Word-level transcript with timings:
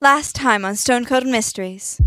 Last 0.00 0.36
time 0.36 0.64
on 0.64 0.76
Stone 0.76 1.06
Cold 1.06 1.26
Mysteries. 1.26 2.00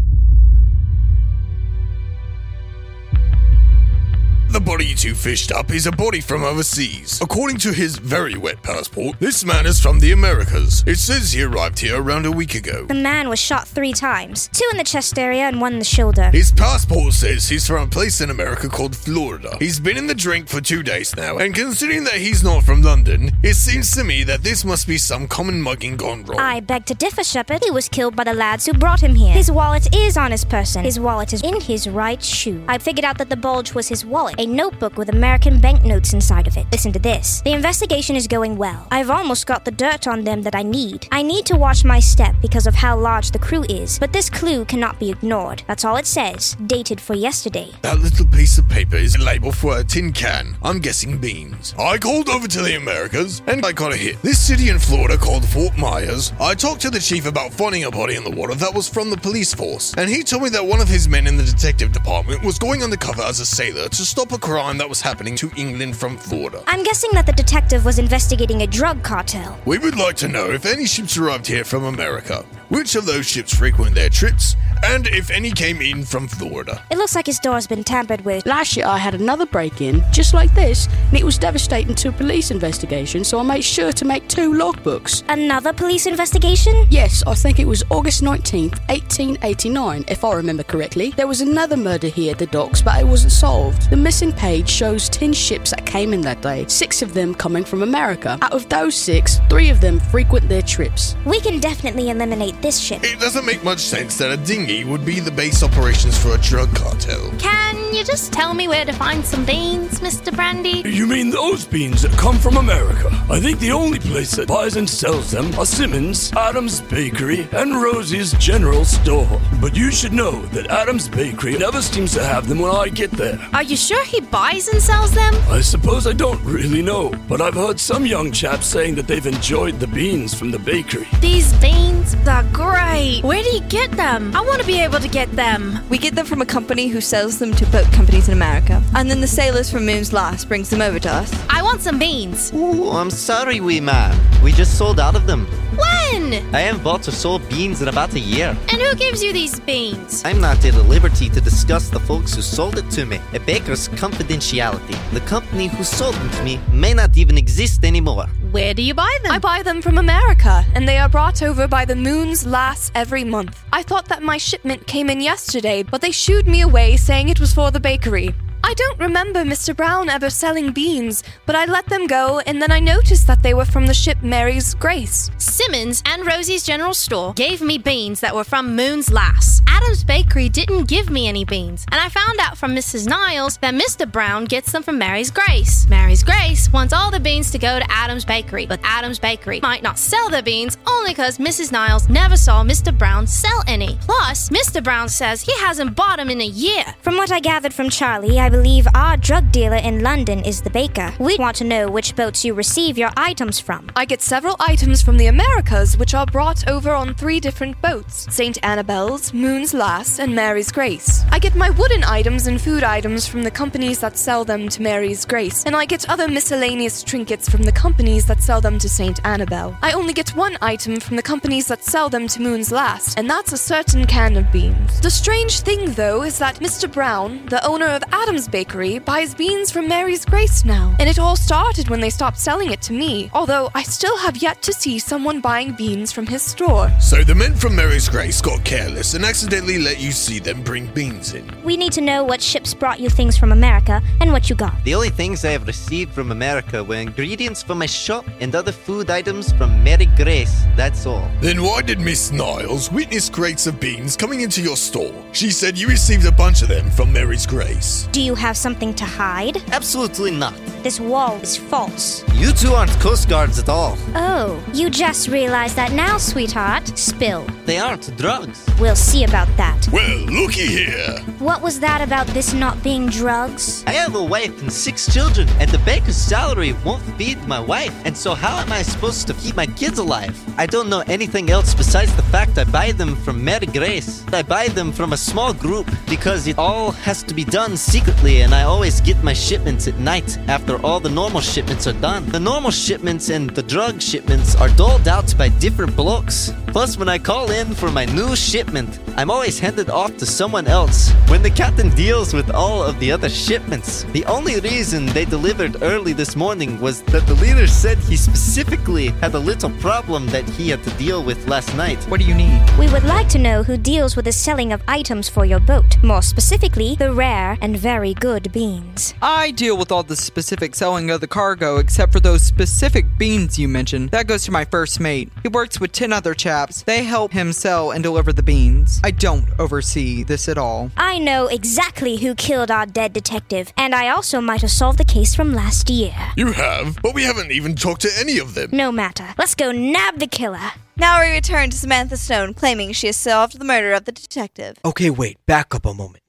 Body 4.62 4.86
you 4.86 4.96
two 4.96 5.16
fished 5.16 5.52
up 5.52 5.72
is 5.72 5.88
a 5.88 5.92
body 5.92 6.22
from 6.22 6.44
overseas. 6.44 7.20
According 7.22 7.58
to 7.60 7.74
his 7.74 7.98
very 7.98 8.38
wet 8.38 8.62
passport, 8.62 9.20
this 9.20 9.44
man 9.44 9.66
is 9.66 9.80
from 9.80 10.00
the 10.00 10.12
Americas. 10.12 10.84
It 10.88 10.98
says 10.98 11.34
he 11.34 11.44
arrived 11.44 11.80
here 11.80 12.02
around 12.02 12.26
a 12.26 12.32
week 12.32 12.56
ago. 12.56 12.86
The 12.86 12.94
man 12.94 13.28
was 13.28 13.40
shot 13.40 13.68
three 13.68 13.94
times 13.94 14.50
two 14.54 14.68
in 14.72 14.78
the 14.78 14.84
chest 14.84 15.18
area 15.18 15.44
and 15.44 15.60
one 15.60 15.74
in 15.74 15.80
the 15.80 15.86
shoulder. 15.86 16.30
His 16.32 16.52
passport 16.52 17.14
says 17.14 17.50
he's 17.50 17.68
from 17.68 17.84
a 17.84 17.88
place 17.88 18.22
in 18.22 18.30
America 18.30 18.70
called 18.70 18.96
Florida. 18.96 19.58
He's 19.60 19.80
been 19.80 19.98
in 19.98 20.08
the 20.08 20.16
drink 20.16 20.48
for 20.48 20.62
two 20.62 20.84
days 20.84 21.16
now, 21.16 21.38
and 21.38 21.56
considering 21.56 22.04
that 22.06 22.16
he's 22.16 22.44
not 22.44 22.64
from 22.64 22.82
London, 22.82 23.32
it 23.44 23.56
seems 23.56 23.92
to 23.92 24.04
me 24.04 24.24
that 24.24 24.44
this 24.44 24.64
must 24.64 24.88
be 24.88 24.98
some 24.98 25.28
common 25.28 25.62
mugging 25.62 25.98
gone 25.98 26.24
wrong. 26.26 26.40
I 26.40 26.60
beg 26.60 26.86
to 26.86 26.94
differ, 26.94 27.24
Shepard. 27.24 27.64
He 27.64 27.72
was 27.72 27.90
killed 27.90 28.16
by 28.16 28.24
the 28.24 28.34
lads 28.34 28.66
who 28.66 28.74
brought 28.74 29.02
him 29.02 29.16
here. 29.16 29.34
His 29.34 29.52
wallet 29.52 29.94
is 29.96 30.18
on 30.18 30.32
his 30.32 30.46
person. 30.46 30.84
His 30.84 31.00
wallet 31.00 31.34
is 31.34 31.42
in 31.42 31.60
his 31.60 31.88
right 31.90 32.24
shoe. 32.24 32.64
I 32.68 32.78
figured 32.78 33.06
out 33.06 33.18
that 33.18 33.30
the 33.30 33.36
bulge 33.36 33.74
was 33.74 33.88
his 33.88 34.06
wallet, 34.06 34.36
a 34.38 34.46
notebook 34.62 34.96
with 34.96 35.10
American 35.10 35.60
banknotes 35.60 36.14
inside 36.14 36.48
of 36.48 36.56
it. 36.56 36.68
Listen 36.72 36.92
to 36.92 37.00
this. 37.00 37.42
The 37.42 37.54
investigation 37.54 38.16
is 38.16 38.28
going 38.28 38.58
well. 38.58 38.88
I've 38.92 39.10
almost 39.10 39.48
got 39.48 39.66
the 39.66 39.72
dirt 39.72 40.08
on 40.08 40.24
them 40.24 40.44
that 40.44 40.54
I 40.54 40.62
need. 40.62 41.08
I 41.12 41.24
need 41.24 41.48
to 41.48 41.56
watch 41.56 41.84
my 41.84 42.00
step 42.00 42.36
because 42.44 42.68
of 42.68 42.76
how 42.76 42.96
large 42.96 43.32
the 43.32 43.40
crew 43.40 43.64
is, 43.70 43.98
but 43.98 44.14
this 44.14 44.30
clue 44.30 44.66
cannot 44.66 45.00
be 45.00 45.10
ignored. 45.10 45.64
That's 45.66 45.84
all 45.84 45.96
it 45.96 46.06
says. 46.06 46.56
Dated 46.68 47.02
for 47.02 47.16
yesterday. 47.16 47.72
That 47.82 48.00
little 48.00 48.28
piece 48.28 48.60
of 48.60 48.70
paper 48.70 48.98
is 48.98 49.16
a 49.16 49.24
label 49.24 49.52
for 49.52 49.80
a 49.80 49.84
tin 49.84 50.14
can. 50.14 50.56
I'm 50.62 50.80
guessing 50.80 51.18
beans. 51.18 51.74
I 51.80 51.98
called 51.98 52.30
over 52.30 52.48
to 52.48 52.62
the 52.62 52.76
Americas 52.76 53.42
and 53.48 53.66
I 53.66 53.72
got 53.72 53.94
a 53.94 53.98
hit. 53.98 54.22
This 54.22 54.40
city 54.40 54.70
in 54.70 54.78
Florida 54.78 55.18
called 55.18 55.44
Fort 55.48 55.76
Myers. 55.76 56.34
I 56.40 56.54
talked 56.54 56.82
to 56.82 56.92
the 56.92 57.00
chief 57.00 57.26
about 57.26 57.52
finding 57.52 57.86
a 57.86 57.90
body 57.90 58.16
in 58.16 58.24
the 58.24 58.38
water 58.40 58.54
that 58.56 58.76
was 58.76 58.88
from 58.88 59.10
the 59.10 59.18
police 59.18 59.56
force, 59.56 59.96
and 59.98 60.08
he 60.08 60.22
told 60.22 60.44
me 60.44 60.50
that 60.50 60.66
one 60.66 60.82
of 60.82 60.88
his 60.88 61.08
men 61.08 61.26
in 61.26 61.38
the 61.38 61.44
detective 61.44 61.92
department 61.92 62.44
was 62.44 62.60
going 62.60 62.84
undercover 62.84 63.24
as 63.24 63.40
a 63.40 63.46
sailor 63.46 63.90
to 63.90 64.06
stop 64.06 64.32
a 64.32 64.38
crime 64.42 64.78
that 64.80 64.90
was 64.90 65.00
happening 65.00 65.36
to 65.38 65.52
England 65.56 65.96
from 65.96 66.18
Florida. 66.18 66.64
I'm 66.68 66.84
guessing 66.84 67.12
that 67.14 67.26
the 67.26 67.32
detective 67.32 67.86
was 67.86 68.00
investigating 68.00 68.64
a 68.64 68.68
drug 68.68 69.04
cartel. 69.04 69.58
We 69.66 69.78
would 69.78 69.96
like 69.96 70.16
to 70.18 70.28
know 70.28 70.50
if 70.52 70.66
any 70.66 70.86
ships 70.86 71.16
arrived 71.18 71.48
here 71.48 71.64
from 71.64 71.86
America, 71.86 72.44
which 72.70 72.96
of 72.96 73.06
those 73.06 73.28
ships 73.28 73.56
frequent 73.56 73.96
their 73.96 74.10
trips, 74.10 74.56
and 74.84 75.08
if 75.08 75.30
any 75.30 75.52
came 75.52 75.80
in 75.82 76.04
from 76.04 76.28
Florida. 76.28 76.84
It 76.90 76.98
looks 76.98 77.16
like 77.16 77.28
his 77.28 77.40
door's 77.40 77.68
been 77.68 77.84
tampered 77.84 78.22
with. 78.22 78.46
Last 78.48 78.76
year 78.76 78.88
I 78.88 78.98
had 78.98 79.14
another 79.14 79.46
break 79.46 79.80
in, 79.80 80.04
just 80.12 80.34
like 80.34 80.54
this, 80.56 80.88
and 81.10 81.20
it 81.20 81.24
was 81.24 81.38
devastating 81.38 81.94
to 81.96 82.10
a 82.10 82.12
police 82.12 82.50
investigation, 82.50 83.24
so 83.24 83.40
I 83.40 83.44
made 83.44 83.64
sure 83.64 83.92
to 83.92 84.06
make 84.06 84.28
two 84.28 84.54
logbooks. 84.54 85.24
Another 85.30 85.72
police 85.72 86.08
investigation? 86.08 86.88
Yes, 86.90 87.24
I 87.28 87.36
think 87.36 87.60
it 87.60 87.68
was 87.68 87.84
August 87.92 88.24
19th, 88.24 88.80
1889, 88.90 90.06
if 90.08 90.24
I 90.24 90.34
remember 90.34 90.64
correctly. 90.64 91.12
There 91.16 91.28
was 91.28 91.42
another 91.42 91.78
murder 91.78 92.08
here 92.08 92.32
at 92.32 92.40
the 92.40 92.48
docks, 92.48 92.82
but 92.82 93.00
it 93.00 93.06
wasn't 93.06 93.34
solved. 93.34 93.90
The 93.92 93.98
missing 93.98 94.31
page 94.34 94.70
shows 94.70 95.10
10 95.10 95.34
ships 95.34 95.72
that 95.72 95.86
came 95.86 96.14
in 96.14 96.22
that 96.22 96.42
day, 96.42 96.66
six 96.68 97.02
of 97.02 97.14
them 97.14 97.34
coming 97.36 97.64
from 97.64 97.84
America. 97.84 98.38
Out 98.42 98.54
of 98.54 98.68
those 98.70 98.96
six, 98.96 99.40
three 99.50 99.70
of 99.70 99.82
them 99.82 100.00
frequent 100.00 100.48
their 100.48 100.62
trips. 100.62 101.16
We 101.26 101.40
can 101.42 101.60
definitely 101.60 102.10
eliminate 102.10 102.62
this 102.62 102.80
ship. 102.80 103.04
It 103.04 103.20
doesn't 103.20 103.46
make 103.46 103.64
much 103.64 103.80
sense 103.80 104.18
that 104.18 104.32
a 104.32 104.38
dinghy 104.38 104.84
would 104.84 105.06
be 105.06 105.20
the 105.20 105.32
base 105.32 105.64
operations 105.64 106.18
for 106.18 106.36
a 106.36 106.38
drug 106.40 106.74
cartel. 106.76 107.32
Can 107.40 107.94
you 107.94 108.04
just 108.04 108.32
tell 108.32 108.54
me 108.54 108.68
where 108.68 108.86
to 108.86 108.94
find 108.94 109.26
some 109.26 109.46
beans, 109.46 110.00
Mr. 110.00 110.34
Brandy? 110.34 110.82
You 110.90 111.06
mean 111.08 111.30
those 111.30 111.66
beans 111.66 112.02
that 112.04 112.12
come 112.14 112.38
from 112.38 112.58
America? 112.58 113.10
I 113.30 113.40
think 113.40 113.60
the 113.60 113.72
only 113.72 114.00
place 114.00 114.32
that 114.36 114.48
buys 114.48 114.76
and 114.78 114.90
sells 114.90 115.32
them 115.32 115.54
are 115.60 115.66
Simmons, 115.66 116.32
Adams 116.34 116.82
Bakery, 116.82 117.48
and 117.52 117.82
Rosie's 117.82 118.34
General 118.34 118.86
Store. 118.86 119.42
But 119.60 119.76
you 119.76 119.92
should 119.92 120.14
know 120.14 120.42
that 120.48 120.68
Adams 120.68 121.10
Bakery 121.10 121.58
never 121.58 121.82
seems 121.82 122.14
to 122.14 122.24
have 122.24 122.48
them 122.48 122.60
when 122.60 122.72
I 122.72 122.90
get 122.90 123.12
there. 123.12 123.40
Are 123.54 123.64
you 123.64 123.76
sure 123.76 124.04
he 124.06 124.21
buys 124.30 124.68
and 124.68 124.82
sells 124.82 125.12
them? 125.12 125.34
I 125.50 125.62
suppose 125.62 126.06
I 126.06 126.14
don't 126.14 126.44
really 126.44 126.82
know, 126.82 127.10
but 127.28 127.42
I've 127.42 127.54
heard 127.54 127.80
some 127.80 128.06
young 128.06 128.32
chaps 128.32 128.68
saying 128.68 128.96
that 128.96 129.08
they've 129.08 129.26
enjoyed 129.26 129.80
the 129.80 129.88
beans 129.88 130.34
from 130.34 130.52
the 130.52 130.60
bakery. 130.60 131.08
These 131.20 131.54
beans 131.60 132.16
are 132.28 132.44
great. 132.52 133.22
Where 133.24 133.42
do 133.42 133.50
you 133.50 133.62
get 133.62 133.92
them? 133.92 134.36
I 134.36 134.42
want 134.42 134.62
to 134.62 134.68
be 134.68 134.80
able 134.80 135.00
to 135.00 135.08
get 135.08 135.32
them. 135.32 135.80
We 135.90 135.98
get 135.98 136.16
them 136.16 136.26
from 136.26 136.42
a 136.42 136.46
company 136.46 136.88
who 136.88 137.02
sells 137.02 137.40
them 137.40 137.54
to 137.54 137.66
boat 137.68 137.92
companies 137.92 138.28
in 138.28 138.34
America, 138.34 138.84
and 138.96 139.10
then 139.10 139.22
the 139.22 139.28
sailors 139.28 139.72
from 139.72 139.86
Moon's 139.86 140.14
Lass 140.14 140.46
brings 140.46 140.70
them 140.70 140.82
over 140.82 141.00
to 141.00 141.10
us. 141.10 141.34
I 141.50 141.62
want 141.62 141.82
some 141.82 141.98
beans. 141.98 142.52
Ooh, 142.54 142.90
I'm 142.90 143.10
sorry, 143.10 143.60
wee 143.60 143.82
man. 143.82 144.20
We 144.44 144.52
just 144.52 144.78
sold 144.78 145.00
out 145.00 145.16
of 145.16 145.28
them. 145.28 145.48
When? 145.76 146.34
I 146.56 146.62
haven't 146.62 146.84
bought 146.84 147.08
or 147.08 147.12
sold 147.12 147.48
beans 147.50 147.82
in 147.82 147.88
about 147.88 148.14
a 148.14 148.20
year. 148.20 148.58
And 148.70 148.82
who 148.82 148.96
gives 148.96 149.24
you 149.24 149.34
these 149.34 149.60
beans? 149.60 150.22
I'm 150.26 150.42
not 150.42 150.64
at 150.66 150.76
liberty 150.88 151.30
to 151.30 151.42
discuss 151.42 151.90
the 151.90 152.00
folks 152.00 152.34
who 152.36 152.42
sold 152.42 152.78
it 152.78 152.90
to 152.92 153.06
me. 153.06 153.20
A 153.34 153.40
baker's 153.40 153.88
confidentiality. 153.90 154.98
The 155.14 155.22
company 155.22 155.68
who 155.68 155.84
sold 155.84 156.16
them 156.16 156.30
to 156.32 156.44
me 156.44 156.60
may 156.72 156.94
not 156.94 157.18
even 157.18 157.38
exist 157.38 157.84
anymore. 157.84 158.28
Where 158.52 158.74
do 158.74 158.82
you 158.82 158.94
buy 158.94 159.18
them? 159.24 159.32
I 159.32 159.40
buy 159.40 159.64
them 159.64 159.82
from 159.82 159.98
America, 159.98 160.66
and 160.76 160.88
they 160.88 160.98
are 160.98 161.08
brought 161.08 161.42
over 161.42 161.68
by 161.68 161.86
the 161.86 161.96
Moon's 161.96 162.46
Lass 162.46 162.92
every 162.96 163.24
month. 163.24 163.64
I 163.72 163.82
thought 163.84 164.10
that 164.10 164.22
my 164.22 164.38
shipment 164.38 164.88
came 164.88 165.10
in 165.10 165.22
yesterday, 165.22 165.84
but 165.84 166.02
they 166.02 166.12
shooed 166.12 166.48
me 166.48 166.62
away 166.62 166.98
saying 166.98 167.30
it 167.30 167.40
was 167.40 167.54
for 167.54 167.72
the 167.72 167.80
bakery. 167.80 168.36
I 168.64 168.74
don't 168.76 169.00
remember 169.00 169.44
Mr. 169.44 169.76
Brown 169.76 170.10
ever 170.10 170.30
selling 170.30 170.72
beans, 170.72 171.24
but 171.46 171.56
I 171.56 171.66
let 171.66 171.88
them 171.88 172.08
go, 172.08 172.40
and 172.46 172.62
then 172.62 172.72
I 172.72 172.80
noticed 172.80 173.28
that 173.28 173.44
they 173.44 173.54
were 173.54 173.66
from 173.66 173.86
the 173.86 173.94
ship 173.94 174.22
Mary's 174.22 174.74
Grace. 174.76 175.30
Simmons 175.38 176.02
and 176.06 176.26
Rosie's 176.26 176.64
General 176.64 176.94
Store 176.94 177.34
gave 177.34 177.62
me 177.62 177.78
beans 177.78 178.22
that 178.22 178.34
were 178.34 178.44
from 178.46 178.76
Moon's 178.76 179.12
Lass. 179.12 179.62
Adam's 179.68 180.04
Bakery 180.04 180.48
didn't 180.48 180.88
give 180.88 181.10
me 181.10 181.28
any 181.28 181.44
beans, 181.44 181.86
and 181.92 182.00
I 182.00 182.08
found 182.08 182.40
out 182.40 182.58
from 182.58 182.76
Mrs. 182.76 183.08
Niles 183.08 183.58
that 183.58 183.74
Mr. 183.74 184.10
Brown 184.10 184.46
gets 184.46 184.72
them 184.72 184.84
from 184.84 184.98
Mary's 184.98 185.32
Grace. 185.32 185.88
Mary's 185.90 186.24
Grace 186.24 186.72
wants 186.72 186.94
all 186.94 187.12
the 187.12 187.20
beans 187.20 187.52
to 187.52 187.58
go 187.58 187.80
to 187.80 187.92
Adam's 187.92 188.26
Bakery, 188.26 188.66
but 188.66 188.80
Adam's 188.84 189.20
Bakery 189.20 189.60
might 189.60 189.84
not 189.84 190.00
sell 190.00 190.30
the 190.30 190.44
beans 190.44 190.78
only 190.88 191.12
because 191.12 191.40
Mrs. 191.40 191.72
Niles 191.72 192.08
never 192.10 192.38
saw 192.38 192.64
Mr. 192.64 192.98
Brown 192.98 193.28
sell 193.28 193.64
any. 193.68 193.98
Plus, 194.02 194.50
Mr. 194.50 194.84
Brown 194.84 195.10
says 195.10 195.42
he 195.42 195.58
hasn't 195.60 195.96
bought 195.96 196.18
them 196.18 196.30
in 196.30 196.40
a 196.42 196.46
year. 196.46 196.86
From 197.02 197.18
what 197.18 197.32
I 197.32 197.40
gathered 197.40 197.74
from 197.74 197.90
Charlie, 197.90 198.40
I 198.40 198.50
believe 198.50 198.61
our 198.94 199.18
drug 199.18 199.52
dealer 199.52 199.78
in 199.78 200.04
London 200.04 200.40
is 200.46 200.62
the 200.62 200.70
baker. 200.70 201.12
We 201.20 201.36
want 201.38 201.56
to 201.58 201.64
know 201.64 201.90
which 201.90 202.16
boats 202.16 202.46
you 202.46 202.54
receive 202.54 202.96
your 202.96 203.10
items 203.18 203.60
from. 203.60 203.90
I 203.96 204.06
get 204.06 204.22
several 204.22 204.56
items 204.60 205.02
from 205.02 205.18
the 205.18 205.26
Americas, 205.28 205.98
which 205.98 206.14
are 206.14 206.28
brought 206.28 206.68
over 206.68 206.92
on 206.92 207.16
three 207.16 207.40
different 207.40 207.82
boats 207.82 208.28
St. 208.32 208.64
Annabel's, 208.64 209.34
Moon's 209.34 209.74
Lass, 209.74 210.20
and 210.20 210.36
Mary's 210.36 210.72
Grace. 210.72 211.24
I 211.32 211.40
get 211.40 211.56
my 211.56 211.72
wooden 211.72 212.04
items 212.04 212.46
and 212.46 212.62
food 212.62 212.84
items 212.84 213.26
from 213.28 213.42
the 213.42 213.50
companies 213.50 214.00
that 214.02 214.16
sell 214.16 214.46
them 214.46 214.70
to 214.70 214.82
Mary's 214.84 215.26
Grace, 215.26 215.66
and 215.66 215.76
I 215.76 215.86
get 215.86 216.08
other 216.08 216.28
miscellaneous 216.28 217.02
trinkets 217.02 217.50
from 217.50 217.64
the 217.64 217.72
companies 217.72 218.28
that 218.28 218.44
sell 218.44 218.62
them 218.62 218.78
to 218.78 218.88
St. 218.88 219.20
Annabel. 219.26 219.76
I 219.82 219.94
only 219.94 220.14
get 220.14 220.36
one 220.36 220.58
item 220.62 221.00
from 221.00 221.16
the 221.16 221.24
companies 221.24 221.68
that 221.68 221.84
sell 221.84 222.10
them 222.10 222.28
to 222.28 222.42
Moon's 222.42 222.72
Lass, 222.72 223.16
and 223.16 223.28
that's 223.28 223.54
a 223.54 223.58
certain 223.58 224.06
can 224.06 224.38
of 224.38 224.52
beans. 224.52 225.02
The 225.02 225.10
strange 225.10 225.62
thing, 225.62 225.94
though, 225.94 226.22
is 226.22 226.38
that 226.38 226.58
Mr. 226.58 226.92
Brown, 226.92 227.44
the 227.48 227.66
owner 227.66 227.88
of 227.88 228.04
Adam's 228.12 228.41
Bakery, 228.48 229.00
buys 229.00 229.34
beans 229.34 229.72
from 229.72 229.88
Mary's 229.88 230.26
Grace 230.26 230.66
now. 230.66 230.96
And 231.00 231.10
it 231.10 231.20
all 231.20 231.36
started 231.36 231.90
when 231.90 232.00
they 232.00 232.10
stopped 232.10 232.38
selling 232.40 232.72
it 232.72 232.82
to 232.84 232.94
me, 232.94 233.30
although 233.34 233.70
I 233.74 233.84
still 233.84 234.18
have 234.18 234.38
yet 234.38 234.62
to 234.64 234.74
see 234.74 235.00
someone 235.00 235.42
buying 235.42 235.74
beans 235.74 236.12
from 236.12 236.26
his 236.26 236.42
store. 236.42 236.92
So 237.00 237.24
the 237.24 237.36
men 237.36 237.56
from 237.56 237.76
Mary's 237.76 238.10
Grace 238.10 238.42
got 238.42 238.64
careless 238.64 239.14
and 239.14 239.26
accidentally 239.26 239.80
let 239.80 240.00
you 240.00 240.12
see 240.12 240.40
them 240.40 240.62
bring 240.64 240.88
beans 240.88 241.34
in. 241.34 241.50
We 241.64 241.78
need 241.78 241.94
to 241.94 242.02
know 242.02 242.24
what 242.24 242.42
ships 242.42 242.74
brought 242.74 243.00
you 243.00 243.10
things 243.10 243.38
from 243.38 243.52
America 243.52 244.02
and 244.20 244.32
what 244.32 244.50
you 244.50 244.56
got. 244.56 244.84
The 244.84 244.96
only 244.96 245.10
things 245.10 245.46
I 245.46 245.52
have 245.52 245.68
received 245.68 246.14
from 246.14 246.32
America 246.32 246.84
were 246.84 246.96
ingredients 246.96 247.64
for 247.64 247.76
my 247.76 247.86
shop 247.86 248.26
and 248.40 248.56
other 248.56 248.72
food 248.72 249.10
items 249.10 249.52
from 249.54 249.84
Mary 249.84 250.08
Grace. 250.18 250.64
That's 250.76 251.06
all. 251.06 251.30
Then 251.42 251.62
why 251.62 251.82
did 251.82 252.00
Miss 252.00 252.32
Niles 252.32 252.92
witness 252.92 253.30
crates 253.30 253.68
of 253.68 253.80
beans 253.80 254.16
coming 254.16 254.42
into 254.42 254.62
your 254.62 254.78
store? 254.78 255.14
She 255.32 255.52
said 255.52 255.78
you 255.78 255.88
received 255.88 256.26
a 256.26 256.32
bunch 256.32 256.62
of 256.62 256.68
them 256.68 256.90
from 256.92 257.12
Mary's 257.12 257.46
Grace. 257.46 258.08
Do 258.12 258.22
you 258.22 258.31
have 258.36 258.58
something 258.58 258.94
to 258.96 259.06
hide? 259.06 259.58
Absolutely 259.72 260.32
not. 260.32 260.54
This 260.84 261.00
wall 261.00 261.36
is 261.42 261.56
false. 261.56 262.24
You 262.34 262.52
two 262.52 262.74
aren't 262.74 262.92
Coast 263.00 263.30
Guards 263.30 263.60
at 263.60 263.70
all. 263.70 263.98
Oh, 264.16 264.60
you 264.74 264.90
just 264.90 265.28
realized 265.28 265.76
that 265.76 265.92
now, 265.92 266.18
sweetheart. 266.18 266.98
Spill. 266.98 267.46
They 267.66 267.78
aren't 267.78 268.16
drugs. 268.18 268.66
We'll 268.80 268.96
see 268.96 269.24
about 269.24 269.48
that. 269.58 269.88
Well, 269.92 270.18
looky 270.26 270.66
here. 270.66 271.20
What 271.38 271.62
was 271.62 271.80
that 271.82 272.02
about 272.02 272.26
this 272.28 272.54
not 272.54 272.82
being 272.82 273.08
drugs? 273.08 273.84
I 273.86 273.92
have 273.92 274.16
a 274.16 274.24
wife 274.24 274.60
and 274.62 274.74
six 274.74 275.12
children, 275.14 275.48
and 275.60 275.70
the 275.70 275.78
baker's 275.80 276.18
salary 276.18 276.74
won't 276.84 277.04
feed 277.18 277.38
my 277.48 277.60
wife. 277.60 277.94
And 278.06 278.18
so, 278.18 278.34
how 278.34 278.58
am 278.58 278.72
I 278.72 278.82
supposed 278.82 279.28
to 279.28 279.34
keep 279.36 279.56
my 279.56 279.68
kids 279.68 280.00
alive? 280.00 280.36
I 280.58 280.66
don't 280.66 280.90
know 280.90 281.04
anything 281.08 281.52
else 281.52 281.76
besides 281.76 282.16
the 282.16 282.24
fact 282.24 282.58
I 282.58 282.64
buy 282.64 282.92
them 282.92 283.16
from 283.18 283.44
Mary 283.44 283.68
Grace. 283.68 284.26
I 284.34 284.42
buy 284.42 284.68
them 284.70 284.92
from 284.92 285.14
a 285.14 285.18
small 285.18 285.54
group 285.54 285.90
because 286.10 286.48
it 286.48 286.58
all 286.58 286.92
has 286.92 287.22
to 287.24 287.34
be 287.36 287.44
done 287.44 287.78
secretly. 287.78 288.21
Lately, 288.22 288.42
and 288.42 288.54
I 288.54 288.64
always 288.64 289.02
get 289.02 289.24
my 289.24 289.34
shipments 289.34 289.88
at 289.88 289.98
night 290.00 290.38
after 290.48 290.78
all 290.86 291.00
the 291.00 291.10
normal 291.10 291.42
shipments 291.42 291.88
are 291.88 292.00
done. 292.02 292.26
The 292.28 292.40
normal 292.40 292.72
shipments 292.72 293.30
and 293.30 293.50
the 293.50 293.64
drug 293.64 294.02
shipments 294.02 294.56
are 294.56 294.70
doled 294.70 295.08
out 295.08 295.36
by 295.38 295.50
different 295.50 295.96
blocks. 295.96 296.54
Plus, 296.68 296.98
when 296.98 297.10
I 297.10 297.18
call 297.18 297.52
in 297.52 297.74
for 297.74 297.92
my 297.92 298.06
new 298.06 298.36
shipment, 298.36 299.00
I'm 299.18 299.30
always 299.30 299.60
handed 299.60 299.90
off 299.90 300.16
to 300.18 300.26
someone 300.26 300.68
else 300.68 301.12
when 301.28 301.44
the 301.44 301.50
captain 301.50 301.90
deals 301.90 302.34
with 302.34 302.50
all 302.52 302.82
of 302.82 302.98
the 303.00 303.12
other 303.12 303.28
shipments. 303.28 304.04
The 304.14 304.26
only 304.26 304.60
reason 304.62 305.06
they 305.08 305.26
delivered 305.26 305.82
early 305.82 306.14
this 306.14 306.36
morning 306.36 306.80
was 306.80 307.02
that 307.04 307.28
the 307.28 307.34
leader 307.36 307.68
said 307.68 307.98
he 307.98 308.16
specifically 308.16 309.10
had 309.20 309.34
a 309.34 309.40
little 309.40 309.72
problem 309.82 310.28
that 310.28 310.48
he 310.48 310.70
had 310.70 310.84
to 310.84 310.92
deal 310.92 311.24
with 311.24 311.46
last 311.48 311.76
night. 311.76 312.02
What 312.06 312.22
do 312.22 312.26
you 312.26 312.36
need? 312.36 312.62
We 312.80 312.90
would 312.94 313.04
like 313.04 313.28
to 313.30 313.40
know 313.40 313.64
who 313.64 313.76
deals 313.76 314.16
with 314.16 314.26
the 314.26 314.32
selling 314.32 314.72
of 314.72 314.82
items 314.88 315.28
for 315.28 315.44
your 315.44 315.60
boat, 315.60 316.02
more 316.04 316.22
specifically, 316.22 316.96
the 316.96 317.12
rare 317.12 317.58
and 317.62 317.76
very 318.12 318.34
good 318.34 318.52
beans. 318.52 319.14
I 319.22 319.52
deal 319.52 319.78
with 319.78 319.92
all 319.92 320.04
the 320.04 320.16
specific 320.16 320.76
selling 320.76 321.10
of 321.12 321.22
the 321.22 321.28
cargo 321.28 321.78
except 321.78 322.12
for 322.12 322.20
those 322.20 322.44
specific 322.44 323.06
beans 323.18 323.58
you 323.58 323.68
mentioned. 323.68 324.10
That 324.10 324.28
goes 324.28 324.44
to 324.46 324.52
my 324.52 324.66
first 324.66 325.00
mate. 325.00 325.32
He 325.44 325.50
works 325.50 325.80
with 325.80 325.92
10 325.92 326.14
other 326.14 326.34
chaps. 326.34 326.84
They 326.84 327.04
help 327.04 327.32
him 327.32 327.54
sell 327.54 327.92
and 327.92 328.04
deliver 328.04 328.34
the 328.34 328.44
beans. 328.44 329.00
I 329.04 329.12
don't 329.12 329.48
oversee 329.60 330.24
this 330.24 330.50
at 330.50 330.58
all. 330.58 330.92
I 330.98 331.20
know 331.20 331.48
exactly 331.48 332.18
who 332.18 332.36
killed 332.36 332.72
our 332.72 332.86
dead 332.86 333.14
detective, 333.14 333.74
and 333.78 333.94
I 333.94 334.10
also 334.10 334.42
might 334.42 334.62
have 334.62 334.72
solved 334.72 334.98
the 334.98 335.06
case 335.06 335.36
from 335.36 335.54
last 335.54 335.90
year. 335.90 336.16
You 336.36 336.52
have, 336.52 336.98
but 337.02 337.14
we 337.14 337.24
haven't 337.24 337.52
even 337.52 337.76
talked 337.76 338.02
to 338.02 338.12
any 338.20 338.40
of 338.40 338.56
them. 338.56 338.70
No 338.74 338.92
matter. 338.92 339.28
Let's 339.38 339.56
go 339.56 339.72
nab 339.72 340.20
the 340.20 340.28
killer. 340.28 340.72
Now 340.98 341.22
we 341.22 341.32
return 341.32 341.70
to 341.70 341.78
Samantha 341.78 342.18
Stone, 342.18 342.54
claiming 342.54 342.92
she 342.94 343.08
has 343.08 343.18
solved 343.18 343.58
the 343.58 343.66
murder 343.66 343.94
of 343.94 344.06
the 344.06 344.12
detective. 344.12 344.78
Okay, 344.86 345.10
wait, 345.10 345.38
back 345.46 345.74
up 345.74 345.86
a 345.86 345.94
moment. 345.94 346.21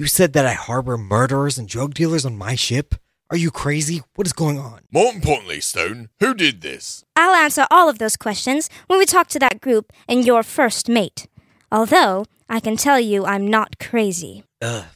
You 0.00 0.06
said 0.06 0.32
that 0.32 0.46
I 0.46 0.54
harbor 0.54 0.96
murderers 0.96 1.58
and 1.58 1.68
drug 1.68 1.92
dealers 1.92 2.24
on 2.24 2.38
my 2.38 2.54
ship? 2.54 2.94
Are 3.28 3.36
you 3.36 3.50
crazy? 3.50 4.00
What 4.14 4.26
is 4.26 4.32
going 4.32 4.58
on? 4.58 4.80
More 4.90 5.12
importantly, 5.12 5.60
Stone, 5.60 6.08
who 6.20 6.32
did 6.32 6.62
this? 6.62 7.04
I'll 7.16 7.34
answer 7.34 7.66
all 7.70 7.90
of 7.90 7.98
those 7.98 8.16
questions 8.16 8.70
when 8.86 8.98
we 8.98 9.04
talk 9.04 9.28
to 9.28 9.38
that 9.40 9.60
group 9.60 9.92
and 10.08 10.24
your 10.24 10.42
first 10.42 10.88
mate. 10.88 11.28
Although, 11.70 12.24
I 12.48 12.60
can 12.60 12.78
tell 12.78 12.98
you 12.98 13.26
I'm 13.26 13.46
not 13.46 13.78
crazy. 13.78 14.44
Ugh. 14.62 14.86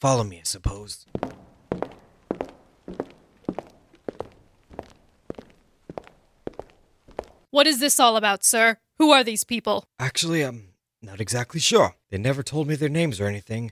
Follow 0.00 0.24
me, 0.24 0.40
I 0.40 0.42
suppose. 0.42 1.06
What 7.52 7.68
is 7.68 7.78
this 7.78 8.00
all 8.00 8.16
about, 8.16 8.42
sir? 8.42 8.78
Who 8.98 9.12
are 9.12 9.22
these 9.22 9.44
people? 9.44 9.84
Actually, 10.00 10.42
I'm 10.42 10.70
not 11.00 11.20
exactly 11.20 11.60
sure. 11.60 11.94
They 12.10 12.18
never 12.18 12.42
told 12.42 12.66
me 12.66 12.74
their 12.74 12.88
names 12.88 13.20
or 13.20 13.26
anything. 13.26 13.70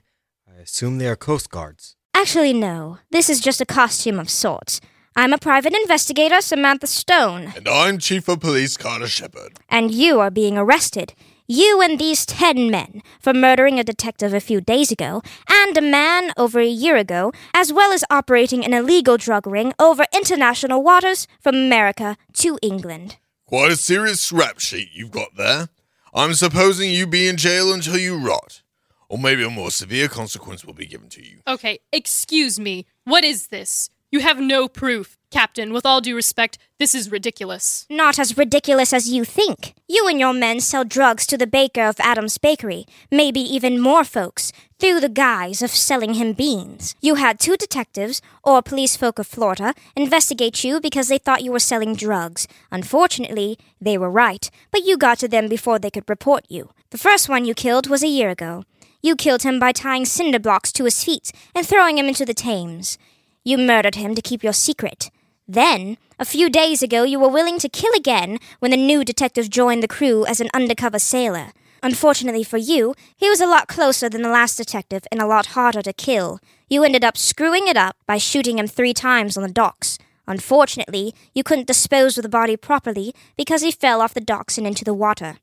I 0.59 0.63
assume 0.63 0.97
they 0.97 1.07
are 1.07 1.15
Coast 1.15 1.49
Guards. 1.49 1.95
Actually, 2.13 2.51
no. 2.51 2.97
This 3.11 3.29
is 3.29 3.39
just 3.39 3.61
a 3.61 3.65
costume 3.65 4.19
of 4.19 4.29
sorts. 4.29 4.81
I'm 5.15 5.31
a 5.31 5.37
private 5.37 5.73
investigator, 5.73 6.41
Samantha 6.41 6.85
Stone, 6.85 7.53
And 7.55 7.65
I'm 7.69 7.97
Chief 7.97 8.27
of 8.27 8.41
Police 8.41 8.75
Carter 8.75 9.07
Shepard. 9.07 9.53
and 9.69 9.89
you 9.89 10.19
are 10.19 10.29
being 10.29 10.57
arrested. 10.57 11.13
You 11.47 11.81
and 11.81 11.97
these 11.97 12.25
ten 12.25 12.69
men 12.69 13.01
for 13.21 13.33
murdering 13.33 13.79
a 13.79 13.85
detective 13.85 14.33
a 14.33 14.41
few 14.41 14.59
days 14.59 14.91
ago 14.91 15.21
and 15.49 15.77
a 15.77 15.81
man 15.81 16.33
over 16.35 16.59
a 16.59 16.67
year 16.67 16.97
ago, 16.97 17.31
as 17.53 17.71
well 17.71 17.93
as 17.93 18.03
operating 18.09 18.65
an 18.65 18.73
illegal 18.73 19.15
drug 19.15 19.47
ring 19.47 19.71
over 19.79 20.03
international 20.13 20.83
waters 20.83 21.25
from 21.39 21.55
America 21.55 22.17
to 22.33 22.59
England. 22.61 23.15
Quite 23.45 23.71
a 23.71 23.77
serious 23.77 24.29
rap 24.33 24.59
sheet 24.59 24.89
you've 24.93 25.11
got 25.11 25.37
there. 25.37 25.69
I'm 26.13 26.33
supposing 26.33 26.91
you 26.91 27.07
be 27.07 27.29
in 27.29 27.37
jail 27.37 27.71
until 27.73 27.97
you 27.97 28.17
rot. 28.19 28.61
Or 29.09 29.17
maybe 29.17 29.43
a 29.43 29.49
more 29.49 29.71
severe 29.71 30.07
consequence 30.07 30.63
will 30.63 30.73
be 30.73 30.85
given 30.85 31.09
to 31.09 31.23
you. 31.25 31.39
Okay, 31.47 31.79
excuse 31.91 32.59
me. 32.59 32.85
What 33.03 33.23
is 33.23 33.47
this? 33.47 33.89
You 34.11 34.21
have 34.21 34.39
no 34.39 34.67
proof. 34.67 35.17
Captain, 35.29 35.71
with 35.71 35.85
all 35.85 36.01
due 36.01 36.15
respect, 36.15 36.57
this 36.79 36.95
is 36.95 37.11
ridiculous. 37.11 37.85
Not 37.91 38.17
as 38.17 38.35
ridiculous 38.37 38.91
as 38.91 39.11
you 39.11 39.23
think. 39.23 39.75
You 39.87 40.07
and 40.07 40.19
your 40.19 40.33
men 40.33 40.59
sell 40.59 40.83
drugs 40.83 41.27
to 41.27 41.37
the 41.37 41.45
baker 41.45 41.83
of 41.83 41.99
Adam's 41.99 42.39
Bakery, 42.39 42.85
maybe 43.11 43.39
even 43.39 43.79
more 43.79 44.03
folks, 44.03 44.51
through 44.79 44.99
the 44.99 45.09
guise 45.09 45.61
of 45.61 45.69
selling 45.69 46.15
him 46.15 46.33
beans. 46.33 46.95
You 47.01 47.15
had 47.15 47.39
two 47.39 47.57
detectives, 47.57 48.21
or 48.43 48.63
police 48.63 48.95
folk 48.97 49.19
of 49.19 49.27
Florida, 49.27 49.75
investigate 49.95 50.63
you 50.63 50.79
because 50.79 51.07
they 51.07 51.19
thought 51.19 51.43
you 51.43 51.51
were 51.51 51.59
selling 51.59 51.93
drugs. 51.93 52.47
Unfortunately, 52.71 53.59
they 53.79 53.97
were 53.99 54.09
right, 54.09 54.49
but 54.71 54.85
you 54.85 54.97
got 54.97 55.19
to 55.19 55.27
them 55.27 55.47
before 55.47 55.77
they 55.77 55.91
could 55.91 56.09
report 56.09 56.45
you. 56.49 56.71
The 56.89 56.97
first 56.97 57.29
one 57.29 57.45
you 57.45 57.53
killed 57.53 57.87
was 57.87 58.01
a 58.01 58.07
year 58.07 58.29
ago. 58.29 58.63
You 59.01 59.15
killed 59.15 59.43
him 59.43 59.59
by 59.59 59.71
tying 59.71 60.05
cinder 60.05 60.39
blocks 60.39 60.71
to 60.73 60.83
his 60.83 61.03
feet 61.03 61.31
and 61.55 61.65
throwing 61.65 61.97
him 61.97 62.07
into 62.07 62.25
the 62.25 62.33
Thames. 62.33 62.97
You 63.43 63.57
murdered 63.57 63.95
him 63.95 64.13
to 64.15 64.21
keep 64.21 64.43
your 64.43 64.53
secret. 64.53 65.09
Then, 65.47 65.97
a 66.19 66.25
few 66.25 66.49
days 66.49 66.83
ago, 66.83 67.03
you 67.03 67.19
were 67.19 67.29
willing 67.29 67.59
to 67.59 67.69
kill 67.69 67.93
again 67.95 68.37
when 68.59 68.71
the 68.71 68.77
new 68.77 69.05
detective 69.05 69.49
joined 69.49 69.81
the 69.81 69.87
crew 69.87 70.25
as 70.25 70.41
an 70.41 70.49
undercover 70.53 70.99
sailor. 70.99 71.53
Unfortunately 71.81 72.43
for 72.43 72.57
you, 72.57 72.93
he 73.15 73.29
was 73.29 73.39
a 73.39 73.47
lot 73.47 73.67
closer 73.69 74.09
than 74.09 74.21
the 74.21 74.29
last 74.29 74.57
detective 74.57 75.03
and 75.11 75.21
a 75.21 75.25
lot 75.25 75.47
harder 75.47 75.81
to 75.81 75.93
kill. 75.93 76.39
You 76.69 76.83
ended 76.83 77.05
up 77.05 77.17
screwing 77.17 77.67
it 77.67 77.77
up 77.77 77.95
by 78.05 78.17
shooting 78.17 78.59
him 78.59 78.67
three 78.67 78.93
times 78.93 79.37
on 79.37 79.43
the 79.43 79.49
docks. 79.49 79.97
Unfortunately, 80.27 81.15
you 81.33 81.41
couldn't 81.41 81.67
dispose 81.67 82.17
of 82.17 82.23
the 82.23 82.29
body 82.29 82.57
properly 82.57 83.15
because 83.37 83.61
he 83.61 83.71
fell 83.71 84.01
off 84.01 84.13
the 84.13 84.21
docks 84.21 84.57
and 84.57 84.67
into 84.67 84.83
the 84.83 84.93
water. 84.93 85.37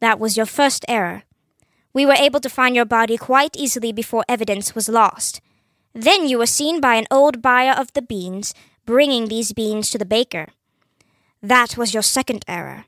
That 0.00 0.18
was 0.18 0.36
your 0.36 0.44
first 0.44 0.84
error. 0.88 1.22
We 1.96 2.04
were 2.04 2.26
able 2.26 2.40
to 2.40 2.50
find 2.50 2.76
your 2.76 2.84
body 2.84 3.16
quite 3.16 3.56
easily 3.56 3.90
before 3.90 4.22
evidence 4.28 4.74
was 4.74 4.86
lost. 4.86 5.40
Then 5.94 6.28
you 6.28 6.36
were 6.36 6.54
seen 6.58 6.78
by 6.78 6.96
an 6.96 7.06
old 7.10 7.40
buyer 7.40 7.72
of 7.72 7.90
the 7.94 8.02
beans, 8.02 8.52
bringing 8.84 9.28
these 9.28 9.54
beans 9.54 9.88
to 9.88 9.96
the 9.96 10.04
baker. 10.04 10.48
That 11.42 11.78
was 11.78 11.94
your 11.94 12.02
second 12.02 12.44
error. 12.46 12.84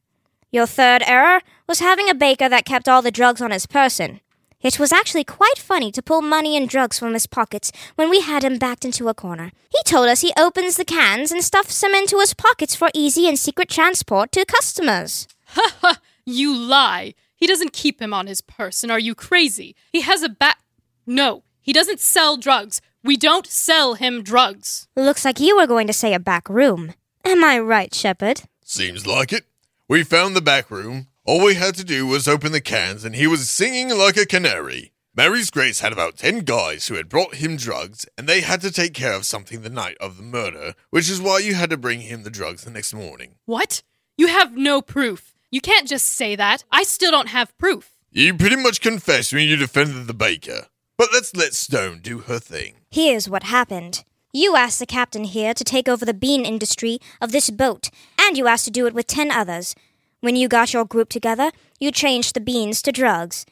Your 0.53 0.67
third 0.67 1.03
error 1.07 1.41
was 1.67 1.81
having 1.81 2.11
a 2.11 2.15
baker 2.15 2.51
that 2.51 2.67
kept 2.67 2.87
all 2.87 3.01
the 3.01 3.11
drugs 3.11 3.41
on 3.41 3.51
his 3.51 3.65
person. 3.65 4.21
It 4.61 4.79
was 4.79 4.93
actually 4.93 5.25
quite 5.25 5.57
funny 5.57 5.91
to 5.93 6.03
pull 6.03 6.21
money 6.21 6.55
and 6.55 6.69
drugs 6.69 6.99
from 6.99 7.15
his 7.15 7.27
pockets 7.27 7.73
when 7.95 8.11
we 8.11 8.21
had 8.21 8.45
him 8.45 8.59
backed 8.59 8.85
into 8.85 9.09
a 9.09 9.15
corner. 9.15 9.53
He 9.71 9.83
told 9.87 10.11
us 10.11 10.21
he 10.21 10.35
opens 10.37 10.77
the 10.77 10.85
cans 10.85 11.33
and 11.33 11.43
stuffs 11.43 11.81
them 11.81 11.95
into 11.95 12.19
his 12.19 12.35
pockets 12.35 12.77
for 12.77 12.91
easy 12.93 13.27
and 13.27 13.39
secret 13.39 13.71
transport 13.71 14.33
to 14.33 14.45
customers. 14.45 15.27
Ha 15.57 15.77
ha! 15.81 16.01
You 16.27 16.55
lie! 16.55 17.15
He 17.39 17.47
doesn't 17.47 17.73
keep 17.73 18.03
him 18.03 18.13
on 18.13 18.27
his 18.27 18.41
person. 18.41 18.91
Are 18.91 18.99
you 18.99 19.15
crazy? 19.15 19.77
He 19.93 20.01
has 20.01 20.23
a 20.25 20.29
bat. 20.29 20.59
No, 21.07 21.45
he 21.61 21.73
doesn't 21.73 22.01
sell 22.01 22.37
drugs. 22.37 22.81
We 23.05 23.17
don't 23.17 23.47
sell 23.47 23.95
him 23.95 24.25
drugs. 24.25 24.89
Looks 24.97 25.25
like 25.25 25.39
you 25.39 25.57
were 25.57 25.69
going 25.69 25.87
to 25.87 25.93
say 25.93 26.13
a 26.15 26.19
back 26.19 26.49
room. 26.49 26.95
Am 27.25 27.45
I 27.45 27.61
right, 27.61 27.95
Shepard? 27.95 28.43
Seems 28.65 29.07
like 29.07 29.33
it. 29.33 29.45
We 29.89 30.03
found 30.03 30.35
the 30.35 30.41
back 30.41 30.69
room. 30.69 31.07
All 31.25 31.45
we 31.45 31.55
had 31.55 31.77
to 31.77 31.85
do 31.85 32.09
was 32.09 32.27
open 32.27 32.51
the 32.51 32.61
cans, 32.61 33.05
and 33.05 33.15
he 33.15 33.29
was 33.29 33.49
singing 33.49 33.97
like 33.97 34.17
a 34.17 34.27
canary. 34.27 34.91
Mary's 35.15 35.51
Grace 35.51 35.79
had 35.81 35.93
about 35.93 36.17
10 36.17 36.41
guys 36.41 36.89
who 36.89 36.95
had 36.95 37.09
brought 37.09 37.37
him 37.37 37.57
drugs, 37.57 38.05
and 38.19 38.27
they 38.27 38.41
had 38.41 38.61
to 38.63 38.73
take 38.73 38.95
care 38.95 39.15
of 39.15 39.25
something 39.25 39.63
the 39.63 39.71
night 39.71 39.97
of 40.01 40.17
the 40.17 40.23
murder, 40.25 40.75
which 40.91 41.09
is 41.09 41.21
why 41.21 41.39
you 41.39 41.55
had 41.55 41.71
to 41.71 41.77
bring 41.77 42.01
him 42.01 42.25
the 42.25 42.31
drugs 42.31 42.65
the 42.65 42.71
next 42.71 42.93
morning. 42.93 43.37
What? 43.47 43.83
You 44.17 44.27
have 44.27 44.57
no 44.57 44.83
proof. 44.83 45.35
You 45.51 45.61
can't 45.61 45.89
just 45.89 46.07
say 46.07 46.37
that. 46.37 46.65
I 46.71 46.83
still 46.83 47.11
don't 47.11 47.29
have 47.29 47.57
proof. 47.57 47.93
You 48.11 48.35
pretty 48.35 48.57
much 48.57 48.81
confessed 48.81 49.33
when 49.33 49.49
you 49.49 49.57
defended 49.57 50.07
the 50.07 50.15
baker. 50.15 50.67
But 50.99 51.09
let's 51.13 51.35
let 51.35 51.55
Stone 51.55 52.01
do 52.03 52.19
her 52.21 52.39
thing. 52.39 52.75
Here's 52.91 53.29
what 53.29 53.45
happened. 53.45 54.05
You 54.33 54.57
asked 54.57 54.79
the 54.79 54.87
captain 54.87 55.25
here 55.25 55.55
to 55.55 55.65
take 55.65 55.89
over 55.89 56.05
the 56.05 56.13
bean 56.13 56.45
industry 56.45 56.99
of 57.21 57.33
this 57.33 57.49
boat, 57.49 57.89
and 58.21 58.37
you 58.37 58.47
asked 58.47 58.67
to 58.67 58.71
do 58.71 58.87
it 58.87 58.93
with 58.93 59.07
ten 59.07 59.31
others. 59.31 59.75
When 60.21 60.37
you 60.37 60.49
got 60.49 60.75
your 60.75 60.85
group 60.85 61.09
together, 61.09 61.51
you 61.81 61.91
changed 61.93 62.35
the 62.35 62.41
beans 62.41 62.83
to 62.83 62.93
drugs. 62.93 63.47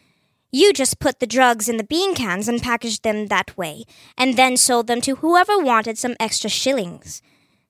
You 0.53 0.73
just 0.73 0.99
put 0.99 1.21
the 1.21 1.27
drugs 1.27 1.69
in 1.69 1.77
the 1.77 1.85
bean 1.85 2.15
cans 2.15 2.47
and 2.47 2.61
packaged 2.61 3.05
them 3.05 3.29
that 3.29 3.57
way, 3.57 3.85
and 4.19 4.37
then 4.37 4.57
sold 4.57 4.87
them 4.87 5.01
to 5.03 5.17
whoever 5.17 5.59
wanted 5.59 5.97
some 5.97 6.17
extra 6.21 6.51
shillings. 6.51 7.23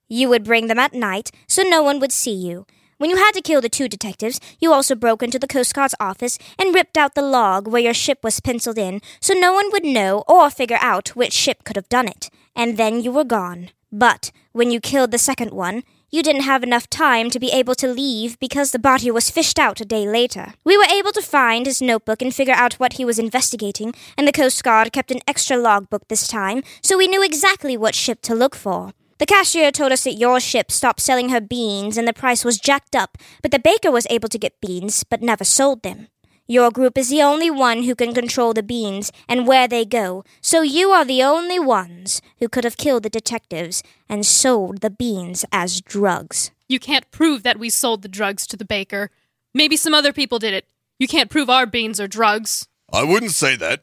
You 0.08 0.28
would 0.28 0.44
bring 0.44 0.66
them 0.66 0.78
at 0.78 0.94
night 0.94 1.30
so 1.46 1.62
no 1.62 1.82
one 1.82 2.00
would 2.00 2.12
see 2.12 2.34
you. 2.34 2.66
When 2.98 3.10
you 3.10 3.16
had 3.16 3.32
to 3.32 3.42
kill 3.42 3.60
the 3.60 3.68
two 3.68 3.88
detectives, 3.88 4.40
you 4.58 4.72
also 4.72 4.94
broke 4.94 5.22
into 5.22 5.38
the 5.38 5.46
Coast 5.46 5.74
Guard's 5.74 5.94
office 6.00 6.38
and 6.58 6.74
ripped 6.74 6.96
out 6.96 7.14
the 7.14 7.20
log 7.20 7.68
where 7.68 7.82
your 7.82 7.92
ship 7.92 8.20
was 8.22 8.40
penciled 8.40 8.78
in 8.78 9.02
so 9.20 9.34
no 9.34 9.52
one 9.52 9.70
would 9.70 9.84
know 9.84 10.24
or 10.26 10.48
figure 10.48 10.78
out 10.80 11.10
which 11.10 11.34
ship 11.34 11.62
could 11.64 11.76
have 11.76 11.90
done 11.90 12.08
it. 12.08 12.30
And 12.54 12.78
then 12.78 13.02
you 13.02 13.12
were 13.12 13.24
gone. 13.24 13.68
But 13.92 14.30
when 14.52 14.70
you 14.70 14.80
killed 14.80 15.10
the 15.10 15.18
second 15.18 15.50
one, 15.50 15.82
you 16.10 16.22
didn't 16.22 16.42
have 16.42 16.62
enough 16.62 16.88
time 16.88 17.28
to 17.30 17.38
be 17.38 17.50
able 17.50 17.74
to 17.74 17.86
leave 17.86 18.38
because 18.38 18.70
the 18.70 18.78
body 18.78 19.10
was 19.10 19.28
fished 19.28 19.58
out 19.58 19.82
a 19.82 19.84
day 19.84 20.08
later. 20.08 20.54
We 20.64 20.78
were 20.78 20.84
able 20.90 21.12
to 21.12 21.20
find 21.20 21.66
his 21.66 21.82
notebook 21.82 22.22
and 22.22 22.34
figure 22.34 22.54
out 22.54 22.74
what 22.74 22.94
he 22.94 23.04
was 23.04 23.18
investigating, 23.18 23.92
and 24.16 24.26
the 24.26 24.32
Coast 24.32 24.64
Guard 24.64 24.92
kept 24.92 25.10
an 25.10 25.20
extra 25.26 25.58
logbook 25.58 26.08
this 26.08 26.26
time, 26.26 26.62
so 26.80 26.96
we 26.96 27.08
knew 27.08 27.22
exactly 27.22 27.76
what 27.76 27.94
ship 27.94 28.22
to 28.22 28.34
look 28.34 28.54
for. 28.54 28.92
The 29.18 29.26
cashier 29.26 29.70
told 29.72 29.92
us 29.92 30.04
that 30.04 30.18
your 30.18 30.40
ship 30.40 30.70
stopped 30.70 31.00
selling 31.00 31.30
her 31.30 31.40
beans 31.40 31.96
and 31.96 32.06
the 32.06 32.12
price 32.12 32.44
was 32.44 32.58
jacked 32.58 32.94
up, 32.94 33.16
but 33.40 33.50
the 33.50 33.58
baker 33.58 33.90
was 33.90 34.06
able 34.10 34.28
to 34.28 34.38
get 34.38 34.60
beans 34.60 35.04
but 35.04 35.22
never 35.22 35.44
sold 35.44 35.82
them. 35.82 36.08
Your 36.46 36.70
group 36.70 36.98
is 36.98 37.08
the 37.08 37.22
only 37.22 37.50
one 37.50 37.84
who 37.84 37.94
can 37.94 38.14
control 38.14 38.52
the 38.52 38.62
beans 38.62 39.10
and 39.26 39.48
where 39.48 39.66
they 39.66 39.84
go, 39.84 40.22
so 40.40 40.60
you 40.62 40.90
are 40.90 41.04
the 41.04 41.22
only 41.22 41.58
ones 41.58 42.20
who 42.38 42.48
could 42.48 42.64
have 42.64 42.76
killed 42.76 43.02
the 43.02 43.10
detectives 43.10 43.82
and 44.08 44.24
sold 44.24 44.80
the 44.80 44.90
beans 44.90 45.44
as 45.50 45.80
drugs. 45.80 46.52
You 46.68 46.78
can't 46.78 47.10
prove 47.10 47.42
that 47.42 47.58
we 47.58 47.70
sold 47.70 48.02
the 48.02 48.08
drugs 48.08 48.46
to 48.48 48.56
the 48.56 48.64
baker. 48.64 49.10
Maybe 49.54 49.76
some 49.76 49.94
other 49.94 50.12
people 50.12 50.38
did 50.38 50.52
it. 50.52 50.66
You 50.98 51.08
can't 51.08 51.30
prove 51.30 51.48
our 51.48 51.66
beans 51.66 51.98
are 51.98 52.06
drugs. 52.06 52.68
I 52.92 53.02
wouldn't 53.02 53.32
say 53.32 53.56
that. 53.56 53.82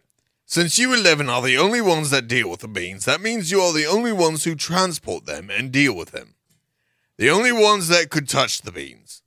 Since 0.53 0.77
you 0.77 0.93
11 0.93 1.29
are 1.29 1.41
the 1.41 1.57
only 1.57 1.81
ones 1.81 2.12
that 2.12 2.27
deal 2.27 2.48
with 2.48 2.60
the 2.60 2.67
beans, 2.67 3.05
that 3.05 3.22
means 3.22 3.50
you 3.50 3.60
are 3.60 3.74
the 3.74 3.88
only 3.88 4.12
ones 4.12 4.43
who 4.43 4.53
transport 4.53 5.25
them 5.25 5.50
and 5.50 5.72
deal 5.72 5.95
with 5.95 6.12
them. 6.12 6.36
The 7.17 7.31
only 7.31 7.51
ones 7.51 7.88
that 7.88 8.12
could 8.12 8.29
touch 8.29 8.62
the 8.62 8.72
beans. 8.72 9.24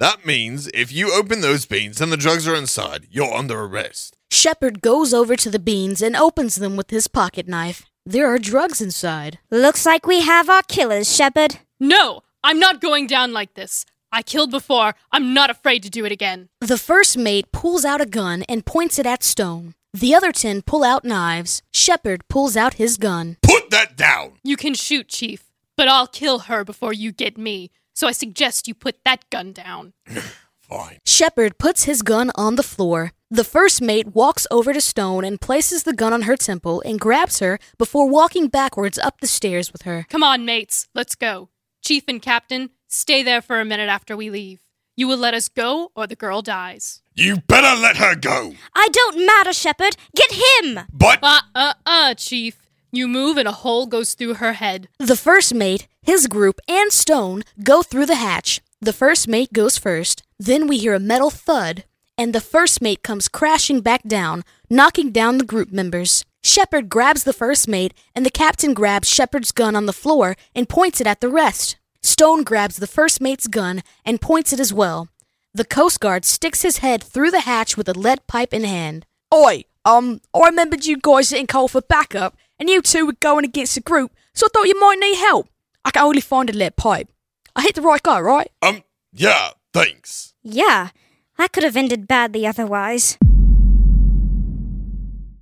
That 0.00 0.26
means 0.26 0.68
if 0.74 0.90
you 0.90 1.14
open 1.14 1.40
those 1.40 1.66
beans 1.66 2.00
and 2.00 2.10
the 2.10 2.16
drugs 2.16 2.48
are 2.48 2.56
inside, 2.56 3.06
you're 3.12 3.32
under 3.32 3.60
arrest. 3.60 4.16
Shepard 4.32 4.82
goes 4.82 5.14
over 5.14 5.36
to 5.36 5.50
the 5.50 5.60
beans 5.60 6.02
and 6.02 6.16
opens 6.16 6.56
them 6.56 6.74
with 6.74 6.90
his 6.90 7.06
pocket 7.06 7.46
knife. 7.46 7.86
There 8.04 8.26
are 8.26 8.36
drugs 8.36 8.80
inside. 8.80 9.38
Looks 9.52 9.86
like 9.86 10.04
we 10.04 10.22
have 10.22 10.50
our 10.50 10.62
killers, 10.62 11.14
Shepard. 11.14 11.60
No, 11.78 12.22
I'm 12.42 12.58
not 12.58 12.80
going 12.80 13.06
down 13.06 13.32
like 13.32 13.54
this. 13.54 13.86
I 14.10 14.22
killed 14.22 14.50
before. 14.50 14.96
I'm 15.12 15.32
not 15.32 15.48
afraid 15.48 15.84
to 15.84 15.90
do 15.90 16.04
it 16.04 16.10
again. 16.10 16.48
The 16.60 16.76
first 16.76 17.16
mate 17.16 17.52
pulls 17.52 17.84
out 17.84 18.00
a 18.00 18.04
gun 18.04 18.42
and 18.48 18.66
points 18.66 18.98
it 18.98 19.06
at 19.06 19.22
Stone. 19.22 19.74
The 19.92 20.14
other 20.14 20.30
ten 20.30 20.62
pull 20.62 20.84
out 20.84 21.04
knives. 21.04 21.62
Shepard 21.72 22.28
pulls 22.28 22.56
out 22.56 22.74
his 22.74 22.96
gun. 22.96 23.36
Put 23.42 23.70
that 23.70 23.96
down! 23.96 24.34
You 24.44 24.56
can 24.56 24.74
shoot, 24.74 25.08
Chief, 25.08 25.50
but 25.76 25.88
I'll 25.88 26.06
kill 26.06 26.40
her 26.40 26.64
before 26.64 26.92
you 26.92 27.10
get 27.12 27.36
me. 27.36 27.70
So 27.92 28.06
I 28.06 28.12
suggest 28.12 28.68
you 28.68 28.74
put 28.74 29.02
that 29.04 29.28
gun 29.30 29.52
down. 29.52 29.92
Fine. 30.60 30.98
Shepard 31.04 31.58
puts 31.58 31.84
his 31.84 32.02
gun 32.02 32.30
on 32.36 32.54
the 32.54 32.62
floor. 32.62 33.12
The 33.28 33.44
first 33.44 33.82
mate 33.82 34.14
walks 34.14 34.46
over 34.50 34.72
to 34.72 34.80
Stone 34.80 35.24
and 35.24 35.40
places 35.40 35.82
the 35.82 35.92
gun 35.92 36.12
on 36.12 36.22
her 36.22 36.36
temple 36.36 36.80
and 36.86 37.00
grabs 37.00 37.40
her 37.40 37.58
before 37.76 38.08
walking 38.08 38.46
backwards 38.46 38.96
up 38.98 39.20
the 39.20 39.26
stairs 39.26 39.72
with 39.72 39.82
her. 39.82 40.06
Come 40.08 40.22
on, 40.22 40.44
mates, 40.44 40.88
let's 40.94 41.16
go. 41.16 41.48
Chief 41.82 42.04
and 42.06 42.22
Captain, 42.22 42.70
stay 42.88 43.22
there 43.24 43.42
for 43.42 43.60
a 43.60 43.64
minute 43.64 43.88
after 43.88 44.16
we 44.16 44.30
leave. 44.30 44.60
You 45.00 45.08
will 45.08 45.16
let 45.16 45.32
us 45.32 45.48
go, 45.48 45.92
or 45.96 46.06
the 46.06 46.14
girl 46.14 46.42
dies. 46.42 47.00
You 47.14 47.38
better 47.48 47.74
let 47.80 47.96
her 47.96 48.14
go! 48.14 48.52
I 48.74 48.88
don't 48.92 49.24
matter, 49.24 49.54
Shepard. 49.54 49.96
Get 50.14 50.30
him! 50.32 50.80
But. 50.92 51.20
Uh 51.22 51.40
uh 51.54 51.72
uh, 51.86 52.12
Chief. 52.16 52.58
You 52.92 53.08
move 53.08 53.38
and 53.38 53.48
a 53.48 53.60
hole 53.64 53.86
goes 53.86 54.12
through 54.12 54.34
her 54.34 54.52
head. 54.52 54.88
The 54.98 55.16
first 55.16 55.54
mate, 55.54 55.88
his 56.02 56.26
group, 56.26 56.60
and 56.68 56.92
Stone 56.92 57.44
go 57.64 57.82
through 57.82 58.04
the 58.04 58.16
hatch. 58.16 58.60
The 58.82 58.92
first 58.92 59.26
mate 59.26 59.54
goes 59.54 59.78
first. 59.78 60.22
Then 60.38 60.66
we 60.66 60.76
hear 60.76 60.92
a 60.92 61.00
metal 61.00 61.30
thud, 61.30 61.84
and 62.18 62.34
the 62.34 62.46
first 62.54 62.82
mate 62.82 63.02
comes 63.02 63.26
crashing 63.26 63.80
back 63.80 64.02
down, 64.02 64.44
knocking 64.68 65.12
down 65.12 65.38
the 65.38 65.46
group 65.46 65.72
members. 65.72 66.26
Shepard 66.42 66.90
grabs 66.90 67.24
the 67.24 67.32
first 67.32 67.66
mate, 67.66 67.94
and 68.14 68.26
the 68.26 68.30
captain 68.44 68.74
grabs 68.74 69.08
Shepard's 69.08 69.50
gun 69.50 69.74
on 69.74 69.86
the 69.86 69.94
floor 69.94 70.36
and 70.54 70.68
points 70.68 71.00
it 71.00 71.06
at 71.06 71.22
the 71.22 71.30
rest. 71.30 71.76
Stone 72.02 72.44
grabs 72.44 72.76
the 72.76 72.86
first 72.86 73.20
mate's 73.20 73.46
gun 73.46 73.82
and 74.04 74.20
points 74.20 74.52
it 74.52 74.60
as 74.60 74.72
well. 74.72 75.08
The 75.52 75.64
Coast 75.64 76.00
Guard 76.00 76.24
sticks 76.24 76.62
his 76.62 76.78
head 76.78 77.02
through 77.02 77.30
the 77.30 77.40
hatch 77.40 77.76
with 77.76 77.88
a 77.88 77.98
lead 77.98 78.26
pipe 78.26 78.54
in 78.54 78.64
hand. 78.64 79.04
Oi, 79.34 79.64
um, 79.84 80.20
I 80.34 80.46
remembered 80.46 80.86
you 80.86 80.96
guys 80.96 81.28
didn't 81.30 81.48
call 81.48 81.68
for 81.68 81.80
backup, 81.80 82.36
and 82.58 82.68
you 82.70 82.80
two 82.82 83.06
were 83.06 83.14
going 83.20 83.44
against 83.44 83.74
the 83.74 83.80
group, 83.80 84.12
so 84.34 84.46
I 84.46 84.48
thought 84.52 84.68
you 84.68 84.80
might 84.80 84.98
need 84.98 85.16
help. 85.16 85.48
I 85.84 85.90
can 85.90 86.04
only 86.04 86.20
find 86.20 86.48
a 86.48 86.52
lead 86.52 86.76
pipe. 86.76 87.08
I 87.56 87.62
hit 87.62 87.74
the 87.74 87.82
right 87.82 88.02
guy, 88.02 88.20
right? 88.20 88.50
Um, 88.62 88.82
yeah, 89.12 89.50
thanks. 89.72 90.34
Yeah, 90.42 90.90
that 91.36 91.52
could 91.52 91.64
have 91.64 91.76
ended 91.76 92.06
badly 92.08 92.46
otherwise. 92.46 93.18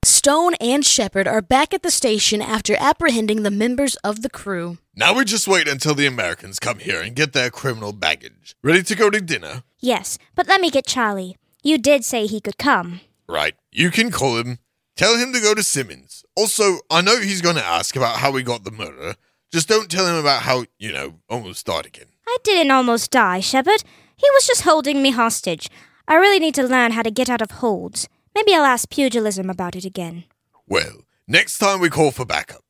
Stone 0.08 0.54
and 0.54 0.86
Shepard 0.86 1.28
are 1.28 1.42
back 1.42 1.74
at 1.74 1.82
the 1.82 1.90
station 1.90 2.40
after 2.40 2.74
apprehending 2.80 3.42
the 3.42 3.50
members 3.50 3.94
of 3.96 4.22
the 4.22 4.30
crew. 4.30 4.78
Now 4.96 5.14
we 5.14 5.26
just 5.26 5.46
wait 5.46 5.68
until 5.68 5.94
the 5.94 6.06
Americans 6.06 6.58
come 6.58 6.78
here 6.78 7.02
and 7.02 7.14
get 7.14 7.34
their 7.34 7.50
criminal 7.50 7.92
baggage. 7.92 8.56
Ready 8.62 8.82
to 8.84 8.96
go 8.96 9.10
to 9.10 9.20
dinner? 9.20 9.64
Yes, 9.80 10.16
but 10.34 10.48
let 10.48 10.62
me 10.62 10.70
get 10.70 10.86
Charlie. 10.86 11.36
You 11.62 11.76
did 11.76 12.06
say 12.06 12.24
he 12.24 12.40
could 12.40 12.56
come. 12.56 13.02
Right. 13.28 13.54
You 13.70 13.90
can 13.90 14.10
call 14.10 14.38
him. 14.38 14.60
Tell 14.96 15.18
him 15.18 15.34
to 15.34 15.42
go 15.42 15.52
to 15.52 15.62
Simmons. 15.62 16.24
Also, 16.34 16.78
I 16.90 17.02
know 17.02 17.20
he's 17.20 17.42
going 17.42 17.56
to 17.56 17.64
ask 17.64 17.94
about 17.94 18.16
how 18.16 18.30
we 18.30 18.42
got 18.42 18.64
the 18.64 18.70
murder. 18.70 19.14
Just 19.52 19.68
don't 19.68 19.90
tell 19.90 20.06
him 20.06 20.16
about 20.16 20.44
how, 20.44 20.64
you 20.78 20.90
know, 20.90 21.16
almost 21.28 21.66
died 21.66 21.84
again. 21.84 22.08
I 22.26 22.38
didn't 22.44 22.70
almost 22.70 23.10
die, 23.10 23.40
Shepard. 23.40 23.84
He 24.16 24.26
was 24.32 24.46
just 24.46 24.62
holding 24.62 25.02
me 25.02 25.10
hostage. 25.10 25.68
I 26.08 26.14
really 26.14 26.38
need 26.38 26.54
to 26.54 26.62
learn 26.62 26.92
how 26.92 27.02
to 27.02 27.10
get 27.10 27.28
out 27.28 27.42
of 27.42 27.50
holds. 27.50 28.08
Maybe 28.34 28.54
I'll 28.54 28.64
ask 28.64 28.88
pugilism 28.88 29.50
about 29.50 29.76
it 29.76 29.84
again. 29.84 30.24
Well, 30.68 31.02
next 31.26 31.58
time 31.58 31.80
we 31.80 31.90
call 31.90 32.10
for 32.10 32.24
backup. 32.24 32.62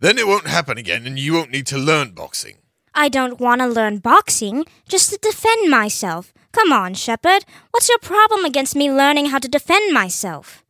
Then 0.00 0.18
it 0.18 0.26
won't 0.26 0.46
happen 0.46 0.78
again 0.78 1.06
and 1.06 1.18
you 1.18 1.34
won't 1.34 1.52
need 1.52 1.66
to 1.68 1.78
learn 1.78 2.10
boxing. 2.10 2.58
I 2.94 3.08
don't 3.08 3.40
want 3.40 3.60
to 3.60 3.66
learn 3.66 3.98
boxing, 3.98 4.66
just 4.86 5.10
to 5.10 5.18
defend 5.22 5.70
myself. 5.70 6.34
Come 6.52 6.72
on, 6.72 6.92
Shepard. 6.94 7.44
What's 7.70 7.88
your 7.88 7.98
problem 7.98 8.44
against 8.44 8.76
me 8.76 8.92
learning 8.92 9.26
how 9.26 9.38
to 9.38 9.48
defend 9.48 9.94
myself? 9.94 10.62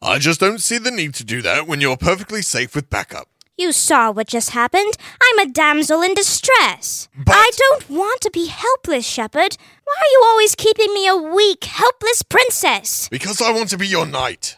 I 0.00 0.18
just 0.18 0.38
don't 0.38 0.60
see 0.60 0.78
the 0.78 0.90
need 0.92 1.14
to 1.14 1.24
do 1.24 1.42
that 1.42 1.66
when 1.66 1.80
you're 1.80 1.96
perfectly 1.96 2.42
safe 2.42 2.76
with 2.76 2.90
backup. 2.90 3.28
You 3.58 3.72
saw 3.72 4.10
what 4.10 4.26
just 4.26 4.50
happened. 4.50 4.96
I'm 5.22 5.38
a 5.38 5.50
damsel 5.50 6.02
in 6.02 6.14
distress. 6.14 7.08
But- 7.16 7.34
I 7.36 7.50
don't 7.56 7.88
want 7.88 8.20
to 8.22 8.30
be 8.30 8.46
helpless, 8.46 9.06
Shepard. 9.06 9.56
Why 9.84 9.94
are 9.96 10.12
you 10.12 10.22
always 10.26 10.54
keeping 10.54 10.92
me 10.92 11.08
a 11.08 11.16
weak, 11.16 11.64
helpless 11.64 12.22
princess? 12.22 13.08
Because 13.08 13.40
I 13.40 13.50
want 13.52 13.70
to 13.70 13.78
be 13.78 13.86
your 13.86 14.04
knight. 14.06 14.56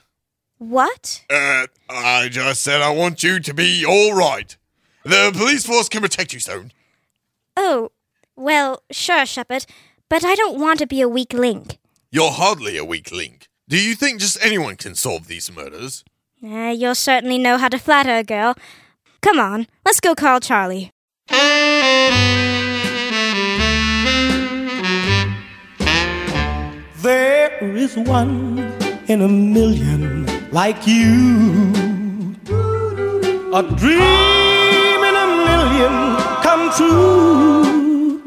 What? 0.58 1.22
Uh, 1.30 1.66
I 1.88 2.28
just 2.28 2.62
said 2.62 2.80
I 2.82 2.90
want 2.90 3.22
you 3.22 3.38
to 3.38 3.54
be 3.54 3.84
all 3.86 4.14
right. 4.14 4.56
The 5.04 5.30
police 5.32 5.64
force 5.64 5.88
can 5.88 6.00
protect 6.02 6.32
you, 6.32 6.40
Stone. 6.40 6.72
Oh, 7.56 7.92
well, 8.34 8.82
sure, 8.90 9.24
Shepard. 9.24 9.66
But 10.08 10.24
I 10.24 10.34
don't 10.34 10.58
want 10.58 10.80
to 10.80 10.86
be 10.86 11.00
a 11.00 11.08
weak 11.08 11.32
link. 11.32 11.78
You're 12.10 12.32
hardly 12.32 12.76
a 12.76 12.84
weak 12.84 13.12
link. 13.12 13.48
Do 13.68 13.80
you 13.80 13.94
think 13.94 14.20
just 14.20 14.42
anyone 14.44 14.76
can 14.76 14.94
solve 14.96 15.28
these 15.28 15.54
murders? 15.54 16.02
Uh, 16.42 16.72
you'll 16.76 16.94
certainly 16.94 17.38
know 17.38 17.58
how 17.58 17.68
to 17.68 17.78
flatter 17.78 18.16
a 18.16 18.24
girl. 18.24 18.54
Come 19.20 19.40
on, 19.40 19.66
let's 19.84 20.00
go 20.00 20.14
call 20.14 20.38
Charlie. 20.40 20.90
There 27.02 27.76
is 27.76 27.96
one 27.96 28.58
in 29.08 29.22
a 29.22 29.28
million 29.28 30.26
like 30.52 30.86
you. 30.86 31.72
A 33.52 33.62
dream 33.82 35.00
in 35.08 35.14
a 35.24 35.28
million 35.48 35.94
come 36.42 36.70
true. 36.76 38.22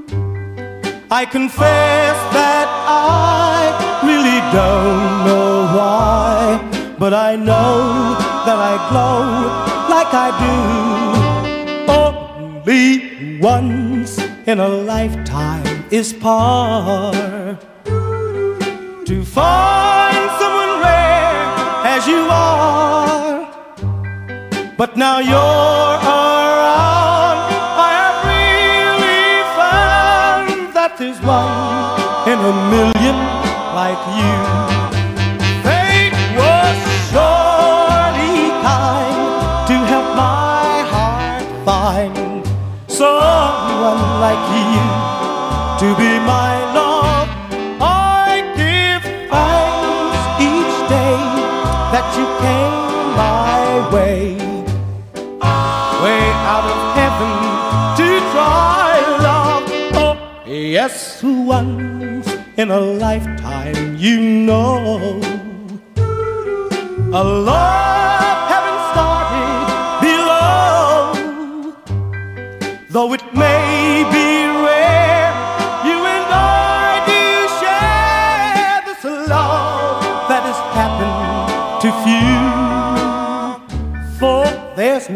I 1.10 1.26
confess 1.26 2.18
that 2.34 2.68
I 2.88 4.02
really 4.04 4.42
don't 4.52 5.26
know 5.26 5.68
why, 5.78 6.96
but 7.00 7.14
I 7.14 7.36
know 7.36 8.16
that 8.46 8.58
I 8.58 8.76
glow 8.90 9.81
like 10.04 10.14
I 10.14 10.30
do. 10.46 10.56
Only 12.02 13.40
once 13.40 14.18
in 14.48 14.60
a 14.60 14.68
lifetime 14.68 15.86
is 15.92 16.14
par 16.14 17.14
to 19.06 19.26
find 19.26 20.24
someone 20.40 20.74
rare 20.82 21.46
as 21.96 22.08
you 22.08 22.22
are. 22.30 23.46
But 24.76 24.98
now 24.98 25.20
you're 25.20 25.94
around, 26.18 27.40
I 27.88 27.92
have 28.02 28.20
really 28.34 29.34
found 29.60 30.74
that 30.78 30.92
there's 30.98 31.22
one 31.22 31.54
in 32.32 32.40
a 32.52 32.54
million 32.74 33.18
like 33.76 34.02
you. 34.20 34.51
To 45.82 45.96
be 45.96 46.14
my 46.20 46.54
love. 46.78 47.28
I 47.82 48.46
give 48.56 49.02
thanks 49.34 50.20
each 50.50 50.76
day 50.94 51.18
that 51.94 52.08
you 52.18 52.26
came 52.44 52.78
my 53.18 53.90
way, 53.92 54.38
way 56.04 56.24
out 56.54 56.66
of 56.74 56.80
heaven 57.00 57.34
to 57.98 58.08
try 58.32 58.92
love. 59.28 59.64
Oh, 60.04 60.16
yes, 60.46 61.24
once 61.24 62.28
in 62.58 62.70
a 62.70 62.80
lifetime, 62.80 63.98
you 63.98 64.20
know, 64.22 65.20
a 67.12 67.24
love 67.24 67.91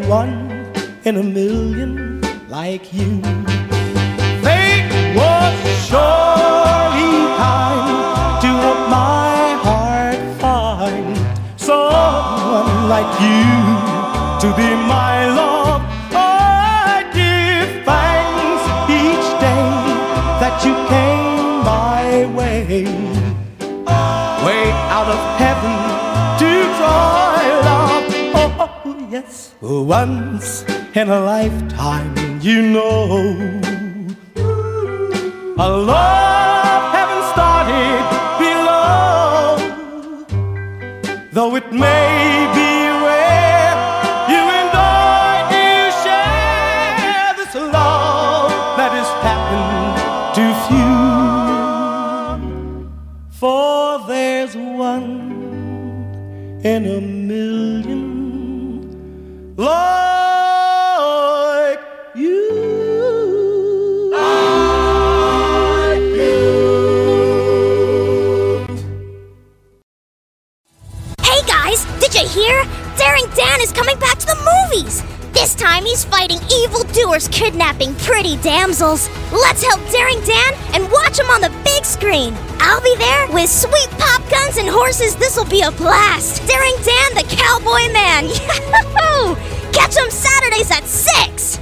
one 0.08 0.72
in 1.04 1.18
a 1.18 1.24
million 1.24 2.22
like 2.48 2.94
you. 2.94 3.22
Fate 4.44 4.92
was 5.18 5.56
surely 5.88 7.14
kind 7.42 8.42
to 8.42 8.48
help 8.48 8.90
my 8.90 9.58
heart 9.66 10.20
find 10.40 11.18
someone 11.60 12.88
like 12.88 13.12
you 13.20 13.46
to 14.42 14.56
be 14.56 14.70
my 14.88 15.15
Oh, 29.62 29.82
once 29.84 30.64
in 30.94 31.10
a 31.10 31.20
lifetime, 31.20 32.40
you 32.42 32.62
know. 32.62 33.62
A 35.58 35.70
love 35.70 36.84
heaven 36.94 37.22
started 37.34 38.04
below, 38.38 39.58
though 41.32 41.56
it 41.56 41.72
may 41.72 42.46
be 42.54 42.72
rare. 43.08 43.76
You 44.30 44.44
and 44.60 44.72
I 44.74 45.48
do 45.54 45.68
share 46.04 47.34
this 47.40 47.56
love 47.56 48.52
that 48.78 48.94
is 49.02 49.10
happened 49.26 49.96
to 50.36 50.44
few. 50.68 51.02
For 53.32 54.06
there's 54.08 54.56
one 54.56 55.10
in 56.64 56.86
a 56.86 57.00
time 75.66 75.84
he's 75.84 76.06
fighting 76.06 76.38
evildoers 76.62 77.28
kidnapping 77.30 77.96
pretty 77.96 78.38
damsels. 78.38 79.10
Let's 79.32 79.64
help 79.64 79.82
Daring 79.90 80.22
Dan 80.22 80.54
and 80.76 80.92
watch 80.92 81.18
him 81.18 81.26
on 81.26 81.42
the 81.42 81.50
big 81.64 81.84
screen. 81.84 82.36
I'll 82.60 82.82
be 82.82 82.96
there 82.98 83.28
with 83.32 83.50
sweet 83.50 83.90
pop 83.98 84.22
guns 84.30 84.58
and 84.58 84.70
horses. 84.70 85.16
This'll 85.16 85.50
be 85.50 85.62
a 85.62 85.72
blast. 85.72 86.46
Daring 86.48 86.76
Dan, 86.84 87.10
the 87.18 87.26
cowboy 87.36 87.92
man. 87.92 88.26
Yahoo! 88.50 89.36
Catch 89.72 89.98
him 89.98 90.12
Saturdays 90.12 90.70
at 90.70 90.84
6. 90.84 91.60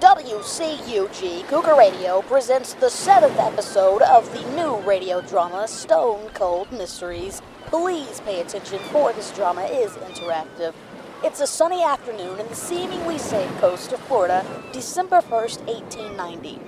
WCUG 0.00 1.48
Cougar 1.48 1.74
Radio 1.78 2.20
presents 2.20 2.74
the 2.74 2.90
seventh 2.90 3.38
episode 3.38 4.02
of 4.02 4.30
the 4.34 4.42
new 4.54 4.76
radio 4.86 5.22
drama 5.22 5.66
Stone 5.66 6.28
Cold 6.34 6.70
Mysteries. 6.70 7.40
Please 7.66 8.20
pay 8.20 8.40
attention, 8.40 8.78
for 8.90 9.12
this 9.12 9.32
drama 9.32 9.62
is 9.62 9.92
interactive. 9.92 10.74
It's 11.22 11.40
a 11.40 11.46
sunny 11.46 11.82
afternoon 11.82 12.38
in 12.38 12.46
the 12.48 12.54
seemingly 12.54 13.18
safe 13.18 13.50
coast 13.58 13.92
of 13.92 14.00
Florida, 14.00 14.44
December 14.72 15.20
1st, 15.20 15.66
1890. 15.66 16.60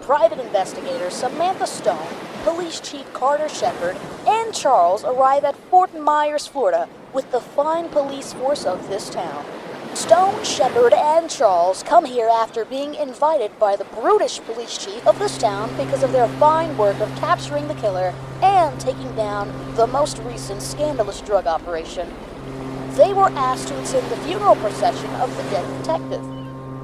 Private 0.00 0.40
investigator 0.40 1.10
Samantha 1.10 1.66
Stone, 1.66 2.08
Police 2.42 2.80
Chief 2.80 3.12
Carter 3.12 3.48
Shepard, 3.48 3.96
and 4.26 4.54
Charles 4.54 5.04
arrive 5.04 5.44
at 5.44 5.56
Fort 5.70 5.94
Myers, 5.94 6.46
Florida, 6.46 6.88
with 7.12 7.30
the 7.30 7.40
fine 7.40 7.88
police 7.90 8.32
force 8.32 8.64
of 8.64 8.88
this 8.88 9.10
town. 9.10 9.44
Stone, 9.98 10.44
Shepard, 10.44 10.94
and 10.94 11.28
Charles 11.28 11.82
come 11.82 12.04
here 12.04 12.28
after 12.28 12.64
being 12.64 12.94
invited 12.94 13.58
by 13.58 13.74
the 13.74 13.84
brutish 13.84 14.38
police 14.38 14.78
chief 14.78 15.04
of 15.08 15.18
this 15.18 15.36
town 15.36 15.76
because 15.76 16.04
of 16.04 16.12
their 16.12 16.28
fine 16.38 16.78
work 16.78 17.00
of 17.00 17.12
capturing 17.16 17.66
the 17.66 17.74
killer 17.74 18.14
and 18.40 18.80
taking 18.80 19.12
down 19.16 19.48
the 19.74 19.88
most 19.88 20.18
recent 20.18 20.62
scandalous 20.62 21.20
drug 21.22 21.48
operation. 21.48 22.08
They 22.90 23.12
were 23.12 23.30
asked 23.30 23.68
to 23.68 23.82
attend 23.82 24.08
the 24.08 24.16
funeral 24.18 24.54
procession 24.54 25.10
of 25.16 25.36
the 25.36 25.42
dead 25.50 25.82
detective. 25.82 26.22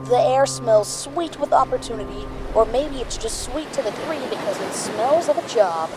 The 0.08 0.18
air 0.18 0.44
smells 0.44 0.92
sweet 0.92 1.38
with 1.38 1.52
opportunity, 1.52 2.26
or 2.52 2.66
maybe 2.66 2.96
it's 2.96 3.16
just 3.16 3.44
sweet 3.44 3.72
to 3.74 3.82
the 3.82 3.92
three 3.92 4.26
because 4.28 4.60
it 4.60 4.72
smells 4.72 5.28
of 5.28 5.38
a 5.38 5.48
job. 5.48 5.88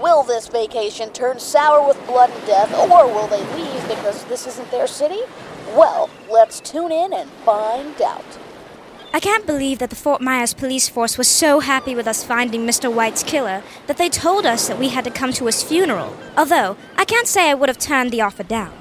Will 0.00 0.22
this 0.22 0.46
vacation 0.46 1.10
turn 1.12 1.40
sour 1.40 1.84
with 1.84 2.06
blood 2.06 2.30
and 2.30 2.46
death, 2.46 2.72
or 2.72 3.08
will 3.12 3.26
they 3.26 3.42
leave 3.56 3.88
because 3.88 4.22
this 4.26 4.46
isn't 4.46 4.70
their 4.70 4.86
city? 4.86 5.20
Well, 5.68 6.10
let's 6.30 6.60
tune 6.60 6.92
in 6.92 7.12
and 7.12 7.28
find 7.44 8.00
out. 8.02 8.24
I 9.14 9.20
can't 9.20 9.46
believe 9.46 9.78
that 9.78 9.90
the 9.90 9.96
Fort 9.96 10.20
Myers 10.20 10.54
police 10.54 10.88
force 10.88 11.16
was 11.16 11.28
so 11.28 11.60
happy 11.60 11.94
with 11.94 12.08
us 12.08 12.24
finding 12.24 12.66
Mr. 12.66 12.92
White's 12.92 13.22
killer 13.22 13.62
that 13.86 13.96
they 13.96 14.08
told 14.08 14.44
us 14.44 14.66
that 14.66 14.78
we 14.78 14.88
had 14.88 15.04
to 15.04 15.10
come 15.10 15.32
to 15.34 15.46
his 15.46 15.62
funeral. 15.62 16.16
Although, 16.36 16.76
I 16.96 17.04
can't 17.04 17.28
say 17.28 17.48
I 17.48 17.54
would 17.54 17.68
have 17.68 17.78
turned 17.78 18.10
the 18.10 18.22
offer 18.22 18.42
down. 18.42 18.72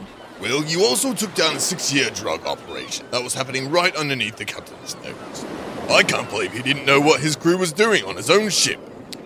Well, 0.42 0.64
you 0.66 0.84
also 0.84 1.14
took 1.14 1.36
down 1.36 1.56
a 1.56 1.60
six 1.60 1.94
year 1.94 2.10
drug 2.10 2.46
operation 2.46 3.06
that 3.12 3.24
was 3.24 3.36
happening 3.36 3.70
right 3.70 3.96
underneath 3.96 4.38
the 4.38 4.46
captain's 4.46 4.96
nose. 5.04 5.46
I 5.90 6.02
can't 6.02 6.30
believe 6.30 6.52
he 6.52 6.64
didn't 6.64 6.86
know 6.86 7.00
what 7.00 7.22
his 7.22 7.36
crew 7.36 7.58
was 7.58 7.72
doing 7.72 8.04
on 8.04 8.16
his 8.16 8.30
own 8.32 8.50
ship. 8.50 8.80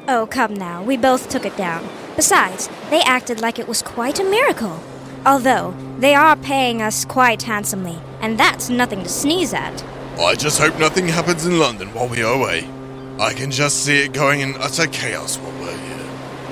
Oh, 0.10 0.28
come 0.28 0.54
now, 0.54 0.84
we 0.84 0.98
both 0.98 1.30
took 1.30 1.46
it 1.46 1.56
down. 1.56 1.88
Besides, 2.18 2.70
they 2.90 3.02
acted 3.02 3.40
like 3.40 3.60
it 3.60 3.68
was 3.68 3.82
quite 3.82 4.20
a 4.20 4.24
miracle. 4.24 4.82
Although, 5.26 5.74
they 6.00 6.16
are 6.16 6.36
paying 6.36 6.82
us 6.82 7.06
quite 7.06 7.44
handsomely, 7.44 8.00
and 8.22 8.38
that's 8.38 8.70
nothing 8.70 9.04
to 9.04 9.10
sneeze 9.10 9.54
at. 9.54 9.84
I 10.20 10.36
just 10.36 10.60
hope 10.60 10.78
nothing 10.80 11.08
happens 11.08 11.46
in 11.46 11.60
London 11.60 11.94
while 11.94 12.08
we 12.08 12.24
are 12.24 12.34
away. 12.34 12.68
I 13.20 13.34
can 13.34 13.52
just 13.52 13.84
see 13.84 14.04
it 14.04 14.14
going 14.14 14.42
in 14.42 14.56
utter 14.56 14.88
chaos 14.88 15.38
while 15.38 15.52
we're 15.60 15.78
here. 15.78 16.06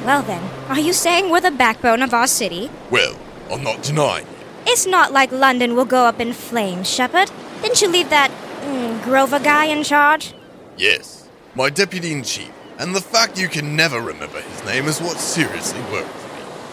Well 0.06 0.21
then, 0.23 0.43
are 0.69 0.80
you 0.80 0.93
saying 0.93 1.30
we're 1.30 1.41
the 1.41 1.51
backbone 1.51 2.01
of 2.01 2.13
our 2.13 2.28
city? 2.28 2.69
Well, 2.89 3.15
I'm 3.51 3.63
not 3.63 3.84
denying 3.84 4.25
it. 4.25 4.34
It's 4.67 4.86
not 4.86 5.13
like 5.13 5.32
London 5.32 5.75
will 5.75 5.86
go 5.86 6.06
up 6.06 6.19
in 6.19 6.34
flames, 6.34 6.89
Shepard. 6.89 7.32
Didn't 7.62 7.82
you 7.82 7.88
leave 7.88 8.10
that 8.10 8.32
mm, 8.62 9.04
Grover 9.04 9.39
guy 9.39 9.65
in 9.65 9.84
charge? 9.84 10.34
Yes, 10.78 11.30
my 11.56 11.69
deputy 11.69 12.12
in 12.12 12.23
chief. 12.23 12.51
And 12.78 12.93
the 12.95 13.01
fact 13.01 13.39
you 13.39 13.47
can 13.47 13.75
never 13.75 14.01
remember 14.01 14.41
his 14.41 14.65
name 14.65 14.86
is 14.86 14.99
what 14.99 15.17
seriously 15.17 15.80
worries. 15.91 16.25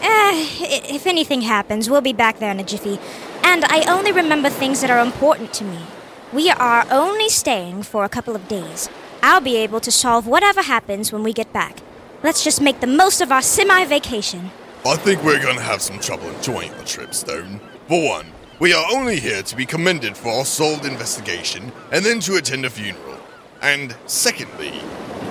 Eh, 0.03 0.47
if 0.89 1.07
anything 1.07 1.43
happens, 1.43 1.89
we'll 1.89 2.01
be 2.01 2.13
back 2.13 2.39
there 2.39 2.51
in 2.51 2.59
a 2.59 2.65
jiffy. 2.65 2.99
And 3.45 3.65
I 3.67 3.85
only 3.89 4.13
remember 4.13 4.51
things 4.51 4.81
that 4.81 4.91
are 4.91 4.99
important 4.99 5.53
to 5.55 5.65
me. 5.65 5.79
We 6.33 6.51
are 6.51 6.87
only 6.91 7.29
staying 7.29 7.85
for 7.85 8.05
a 8.05 8.09
couple 8.09 8.35
of 8.35 8.49
days. 8.49 8.89
I'll 9.23 9.41
be 9.41 9.57
able 9.57 9.81
to 9.81 9.93
solve 9.93 10.27
whatever 10.27 10.63
happens 10.63 11.13
when 11.13 11.23
we 11.23 11.33
get 11.33 11.53
back. 11.53 11.79
Let's 12.23 12.43
just 12.43 12.61
make 12.61 12.81
the 12.81 12.87
most 12.87 13.21
of 13.21 13.31
our 13.31 13.43
semi 13.43 13.85
vacation. 13.85 14.51
I 14.85 14.97
think 14.97 15.23
we're 15.23 15.43
going 15.43 15.57
to 15.57 15.63
have 15.63 15.81
some 15.81 16.01
trouble 16.01 16.29
enjoying 16.31 16.73
the 16.73 16.85
trip, 16.85 17.15
Stone. 17.15 17.61
For 17.87 18.05
one, 18.05 18.27
we 18.59 18.73
are 18.73 18.85
only 18.93 19.21
here 19.21 19.43
to 19.43 19.57
be 19.57 19.67
commended 19.67 20.17
for 20.17 20.31
our 20.31 20.45
solved 20.45 20.85
investigation 20.85 21.71
and 21.93 22.05
then 22.05 22.19
to 22.21 22.37
attend 22.37 22.65
a 22.65 22.71
funeral. 22.71 23.19
And 23.61 23.95
secondly, 24.07 24.73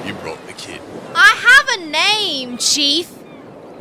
you 0.06 0.14
brought 0.16 0.46
the 0.48 0.54
kid. 0.54 0.80
I 1.14 1.36
have 1.48 1.80
a 1.82 1.90
name, 1.90 2.58
Chief. 2.58 3.21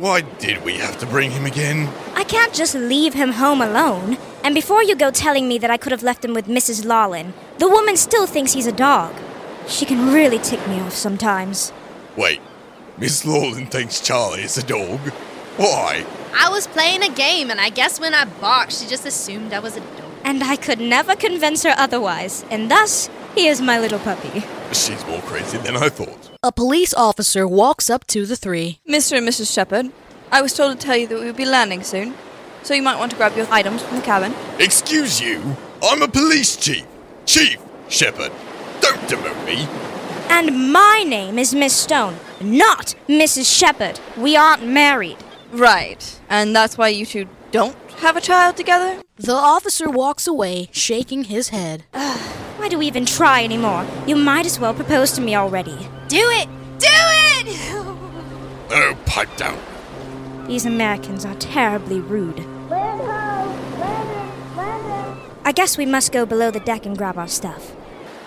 Why 0.01 0.21
did 0.21 0.65
we 0.65 0.77
have 0.77 0.97
to 0.97 1.05
bring 1.05 1.29
him 1.29 1.45
again? 1.45 1.87
I 2.15 2.23
can't 2.23 2.55
just 2.55 2.73
leave 2.73 3.13
him 3.13 3.33
home 3.33 3.61
alone. 3.61 4.17
And 4.43 4.55
before 4.55 4.81
you 4.81 4.95
go 4.95 5.11
telling 5.11 5.47
me 5.47 5.59
that 5.59 5.69
I 5.69 5.77
could 5.77 5.91
have 5.91 6.01
left 6.01 6.25
him 6.25 6.33
with 6.33 6.47
Mrs. 6.47 6.83
Lawlin, 6.83 7.35
the 7.59 7.69
woman 7.69 7.95
still 7.95 8.25
thinks 8.25 8.53
he's 8.53 8.65
a 8.65 8.71
dog. 8.71 9.13
She 9.67 9.85
can 9.85 10.11
really 10.11 10.39
tick 10.39 10.67
me 10.67 10.79
off 10.79 10.93
sometimes. 10.93 11.71
Wait, 12.17 12.41
Miss 12.97 13.27
Lawlin 13.27 13.67
thinks 13.67 14.01
Charlie 14.01 14.41
is 14.41 14.57
a 14.57 14.65
dog? 14.65 14.99
Why? 15.57 16.03
I 16.33 16.49
was 16.49 16.65
playing 16.65 17.03
a 17.03 17.13
game, 17.13 17.51
and 17.51 17.61
I 17.61 17.69
guess 17.69 17.99
when 17.99 18.15
I 18.15 18.25
barked, 18.25 18.73
she 18.73 18.87
just 18.87 19.05
assumed 19.05 19.53
I 19.53 19.59
was 19.59 19.77
a 19.77 19.81
dog. 19.81 20.11
And 20.23 20.43
I 20.43 20.55
could 20.55 20.79
never 20.79 21.15
convince 21.15 21.61
her 21.61 21.75
otherwise, 21.77 22.43
and 22.49 22.71
thus, 22.71 23.07
he 23.35 23.45
is 23.45 23.61
my 23.61 23.77
little 23.77 23.99
puppy. 23.99 24.41
She's 24.71 25.05
more 25.05 25.21
crazy 25.21 25.59
than 25.59 25.77
I 25.77 25.89
thought. 25.89 26.30
A 26.43 26.51
police 26.51 26.91
officer 26.95 27.47
walks 27.47 27.87
up 27.87 28.07
to 28.07 28.25
the 28.25 28.35
three. 28.35 28.79
Mr. 28.89 29.15
and 29.15 29.27
Mrs. 29.27 29.53
Shepard, 29.53 29.91
I 30.31 30.41
was 30.41 30.53
told 30.53 30.79
to 30.79 30.83
tell 30.83 30.97
you 30.97 31.05
that 31.05 31.19
we 31.19 31.25
would 31.25 31.37
be 31.37 31.45
landing 31.45 31.83
soon, 31.83 32.15
so 32.63 32.73
you 32.73 32.81
might 32.81 32.97
want 32.97 33.11
to 33.11 33.17
grab 33.17 33.37
your 33.37 33.45
items 33.51 33.83
from 33.83 33.97
the 33.97 34.01
cabin. 34.01 34.33
Excuse 34.57 35.21
you? 35.21 35.55
I'm 35.83 36.01
a 36.01 36.07
police 36.07 36.55
chief. 36.55 36.83
Chief 37.27 37.59
Shepard. 37.89 38.31
Don't 38.81 38.99
demote 39.01 39.45
me. 39.45 39.67
And 40.31 40.73
my 40.73 41.03
name 41.05 41.37
is 41.37 41.53
Miss 41.53 41.75
Stone, 41.75 42.15
not 42.41 42.95
Mrs. 43.07 43.45
Shepard. 43.55 43.99
We 44.17 44.35
aren't 44.35 44.65
married. 44.65 45.17
Right, 45.51 46.19
and 46.27 46.55
that's 46.55 46.75
why 46.75 46.87
you 46.87 47.05
two 47.05 47.27
don't 47.51 47.80
have 48.01 48.17
a 48.17 48.21
child 48.21 48.57
together? 48.57 49.01
The 49.15 49.33
officer 49.33 49.89
walks 49.89 50.27
away, 50.27 50.69
shaking 50.71 51.25
his 51.25 51.49
head. 51.49 51.85
Why 51.91 52.67
do 52.67 52.77
we 52.77 52.87
even 52.87 53.05
try 53.05 53.43
anymore? 53.43 53.85
You 54.05 54.15
might 54.15 54.45
as 54.45 54.59
well 54.59 54.73
propose 54.73 55.11
to 55.13 55.21
me 55.21 55.35
already. 55.35 55.77
Do 56.07 56.17
it! 56.19 56.47
Do 56.79 56.87
it! 56.89 57.87
Oh, 58.73 58.97
pipe 59.05 59.35
down. 59.35 59.59
These 60.47 60.65
Americans 60.65 61.25
are 61.25 61.35
terribly 61.35 61.99
rude. 61.99 62.39
I 65.43 65.51
guess 65.53 65.77
we 65.77 65.85
must 65.85 66.13
go 66.13 66.25
below 66.25 66.51
the 66.51 66.61
deck 66.61 66.85
and 66.85 66.97
grab 66.97 67.17
our 67.17 67.27
stuff. 67.27 67.75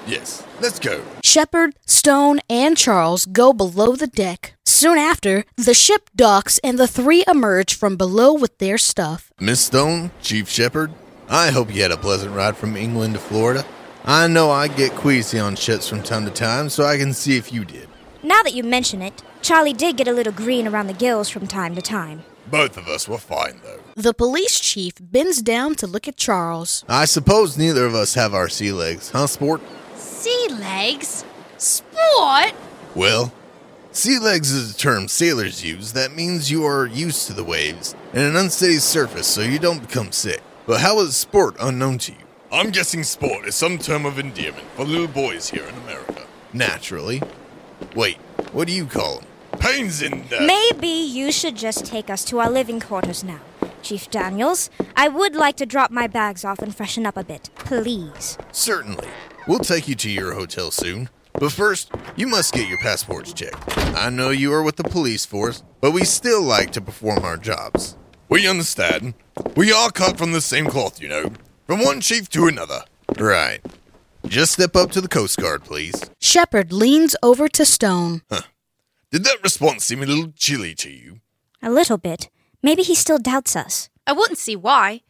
Yes, 0.06 0.46
let's 0.60 0.78
go. 0.78 1.02
Shepard, 1.22 1.76
Stone, 1.87 2.40
and 2.50 2.76
Charles 2.76 3.24
go 3.24 3.54
below 3.54 3.96
the 3.96 4.06
deck. 4.06 4.53
Soon 4.85 4.99
after, 4.99 5.47
the 5.57 5.73
ship 5.73 6.11
docks 6.14 6.61
and 6.62 6.79
the 6.79 6.87
three 6.87 7.25
emerge 7.27 7.75
from 7.75 7.97
below 7.97 8.35
with 8.35 8.59
their 8.59 8.77
stuff. 8.77 9.33
Miss 9.40 9.62
Stone, 9.62 10.11
Chief 10.20 10.47
Shepard, 10.47 10.92
I 11.27 11.53
hope 11.53 11.75
you 11.75 11.81
had 11.81 11.90
a 11.90 11.97
pleasant 11.97 12.35
ride 12.35 12.55
from 12.55 12.77
England 12.77 13.14
to 13.14 13.18
Florida. 13.18 13.64
I 14.05 14.27
know 14.27 14.51
I 14.51 14.68
get 14.68 14.92
queasy 14.92 15.38
on 15.38 15.57
ships 15.57 15.88
from 15.88 16.03
time 16.03 16.27
to 16.27 16.31
time, 16.31 16.68
so 16.68 16.85
I 16.85 16.99
can 16.99 17.14
see 17.14 17.38
if 17.38 17.51
you 17.51 17.64
did. 17.64 17.88
Now 18.23 18.42
that 18.42 18.53
you 18.53 18.62
mention 18.62 19.01
it, 19.01 19.23
Charlie 19.40 19.73
did 19.73 19.97
get 19.97 20.07
a 20.07 20.12
little 20.12 20.35
green 20.35 20.68
around 20.68 20.88
the 20.88 20.92
gills 20.92 21.31
from 21.31 21.47
time 21.47 21.75
to 21.77 21.81
time. 21.81 22.23
Both 22.51 22.77
of 22.77 22.87
us 22.87 23.09
were 23.09 23.16
fine, 23.16 23.62
though. 23.64 23.81
The 23.97 24.12
police 24.12 24.61
chief 24.61 24.92
bends 25.01 25.40
down 25.40 25.77
to 25.77 25.87
look 25.87 26.07
at 26.07 26.18
Charles. 26.18 26.85
I 26.90 27.07
suppose 27.07 27.57
neither 27.57 27.87
of 27.87 27.94
us 27.94 28.12
have 28.16 28.35
our 28.35 28.51
sea 28.51 28.70
legs, 28.70 29.12
huh, 29.12 29.29
sport? 29.29 29.62
Sea 29.97 30.49
legs? 30.51 31.25
Sport? 31.57 32.53
Well, 32.94 33.33
sea 33.94 34.18
legs 34.18 34.50
is 34.50 34.74
a 34.74 34.76
term 34.76 35.07
sailors 35.07 35.64
use 35.64 35.92
that 35.92 36.14
means 36.14 36.50
you 36.50 36.64
are 36.64 36.85
used 36.85 37.28
to 37.28 37.33
the 37.33 37.44
waves 37.44 37.94
and 38.12 38.22
an 38.22 38.37
unsteady 38.37 38.78
surface 38.78 39.26
so 39.26 39.40
you 39.40 39.59
don't 39.59 39.87
become 39.87 40.11
sick. 40.11 40.42
But 40.66 40.80
how 40.80 40.98
is 41.00 41.16
sport 41.16 41.57
unknown 41.61 41.98
to 41.98 42.12
you? 42.12 42.18
I'm 42.50 42.70
guessing 42.70 43.04
sport 43.04 43.46
is 43.46 43.54
some 43.54 43.78
term 43.78 44.04
of 44.04 44.18
endearment 44.18 44.66
for 44.74 44.85
little 44.85 45.07
boys 45.07 45.50
here 45.50 45.64
in 45.64 45.74
America. 45.76 46.26
Naturally. 46.52 47.22
Wait, 47.94 48.16
what 48.52 48.66
do 48.66 48.72
you 48.72 48.87
call 48.87 49.20
them? 49.20 49.26
Pains 49.61 50.02
in 50.02 50.26
the. 50.28 50.40
Maybe 50.40 50.88
you 50.88 51.30
should 51.30 51.57
just 51.57 51.85
take 51.85 52.11
us 52.11 52.24
to 52.24 52.40
our 52.40 52.50
living 52.50 52.80
quarters 52.80 53.22
now. 53.22 53.40
Chief 53.83 54.11
Daniels, 54.11 54.70
I 54.96 55.09
would 55.09 55.37
like 55.37 55.57
to 55.57 55.66
drop 55.66 55.90
my 55.90 56.07
bags 56.07 56.44
off 56.44 56.61
and 56.61 56.74
freshen 56.74 57.07
up 57.07 57.16
a 57.16 57.24
bit. 57.24 57.50
Please. 57.54 58.38
Certainly. 58.50 59.09
We'll 59.46 59.59
take 59.61 59.87
you 59.87 59.94
to 59.96 60.11
your 60.11 60.35
hotel 60.35 60.70
soon. 60.70 61.11
But 61.38 61.53
first, 61.53 61.90
you 62.16 62.27
must 62.27 62.55
get 62.55 62.68
your 62.68 62.79
passports 62.79 63.33
checked. 63.33 63.77
I 63.97 64.09
know 64.11 64.31
you 64.31 64.53
are 64.53 64.62
with 64.62 64.77
the 64.77 64.85
police 64.85 65.27
force, 65.27 65.62
but 65.81 65.90
we 65.92 66.05
still 66.05 66.42
like 66.42 66.70
to 66.73 66.81
perform 66.81 67.25
our 67.25 67.37
jobs. 67.37 67.97
We 68.29 68.47
understand. 68.49 69.14
We 69.57 69.73
are 69.73 69.90
cut 69.90 70.16
from 70.16 70.33
the 70.33 70.40
same 70.40 70.66
cloth, 70.66 71.01
you 71.01 71.09
know. 71.09 71.31
From 71.66 71.81
one 71.83 72.01
chief 72.01 72.29
to 72.31 72.47
another. 72.47 72.83
Right. 73.18 73.61
Just 74.27 74.53
step 74.53 74.77
up 74.77 74.90
to 74.92 75.01
the 75.01 75.09
Coast 75.09 75.38
Guard, 75.38 75.64
please. 75.64 75.94
Shepard 76.20 76.73
leans 76.73 77.16
over 77.23 77.49
to 77.49 77.64
Stone. 77.64 78.23
Huh. 78.31 78.42
Did 79.11 79.25
that 79.25 79.42
response 79.42 79.85
seem 79.85 80.03
a 80.03 80.07
little 80.07 80.33
chilly 80.37 80.75
to 80.77 80.90
you? 80.90 81.20
A 81.62 81.70
little 81.70 81.99
bit. 81.99 82.31
Maybe 82.62 82.83
he 82.83 82.94
still 82.94 83.18
doubts 83.18 83.55
us. 83.57 83.90
I 84.07 84.12
wouldn't 84.12 84.38
see 84.38 84.57
why. 84.57 85.03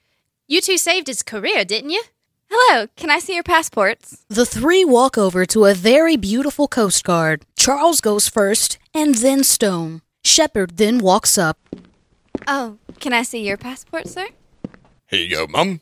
You 0.49 0.61
two 0.61 0.79
saved 0.79 1.07
his 1.07 1.23
career, 1.23 1.65
didn't 1.65 1.91
you? 1.91 2.03
Hello, 2.50 2.87
can 2.96 3.11
I 3.11 3.18
see 3.18 3.35
your 3.35 3.42
passports? 3.42 4.24
The 4.28 4.46
three 4.46 4.85
walk 4.85 5.16
over 5.18 5.44
to 5.46 5.64
a 5.64 5.74
very 5.74 6.16
beautiful 6.16 6.68
Coast 6.68 7.04
Guard. 7.04 7.44
Charles 7.57 8.00
goes 8.00 8.28
first, 8.28 8.78
and 8.92 9.14
then 9.16 9.44
Stone. 9.44 10.02
Shepard 10.24 10.76
then 10.76 10.98
walks 10.98 11.37
up. 11.37 11.59
Oh, 12.46 12.78
can 13.00 13.12
I 13.12 13.22
see 13.22 13.46
your 13.46 13.57
passport, 13.57 14.09
sir? 14.09 14.28
Here 15.09 15.20
you 15.20 15.30
go, 15.35 15.46
Mum. 15.46 15.80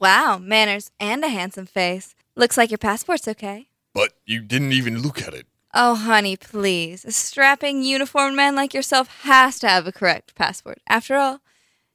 Wow, 0.00 0.38
manners 0.38 0.90
and 1.00 1.24
a 1.24 1.28
handsome 1.28 1.66
face. 1.66 2.14
Looks 2.36 2.56
like 2.56 2.70
your 2.70 2.78
passport's 2.78 3.28
okay. 3.28 3.68
But 3.94 4.12
you 4.26 4.40
didn't 4.40 4.72
even 4.72 5.02
look 5.02 5.22
at 5.22 5.34
it. 5.34 5.46
Oh, 5.72 5.94
honey, 5.94 6.36
please. 6.36 7.04
A 7.04 7.12
strapping, 7.12 7.82
uniformed 7.82 8.36
man 8.36 8.54
like 8.54 8.74
yourself 8.74 9.08
has 9.22 9.58
to 9.60 9.68
have 9.68 9.86
a 9.86 9.92
correct 9.92 10.34
passport. 10.34 10.78
After 10.88 11.16
all, 11.16 11.40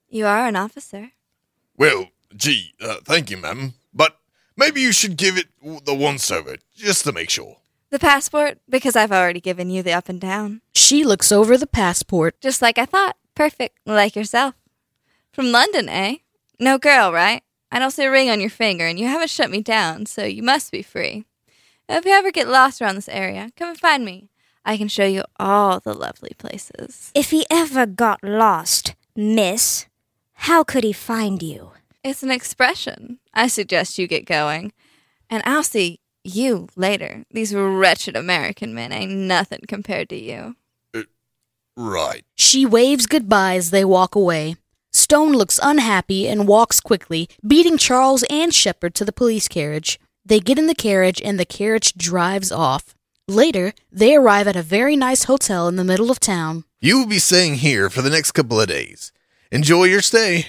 you 0.09 0.25
are 0.25 0.47
an 0.47 0.55
officer. 0.55 1.11
Well, 1.77 2.07
gee, 2.35 2.73
uh, 2.81 2.97
thank 3.03 3.29
you, 3.29 3.37
ma'am. 3.37 3.73
But 3.93 4.17
maybe 4.55 4.81
you 4.81 4.91
should 4.91 5.17
give 5.17 5.37
it 5.37 5.47
the 5.85 5.95
once 5.95 6.29
over, 6.31 6.57
just 6.75 7.03
to 7.05 7.11
make 7.11 7.29
sure. 7.29 7.57
The 7.89 7.99
passport? 7.99 8.59
Because 8.69 8.95
I've 8.95 9.11
already 9.11 9.41
given 9.41 9.69
you 9.69 9.81
the 9.81 9.93
up 9.93 10.09
and 10.09 10.21
down. 10.21 10.61
She 10.73 11.03
looks 11.03 11.31
over 11.31 11.57
the 11.57 11.67
passport. 11.67 12.39
Just 12.39 12.61
like 12.61 12.77
I 12.77 12.85
thought. 12.85 13.17
Perfect. 13.33 13.79
Like 13.85 14.15
yourself. 14.15 14.55
From 15.31 15.51
London, 15.51 15.89
eh? 15.89 16.17
No 16.59 16.77
girl, 16.77 17.11
right? 17.11 17.41
I 17.71 17.79
don't 17.79 17.91
see 17.91 18.03
a 18.03 18.11
ring 18.11 18.29
on 18.29 18.41
your 18.41 18.49
finger, 18.49 18.85
and 18.85 18.99
you 18.99 19.07
haven't 19.07 19.29
shut 19.29 19.49
me 19.49 19.61
down, 19.61 20.05
so 20.05 20.23
you 20.23 20.43
must 20.43 20.71
be 20.71 20.81
free. 20.81 21.25
If 21.87 22.05
you 22.05 22.11
ever 22.11 22.31
get 22.31 22.47
lost 22.47 22.81
around 22.81 22.95
this 22.95 23.09
area, 23.09 23.49
come 23.55 23.69
and 23.69 23.79
find 23.79 24.03
me. 24.05 24.29
I 24.65 24.77
can 24.77 24.87
show 24.87 25.05
you 25.05 25.23
all 25.39 25.79
the 25.79 25.93
lovely 25.93 26.31
places. 26.37 27.11
If 27.15 27.31
he 27.31 27.45
ever 27.49 27.85
got 27.85 28.23
lost, 28.23 28.95
miss, 29.15 29.87
how 30.33 30.63
could 30.63 30.83
he 30.83 30.93
find 30.93 31.41
you? 31.41 31.71
It's 32.03 32.23
an 32.23 32.31
expression. 32.31 33.19
I 33.33 33.47
suggest 33.47 33.97
you 33.97 34.07
get 34.07 34.25
going. 34.25 34.71
And 35.29 35.43
I'll 35.45 35.63
see 35.63 35.99
you 36.23 36.67
later. 36.75 37.23
These 37.31 37.53
wretched 37.53 38.15
American 38.15 38.73
men 38.73 38.91
ain't 38.91 39.11
nothing 39.11 39.61
compared 39.67 40.09
to 40.09 40.15
you. 40.15 40.55
Uh, 40.95 41.03
right. 41.75 42.23
She 42.35 42.65
waves 42.65 43.05
goodbye 43.05 43.55
as 43.55 43.71
they 43.71 43.83
walk 43.83 44.15
away. 44.15 44.55
Stone 44.91 45.33
looks 45.33 45.59
unhappy 45.61 46.27
and 46.27 46.47
walks 46.47 46.79
quickly, 46.79 47.29
beating 47.45 47.77
Charles 47.77 48.23
and 48.29 48.53
Shepard 48.53 48.95
to 48.95 49.05
the 49.05 49.13
police 49.13 49.47
carriage. 49.47 49.99
They 50.25 50.39
get 50.39 50.57
in 50.57 50.67
the 50.67 50.75
carriage 50.75 51.21
and 51.23 51.39
the 51.39 51.45
carriage 51.45 51.93
drives 51.93 52.51
off. 52.51 52.95
Later, 53.27 53.73
they 53.91 54.15
arrive 54.15 54.47
at 54.47 54.55
a 54.55 54.63
very 54.63 54.95
nice 54.95 55.25
hotel 55.25 55.67
in 55.67 55.75
the 55.75 55.83
middle 55.83 56.09
of 56.09 56.19
town. 56.19 56.63
You 56.81 56.97
will 56.97 57.07
be 57.07 57.19
staying 57.19 57.55
here 57.55 57.89
for 57.89 58.01
the 58.01 58.09
next 58.09 58.31
couple 58.31 58.59
of 58.59 58.67
days. 58.67 59.11
Enjoy 59.51 59.83
your 59.83 60.01
stay. 60.01 60.47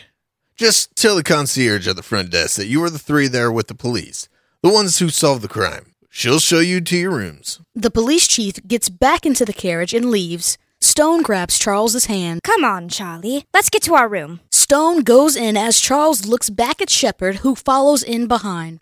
Just 0.61 0.95
tell 0.95 1.17
the 1.17 1.23
concierge 1.23 1.89
at 1.89 1.97
the 1.97 2.03
front 2.03 2.31
desk 2.31 2.59
that 2.59 2.67
you 2.67 2.85
are 2.85 2.91
the 2.91 2.99
three 2.99 3.29
there 3.29 3.51
with 3.51 3.69
the 3.69 3.75
police, 3.75 4.29
the 4.63 4.69
ones 4.69 4.99
who 4.99 5.09
solved 5.09 5.41
the 5.41 5.49
crime. 5.49 5.95
She'll 6.11 6.39
show 6.39 6.59
you 6.59 6.83
to 6.83 6.99
your 6.99 7.13
rooms. 7.13 7.63
The 7.75 7.91
police 7.91 8.29
chief 8.29 8.57
gets 8.69 8.91
back 8.91 9.25
into 9.25 9.47
the 9.47 9.55
carriage 9.55 9.95
and 9.95 10.11
leaves. 10.11 10.59
Stone 10.83 11.23
grabs 11.23 11.59
Charles's 11.59 12.05
hand. 12.13 12.43
Come 12.43 12.63
on, 12.63 12.91
Charlie. 12.91 13.47
Let's 13.55 13.71
get 13.71 13.83
to 13.85 13.95
our 13.95 14.07
room. 14.07 14.41
Stone 14.53 15.05
goes 15.05 15.35
in 15.35 15.57
as 15.57 15.81
Charles 15.81 16.27
looks 16.27 16.51
back 16.51 16.83
at 16.83 16.91
Shepard, 16.91 17.37
who 17.37 17.55
follows 17.55 18.03
in 18.03 18.27
behind. 18.27 18.81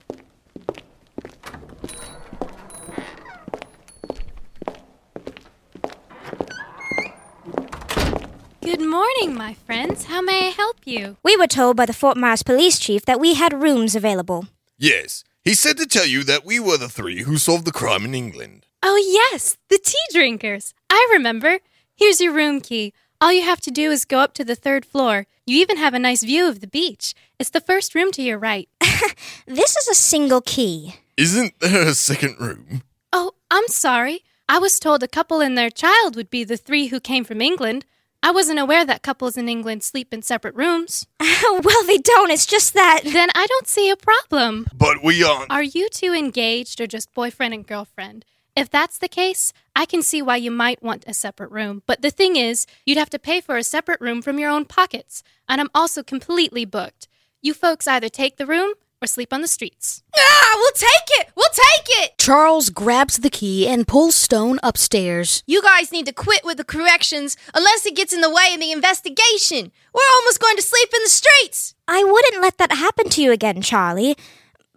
Good 8.68 8.83
morning, 8.83 9.35
my 9.35 9.54
friends. 9.54 10.04
How 10.04 10.20
may 10.20 10.48
I 10.48 10.50
help 10.50 10.76
you? 10.85 11.16
We 11.22 11.38
were 11.38 11.46
told 11.46 11.74
by 11.74 11.87
the 11.87 11.94
Fort 11.94 12.18
Myers 12.18 12.42
police 12.42 12.78
chief 12.78 13.02
that 13.07 13.18
we 13.18 13.33
had 13.33 13.62
rooms 13.62 13.96
available. 13.96 14.46
Yes, 14.76 15.24
he 15.42 15.54
said 15.54 15.78
to 15.78 15.87
tell 15.87 16.04
you 16.04 16.22
that 16.24 16.44
we 16.44 16.61
were 16.61 16.76
the 16.76 16.90
three 16.90 17.22
who 17.22 17.38
solved 17.38 17.64
the 17.64 17.72
crime 17.72 18.04
in 18.04 18.14
England. 18.14 18.66
Oh, 18.83 19.02
yes, 19.31 19.57
the 19.70 19.78
tea 19.83 20.04
drinkers. 20.12 20.74
I 20.90 21.09
remember. 21.11 21.61
Here's 21.96 22.20
your 22.20 22.35
room 22.35 22.61
key. 22.61 22.92
All 23.22 23.33
you 23.33 23.40
have 23.40 23.62
to 23.62 23.70
do 23.70 23.90
is 23.90 24.04
go 24.04 24.18
up 24.18 24.35
to 24.35 24.44
the 24.44 24.54
third 24.54 24.85
floor. 24.85 25.26
You 25.46 25.57
even 25.61 25.78
have 25.78 25.94
a 25.94 25.98
nice 25.98 26.22
view 26.22 26.46
of 26.46 26.61
the 26.61 26.66
beach. 26.66 27.14
It's 27.38 27.48
the 27.48 27.62
first 27.62 27.94
room 27.94 28.12
to 28.12 28.22
your 28.22 28.38
right. 28.38 28.68
this 29.46 29.76
is 29.78 29.88
a 29.88 29.94
single 29.94 30.42
key. 30.42 30.96
Isn't 31.16 31.59
there 31.61 31.88
a 31.88 31.94
second 31.94 32.37
room? 32.38 32.83
Oh, 33.14 33.33
I'm 33.50 33.68
sorry. 33.68 34.24
I 34.46 34.59
was 34.59 34.78
told 34.78 35.02
a 35.02 35.09
couple 35.09 35.40
and 35.40 35.57
their 35.57 35.70
child 35.70 36.16
would 36.16 36.28
be 36.28 36.44
the 36.44 36.59
three 36.59 36.88
who 36.88 37.00
came 37.00 37.24
from 37.24 37.40
England. 37.40 37.87
I 38.22 38.33
wasn't 38.33 38.59
aware 38.59 38.85
that 38.85 39.02
couples 39.02 39.37
in 39.37 39.48
England 39.48 39.83
sleep 39.83 40.12
in 40.12 40.22
separate 40.22 40.54
rooms. 40.54 41.07
well, 41.20 41.85
they 41.87 41.98
don't. 41.98 42.31
It's 42.31 42.46
just 42.46 42.74
that. 42.74 43.02
Then 43.18 43.31
I 43.35 43.46
don't 43.46 43.66
see 43.66 43.90
a 43.90 43.96
problem. 43.96 44.66
But 44.74 45.02
we 45.02 45.22
aren't. 45.22 45.50
Are 45.50 45.62
you 45.62 45.88
two 45.88 46.12
engaged 46.12 46.81
or 46.81 46.87
just 46.87 47.14
boyfriend 47.14 47.54
and 47.54 47.66
girlfriend? 47.66 48.24
If 48.54 48.70
that's 48.70 48.98
the 48.98 49.09
case, 49.09 49.52
I 49.76 49.87
can 49.87 50.02
see 50.02 50.20
why 50.20 50.37
you 50.37 50.50
might 50.50 50.83
want 50.83 51.04
a 51.07 51.14
separate 51.14 51.50
room. 51.52 51.83
But 51.87 52.02
the 52.02 52.11
thing 52.11 52.37
is, 52.37 52.66
you'd 52.85 52.98
have 52.98 53.11
to 53.11 53.18
pay 53.18 53.40
for 53.40 53.57
a 53.57 53.62
separate 53.62 54.00
room 54.00 54.20
from 54.20 54.38
your 54.38 54.50
own 54.50 54.64
pockets. 54.64 55.22
And 55.48 55.61
I'm 55.61 55.70
also 55.74 56.02
completely 56.02 56.64
booked. 56.64 57.07
You 57.40 57.54
folks 57.54 57.87
either 57.87 58.09
take 58.09 58.37
the 58.37 58.46
room 58.46 58.74
or 59.02 59.06
sleep 59.06 59.32
on 59.32 59.40
the 59.42 59.48
streets. 59.48 60.02
Ah, 60.16 60.52
we'll 60.56 60.72
take 60.72 61.20
it! 61.20 61.28
We'll 61.37 61.46
take 61.52 61.87
it! 62.04 62.18
Charles 62.18 62.70
grabs 62.70 63.18
the 63.18 63.30
key 63.30 63.66
and 63.68 63.87
pulls 63.87 64.14
Stone 64.14 64.58
upstairs. 64.62 65.42
You 65.46 65.62
guys 65.62 65.92
need 65.92 66.06
to 66.06 66.12
quit 66.12 66.44
with 66.44 66.56
the 66.56 66.64
corrections 66.64 67.37
unless 67.54 67.87
it 67.87 67.96
gets 67.96 68.12
in 68.12 68.20
the 68.20 68.30
way 68.30 68.52
of 68.54 68.61
the 68.61 68.72
investigation. 68.72 69.72
We're 69.94 70.14
almost 70.16 70.40
going 70.40 70.56
to 70.56 70.62
sleep 70.62 70.88
in 70.94 71.02
the 71.02 71.11
streets. 71.11 71.74
I 71.87 72.04
wouldn't 72.04 72.42
let 72.42 72.58
that 72.58 72.72
happen 72.72 73.08
to 73.11 73.22
you 73.22 73.32
again, 73.32 73.62
Charlie. 73.62 74.16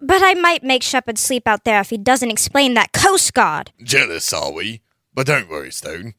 But 0.01 0.23
I 0.23 0.33
might 0.33 0.63
make 0.63 0.81
Shepard 0.81 1.17
sleep 1.19 1.47
out 1.47 1.63
there 1.63 1.79
if 1.79 1.91
he 1.91 1.97
doesn't 1.97 2.31
explain 2.31 2.73
that 2.73 2.91
Coast 2.91 3.33
Guard. 3.33 3.71
Jealous, 3.83 4.33
are 4.33 4.51
we? 4.51 4.81
But 5.13 5.27
don't 5.27 5.49
worry, 5.49 5.71
Stone. 5.71 6.15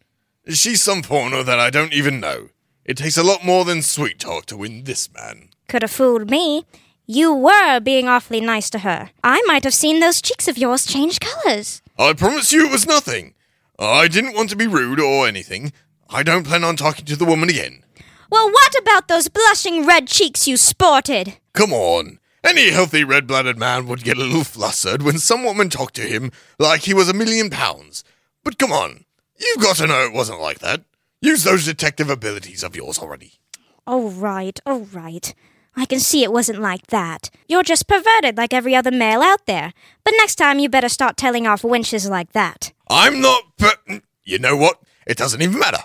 She's 0.49 0.83
some 0.83 1.03
foreigner 1.03 1.43
that 1.43 1.59
I 1.59 1.71
don't 1.71 1.93
even 1.93 2.21
know. 2.21 2.51
It 2.85 2.97
takes 2.97 3.17
a 3.17 3.23
lot 3.23 3.45
more 3.45 3.65
than 3.65 3.83
sweet 3.83 4.19
talk 4.19 4.47
to 4.47 4.57
win 4.57 4.85
this 4.85 5.13
man. 5.13 5.49
Could 5.69 5.83
have 5.83 5.91
fooled 5.91 6.31
me. 6.31 6.65
You 7.07 7.35
were 7.35 7.81
being 7.81 8.07
awfully 8.09 8.41
nice 8.41 8.71
to 8.71 8.81
her. 8.81 9.11
I 9.25 9.43
might 9.47 9.65
have 9.65 9.75
seen 9.75 10.01
those 10.01 10.23
cheeks 10.23 10.47
of 10.47 10.57
yours 10.57 10.87
change 10.87 11.19
colors. 11.21 11.83
I 11.99 12.13
promise 12.13 12.53
you 12.53 12.67
it 12.67 12.73
was 12.73 12.87
nothing. 12.87 13.35
I 13.79 14.07
didn't 14.07 14.35
want 14.35 14.51
to 14.51 14.57
be 14.57 14.67
rude 14.69 15.01
or 15.01 15.27
anything. 15.27 15.73
I 16.09 16.23
don't 16.23 16.47
plan 16.47 16.63
on 16.63 16.77
talking 16.77 17.05
to 17.07 17.17
the 17.17 17.25
woman 17.25 17.49
again. 17.49 17.83
Well, 18.31 18.51
what 18.51 18.75
about 18.81 19.09
those 19.09 19.29
blushing 19.29 19.85
red 19.85 20.07
cheeks 20.07 20.47
you 20.47 20.57
sported? 20.57 21.39
Come 21.53 21.73
on. 21.73 22.19
Any 22.45 22.71
healthy 22.71 23.05
red 23.05 23.27
blooded 23.27 23.59
man 23.59 23.87
would 23.87 24.05
get 24.05 24.17
a 24.17 24.21
little 24.21 24.45
flustered 24.45 25.03
when 25.03 25.19
some 25.19 25.45
woman 25.45 25.71
talked 25.71 25.95
to 25.97 26.03
him 26.03 26.31
like 26.59 26.83
he 26.83 26.95
was 26.95 27.09
a 27.09 27.15
million 27.15 27.51
pounds. 27.51 28.05
But 28.45 28.59
come 28.59 28.73
on, 28.73 29.05
you've 29.39 29.63
got 29.63 29.77
to 29.77 29.87
know 29.87 30.05
it 30.05 30.13
wasn't 30.13 30.41
like 30.41 30.61
that. 30.61 30.83
Use 31.21 31.45
those 31.45 31.65
detective 31.65 32.11
abilities 32.11 32.63
of 32.65 32.75
yours 32.75 32.99
already. 32.99 33.35
Oh, 33.87 34.11
right, 34.11 34.59
oh, 34.67 34.89
right. 34.93 35.35
I 35.77 35.87
can 35.87 36.01
see 36.01 36.23
it 36.23 36.33
wasn't 36.33 36.61
like 36.61 36.89
that. 36.89 37.31
You're 37.49 37.63
just 37.63 37.89
perverted 37.89 38.37
like 38.37 38.53
every 38.53 38.75
other 38.77 38.91
male 38.91 39.23
out 39.23 39.47
there. 39.47 39.73
But 40.05 40.15
next 40.19 40.35
time 40.37 40.59
you 40.59 40.69
better 40.69 40.89
start 40.89 41.17
telling 41.17 41.47
off 41.47 41.63
wenches 41.63 42.09
like 42.09 42.33
that. 42.33 42.73
I'm 42.89 43.21
not. 43.21 43.43
Per- 43.57 44.01
you 44.25 44.39
know 44.39 44.57
what? 44.57 44.81
It 45.07 45.17
doesn't 45.17 45.41
even 45.43 45.59
matter. 45.59 45.83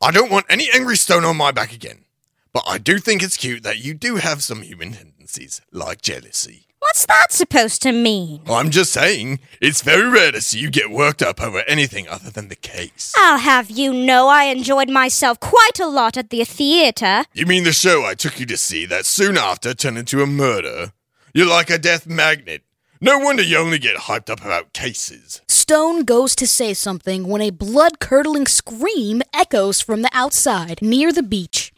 I 0.00 0.10
don't 0.10 0.30
want 0.30 0.46
any 0.48 0.68
angry 0.72 0.96
stone 0.96 1.24
on 1.24 1.36
my 1.36 1.50
back 1.50 1.72
again. 1.72 2.04
But 2.52 2.64
I 2.66 2.78
do 2.78 2.98
think 2.98 3.22
it's 3.22 3.36
cute 3.36 3.62
that 3.62 3.78
you 3.78 3.94
do 3.94 4.16
have 4.16 4.42
some 4.42 4.62
human 4.62 4.92
tendencies, 4.92 5.62
like 5.72 6.02
jealousy. 6.02 6.66
What's 6.82 7.06
that 7.06 7.30
supposed 7.30 7.80
to 7.82 7.92
mean? 7.92 8.40
Oh, 8.48 8.54
I'm 8.56 8.70
just 8.70 8.90
saying, 8.90 9.38
it's 9.60 9.82
very 9.82 10.08
rare 10.10 10.32
to 10.32 10.40
see 10.40 10.58
you 10.58 10.68
get 10.68 10.90
worked 10.90 11.22
up 11.22 11.40
over 11.40 11.62
anything 11.68 12.08
other 12.08 12.28
than 12.28 12.48
the 12.48 12.56
case. 12.56 13.12
I'll 13.16 13.38
have 13.38 13.70
you 13.70 13.92
know 13.92 14.26
I 14.26 14.44
enjoyed 14.46 14.90
myself 14.90 15.38
quite 15.38 15.78
a 15.78 15.86
lot 15.86 16.16
at 16.16 16.30
the 16.30 16.42
theater. 16.42 17.24
You 17.34 17.46
mean 17.46 17.62
the 17.62 17.72
show 17.72 18.04
I 18.04 18.14
took 18.14 18.40
you 18.40 18.46
to 18.46 18.56
see 18.56 18.84
that 18.86 19.06
soon 19.06 19.38
after 19.38 19.74
turned 19.74 19.96
into 19.96 20.22
a 20.22 20.26
murder? 20.26 20.92
You're 21.32 21.46
like 21.46 21.70
a 21.70 21.78
death 21.78 22.08
magnet. 22.08 22.62
No 23.00 23.16
wonder 23.16 23.44
you 23.44 23.58
only 23.58 23.78
get 23.78 23.96
hyped 23.96 24.28
up 24.28 24.40
about 24.44 24.72
cases. 24.72 25.40
Stone 25.46 26.02
goes 26.02 26.34
to 26.34 26.48
say 26.48 26.74
something 26.74 27.28
when 27.28 27.42
a 27.42 27.50
blood 27.50 28.00
curdling 28.00 28.48
scream 28.48 29.22
echoes 29.32 29.80
from 29.80 30.02
the 30.02 30.10
outside 30.12 30.82
near 30.82 31.12
the 31.12 31.22
beach. 31.22 31.72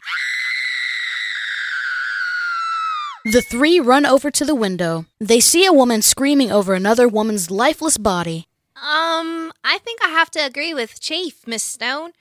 The 3.25 3.41
three 3.41 3.79
run 3.79 4.05
over 4.05 4.29
to 4.29 4.45
the 4.45 4.53
window. 4.53 5.07
They 5.19 5.39
see 5.39 5.65
a 5.65 5.73
woman 5.73 6.03
screaming 6.03 6.51
over 6.51 6.75
another 6.75 7.07
woman's 7.07 7.49
lifeless 7.49 7.97
body. 7.97 8.47
Um, 8.75 9.51
I 9.63 9.79
think 9.79 9.99
I 10.05 10.09
have 10.09 10.29
to 10.31 10.45
agree 10.45 10.75
with 10.75 11.01
Chief, 11.01 11.47
Miss 11.47 11.63
Stone. 11.63 12.11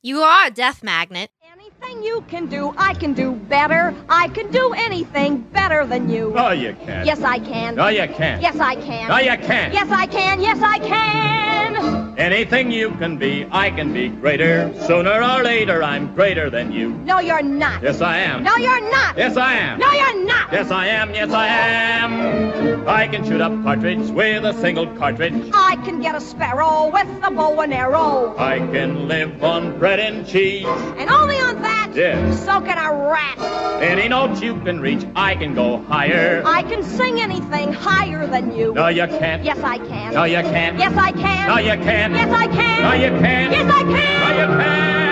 You 0.00 0.20
are 0.22 0.46
a 0.46 0.50
death 0.50 0.82
magnet. 0.82 1.30
Anything 1.84 2.02
you 2.02 2.24
can 2.28 2.46
do, 2.46 2.72
I 2.78 2.94
can 2.94 3.12
do 3.12 3.32
better. 3.32 3.94
I 4.08 4.28
can 4.28 4.50
do 4.50 4.72
anything 4.72 5.40
better 5.52 5.84
than 5.84 6.08
you. 6.08 6.30
No, 6.30 6.50
you 6.50 6.74
can't. 6.84 7.06
Yes, 7.06 7.20
I 7.22 7.38
can. 7.38 7.74
No, 7.74 7.88
you 7.88 8.06
can't. 8.08 8.40
Yes, 8.40 8.58
I 8.58 8.74
can. 8.76 9.08
No, 9.08 9.18
you 9.18 9.36
can't. 9.46 9.74
Yes, 9.74 9.90
I 9.90 10.06
can. 10.06 10.40
Yes, 10.40 10.62
I 10.62 10.78
can. 10.78 12.18
Anything 12.18 12.70
you 12.70 12.92
can 12.92 13.18
be, 13.18 13.46
I 13.50 13.70
can 13.70 13.92
be 13.92 14.08
greater. 14.08 14.72
Sooner 14.86 15.20
or 15.22 15.42
later, 15.42 15.82
I'm 15.82 16.14
greater 16.14 16.48
than 16.48 16.72
you. 16.72 16.90
No, 16.90 17.18
you're 17.18 17.42
not. 17.42 17.82
Yes, 17.82 18.00
I 18.00 18.18
am. 18.18 18.44
No, 18.44 18.56
you're 18.56 18.90
not. 18.90 19.18
Yes, 19.18 19.36
I 19.36 19.54
am. 19.54 19.78
No, 19.78 19.90
you're 19.92 20.24
not. 20.24 20.52
Yes, 20.52 20.70
I 20.70 20.86
am. 20.86 21.12
Yes, 21.12 21.32
I 21.32 21.46
am. 21.48 22.88
I 22.88 23.08
can 23.08 23.24
shoot 23.24 23.40
a 23.40 23.50
partridge 23.62 24.10
with 24.10 24.44
a 24.44 24.54
single 24.60 24.86
cartridge. 24.96 25.50
I 25.52 25.76
can 25.84 26.00
get 26.00 26.14
a 26.14 26.20
sparrow 26.20 26.90
with 26.90 27.08
a 27.22 27.30
bow 27.30 27.60
and 27.60 27.74
arrow. 27.74 28.34
I 28.38 28.58
can 28.58 29.08
live 29.08 29.42
on 29.42 29.78
bread 29.78 30.00
and 30.00 30.26
cheese. 30.26 30.66
And 30.96 31.10
only 31.10 31.40
on 31.40 31.60
that. 31.62 31.73
Yes. 31.94 32.44
So 32.44 32.60
can 32.60 32.78
a 32.78 33.08
rat. 33.08 33.38
Any 33.82 34.08
note 34.08 34.42
you 34.42 34.60
can 34.62 34.80
reach, 34.80 35.06
I 35.14 35.36
can 35.36 35.54
go 35.54 35.78
higher. 35.84 36.42
I 36.44 36.62
can 36.62 36.82
sing 36.82 37.20
anything 37.20 37.72
higher 37.72 38.26
than 38.26 38.56
you. 38.56 38.74
No, 38.74 38.88
you 38.88 39.06
can't. 39.06 39.44
Yes, 39.44 39.58
I 39.62 39.78
can. 39.78 40.14
No, 40.14 40.24
you 40.24 40.42
can't. 40.42 40.78
Yes, 40.78 40.96
I 40.96 41.12
can. 41.12 41.48
No, 41.48 41.58
you 41.58 41.84
can't. 41.84 42.14
Yes, 42.14 42.32
I 42.32 42.46
can. 42.48 42.82
No, 42.82 42.92
you 42.92 43.10
can't. 43.20 43.52
Yes, 43.52 43.72
I 43.72 43.82
can. 43.82 44.36
No, 44.36 44.42
you 44.42 44.58
can't. 44.58 45.03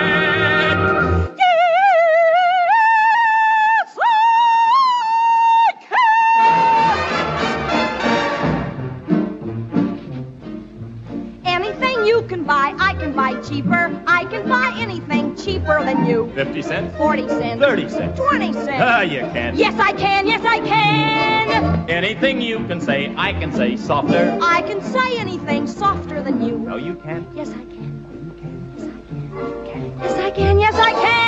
50 16.35 16.61
cents? 16.61 16.97
40 16.97 17.27
cents. 17.27 17.61
30 17.61 17.89
cents. 17.89 18.19
20 18.19 18.53
cents. 18.53 18.69
Ah, 18.83 19.01
you 19.01 19.19
can't. 19.33 19.55
Yes, 19.55 19.79
I 19.79 19.93
can. 19.93 20.27
Yes, 20.27 20.43
I 20.45 20.59
can. 20.59 21.89
Anything 21.89 22.41
you 22.41 22.65
can 22.65 22.81
say, 22.81 23.13
I 23.17 23.33
can 23.33 23.51
say 23.51 23.77
softer. 23.77 24.37
I 24.41 24.61
can 24.61 24.81
say 24.81 25.17
anything 25.17 25.67
softer 25.67 26.21
than 26.21 26.41
you. 26.43 26.57
No, 26.57 26.75
you 26.75 26.95
can't. 26.95 27.27
Yes, 27.35 27.49
I 27.49 27.53
can. 27.53 28.73
Yes, 28.77 28.87
I 28.87 29.71
can. 29.71 29.99
Yes, 29.99 30.19
I 30.19 30.31
can. 30.31 30.59
Yes, 30.59 30.75
I 30.75 30.91
can 30.91 31.22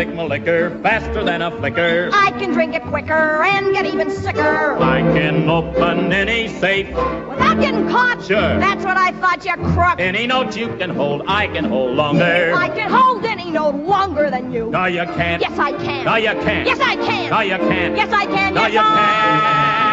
drink 0.00 0.14
my 0.14 0.22
liquor 0.22 0.70
faster 0.82 1.22
than 1.22 1.42
a 1.42 1.50
flicker. 1.50 2.08
I 2.14 2.30
can 2.38 2.52
drink 2.52 2.74
it 2.74 2.82
quicker 2.84 3.42
and 3.42 3.70
get 3.74 3.84
even 3.84 4.10
sicker. 4.10 4.78
I 4.80 5.00
can 5.12 5.46
open 5.46 6.10
any 6.10 6.48
safe. 6.48 6.88
Without 6.88 7.60
getting 7.60 7.86
caught. 7.90 8.24
Sure. 8.24 8.58
That's 8.58 8.82
what 8.82 8.96
I 8.96 9.12
thought, 9.20 9.44
you 9.44 9.54
crook. 9.74 10.00
Any 10.00 10.26
note 10.26 10.56
you 10.56 10.68
can 10.78 10.88
hold, 10.88 11.22
I 11.26 11.48
can 11.48 11.64
hold 11.64 11.96
longer. 11.96 12.54
I 12.56 12.70
can 12.70 12.90
hold 12.90 13.26
any 13.26 13.50
note 13.50 13.74
longer 13.74 14.30
than 14.30 14.52
you. 14.52 14.70
No, 14.70 14.86
you 14.86 15.04
can't. 15.04 15.42
Yes, 15.42 15.58
I 15.58 15.72
can. 15.72 16.06
No, 16.06 16.16
you 16.16 16.32
can't. 16.42 16.66
Yes, 16.66 16.80
I 16.80 16.96
can. 16.96 17.30
No, 17.30 17.40
you 17.40 17.58
can't. 17.58 17.96
Yes, 17.96 18.12
I 18.12 18.24
can. 18.24 18.54
No, 18.54 18.62
yes, 18.62 18.72
you 18.72 18.80
I... 18.82 19.89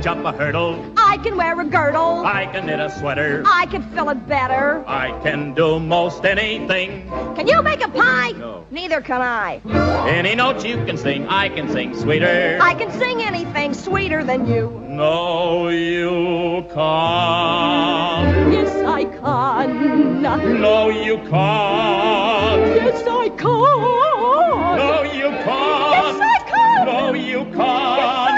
jump 0.00 0.24
a 0.24 0.32
hurdle. 0.32 0.92
I 0.96 1.18
can 1.18 1.36
wear 1.36 1.60
a 1.60 1.64
girdle. 1.64 2.24
I 2.24 2.46
can 2.46 2.66
knit 2.66 2.80
a 2.80 2.90
sweater. 2.98 3.42
I 3.46 3.66
can 3.66 3.82
fill 3.92 4.08
it 4.08 4.26
better. 4.26 4.82
I 4.86 5.12
can 5.22 5.54
do 5.54 5.78
most 5.78 6.24
anything. 6.24 7.08
Can 7.36 7.46
you 7.46 7.62
make 7.62 7.84
a 7.84 7.88
pie? 7.88 8.32
No. 8.32 8.64
Neither 8.70 9.00
can 9.00 9.20
I. 9.20 9.60
Any 10.08 10.34
note 10.34 10.64
you 10.64 10.76
can 10.86 10.96
sing, 10.96 11.28
I 11.28 11.48
can 11.48 11.68
sing 11.70 11.94
sweeter. 11.94 12.58
I 12.60 12.74
can 12.74 12.90
sing 12.92 13.22
anything 13.22 13.74
sweeter 13.74 14.24
than 14.24 14.46
you. 14.46 14.70
No, 14.88 15.68
you 15.68 16.64
can't. 16.72 18.52
Yes, 18.52 18.74
I 18.84 19.04
can. 19.04 20.22
No, 20.22 20.88
you 20.88 21.18
can't. 21.28 22.60
Yes, 22.76 23.02
I 23.06 23.28
can. 23.36 24.76
No, 24.78 25.02
you 25.02 25.28
can't. 25.44 25.92
Yes, 25.96 26.20
I 26.20 26.38
can. 26.50 26.86
No, 26.86 27.14
you 27.14 27.44
can't. 27.56 27.98
Yes, 28.00 28.29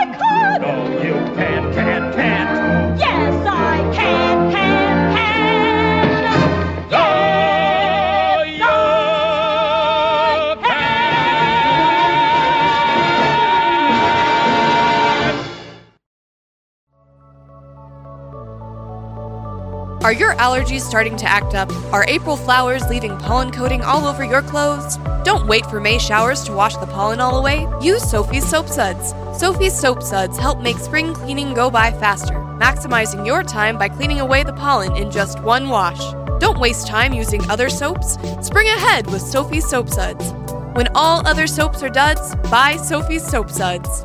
Are 20.05 20.13
your 20.13 20.35
allergies 20.35 20.81
starting 20.81 21.17
to 21.19 21.27
act 21.27 21.55
up? 21.55 21.71
Are 21.93 22.05
April 22.09 22.37
flowers 22.37 22.83
leaving 22.89 23.17
pollen 23.19 23.53
coating 23.53 23.83
all 23.83 24.05
over 24.05 24.25
your 24.25 24.43
clothes? 24.43 24.97
Don't 25.23 25.47
wait 25.47 25.65
for 25.67 25.79
May 25.79 25.97
showers 25.99 26.43
to 26.43 26.53
wash 26.53 26.77
the 26.77 26.89
pollen 26.89 27.21
all 27.21 27.39
away. 27.39 27.69
Use 27.81 28.03
Sophie's 28.03 28.45
Soap 28.45 28.67
Suds. 28.67 29.15
Sophie's 29.39 29.79
Soap 29.79 30.03
Suds 30.03 30.37
help 30.37 30.61
make 30.61 30.79
spring 30.79 31.15
cleaning 31.15 31.55
go 31.55 31.71
by 31.71 31.93
faster, 31.93 32.35
maximizing 32.35 33.25
your 33.25 33.45
time 33.45 33.79
by 33.79 33.89
cleaning 33.89 34.19
away 34.19 34.43
the 34.43 34.53
pollen 34.55 34.97
in 34.97 35.09
just 35.09 35.41
one 35.45 35.69
wash. 35.69 36.01
Don't 36.41 36.59
waste 36.59 36.89
time 36.89 37.13
using 37.13 37.49
other 37.49 37.69
soaps. 37.69 38.15
Spring 38.45 38.67
ahead 38.67 39.07
with 39.07 39.23
Sophie's 39.23 39.69
Soap 39.69 39.89
Suds. 39.89 40.33
When 40.75 40.89
all 40.97 41.25
other 41.29 41.47
soaps 41.47 41.81
are 41.81 41.89
duds, 41.89 42.35
buy 42.51 42.75
Sophie's 42.75 43.25
Soap 43.25 43.51
Suds. 43.51 44.05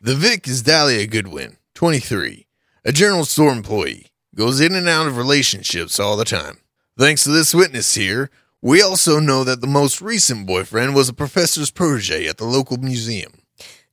The 0.00 0.14
Vic 0.14 0.48
is 0.48 0.62
Dahlia 0.62 1.06
Goodwin, 1.06 1.58
23, 1.74 2.43
a 2.84 2.92
general 2.92 3.24
store 3.24 3.52
employee, 3.52 4.06
goes 4.34 4.60
in 4.60 4.74
and 4.74 4.88
out 4.88 5.06
of 5.06 5.16
relationships 5.16 5.98
all 5.98 6.16
the 6.16 6.24
time. 6.24 6.58
Thanks 6.98 7.24
to 7.24 7.30
this 7.30 7.54
witness 7.54 7.94
here, 7.94 8.30
We 8.64 8.80
also 8.80 9.20
know 9.20 9.44
that 9.44 9.60
the 9.60 9.66
most 9.66 10.00
recent 10.00 10.46
boyfriend 10.46 10.94
was 10.94 11.10
a 11.10 11.12
professor's 11.12 11.70
protege 11.70 12.26
at 12.26 12.38
the 12.38 12.46
local 12.46 12.78
museum. 12.78 13.42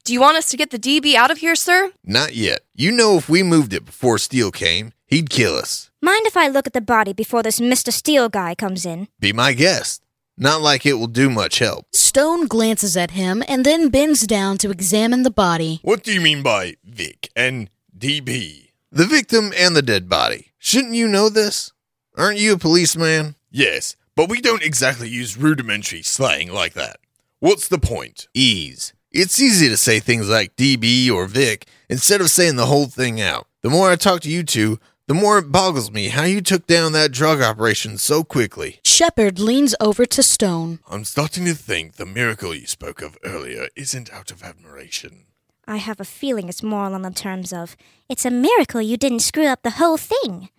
Do 0.06 0.13
you 0.13 0.21
want 0.21 0.38
us 0.38 0.47
to 0.49 0.56
get 0.56 0.69
the 0.71 0.80
DB 0.80 1.13
out 1.13 1.30
of 1.30 1.39
here, 1.39 1.56
sir? 1.56 1.91
Not 2.06 2.36
yet. 2.36 2.62
You 2.73 2.89
know 2.93 3.17
if 3.17 3.27
we 3.27 3.43
moved 3.43 3.73
it 3.73 3.84
before 3.84 4.17
Steele 4.17 4.49
came, 4.49 4.93
he'd 5.08 5.30
kill 5.30 5.56
us. 5.58 5.91
Mind 6.01 6.25
if 6.25 6.38
I 6.38 6.47
look 6.47 6.67
at 6.67 6.71
the 6.73 6.80
body 6.80 7.12
before 7.12 7.43
this 7.43 7.60
Mr. 7.60 7.91
Steele 7.91 8.30
guy 8.30 8.56
comes 8.56 8.86
in? 8.86 9.10
Be 9.19 9.34
my 9.34 9.51
guest. 9.51 10.04
Not 10.38 10.62
like 10.62 10.86
it 10.86 10.93
will 10.93 11.08
do 11.08 11.30
much 11.30 11.60
help. 11.60 11.86
Stone 11.91 12.47
glances 12.47 12.95
at 12.95 13.12
him 13.12 13.43
and 13.49 13.65
then 13.65 13.89
bends 13.89 14.25
down 14.25 14.58
to 14.60 14.71
examine 14.71 15.23
the 15.23 15.30
body. 15.32 15.82
What 15.82 16.01
do 16.01 16.13
you 16.13 16.21
mean 16.21 16.43
by 16.43 16.77
Vic 16.86 17.30
and 17.36 17.69
DB? 17.95 18.61
The 18.93 19.06
victim 19.06 19.54
and 19.56 19.73
the 19.73 19.82
dead 19.82 20.10
body. 20.10 20.51
Shouldn't 20.60 20.95
you 20.95 21.08
know 21.08 21.30
this? 21.30 21.71
Aren't 22.17 22.39
you 22.39 22.51
a 22.51 22.58
policeman? 22.58 23.36
Yes, 23.49 23.95
but 24.17 24.27
we 24.27 24.41
don't 24.41 24.62
exactly 24.62 25.08
use 25.08 25.38
rudimentary 25.38 26.01
slang 26.01 26.51
like 26.51 26.73
that. 26.73 26.97
What's 27.39 27.69
the 27.69 27.77
point? 27.77 28.27
Ease. 28.34 28.91
It's 29.10 29.39
easy 29.39 29.69
to 29.69 29.77
say 29.77 30.01
things 30.01 30.27
like 30.27 30.58
DB 30.58 31.10
or 31.10 31.25
Vic 31.27 31.67
instead 31.88 32.19
of 32.19 32.30
saying 32.30 32.58
the 32.58 32.65
whole 32.65 32.88
thing 32.88 33.21
out. 33.21 33.47
The 33.62 33.69
more 33.69 33.89
I 33.89 33.95
talk 33.95 34.19
to 34.21 34.30
you 34.30 34.43
two, 34.43 34.77
the 35.08 35.13
more 35.13 35.38
it 35.38 35.54
boggles 35.54 35.89
me 35.89 36.10
how 36.10 36.23
you 36.23 36.41
took 36.41 36.67
down 36.67 36.91
that 36.91 37.13
drug 37.13 37.41
operation 37.41 37.97
so 37.97 38.25
quickly. 38.25 38.82
Shepard 38.84 39.39
leans 39.39 39.73
over 39.80 40.06
to 40.06 40.21
Stone. 40.21 40.80
I'm 40.89 41.06
starting 41.06 41.45
to 41.45 41.54
think 41.54 41.93
the 41.93 42.06
miracle 42.06 42.54
you 42.54 42.67
spoke 42.67 43.01
of 43.01 43.17
earlier 43.23 43.69
isn't 43.77 44.12
out 44.12 44.32
of 44.32 44.43
admiration. 44.43 45.27
I 45.72 45.78
have 45.78 46.02
a 46.02 46.04
feeling 46.04 46.50
it's 46.50 46.62
more 46.62 46.88
along 46.88 47.04
the 47.04 47.12
terms 47.12 47.54
of, 47.54 47.78
it's 48.10 48.26
a 48.26 48.30
miracle 48.30 48.82
you 48.82 48.98
didn't 48.98 49.22
screw 49.22 49.46
up 49.46 49.64
the 49.64 49.78
whole 49.80 49.96
thing. 49.96 50.50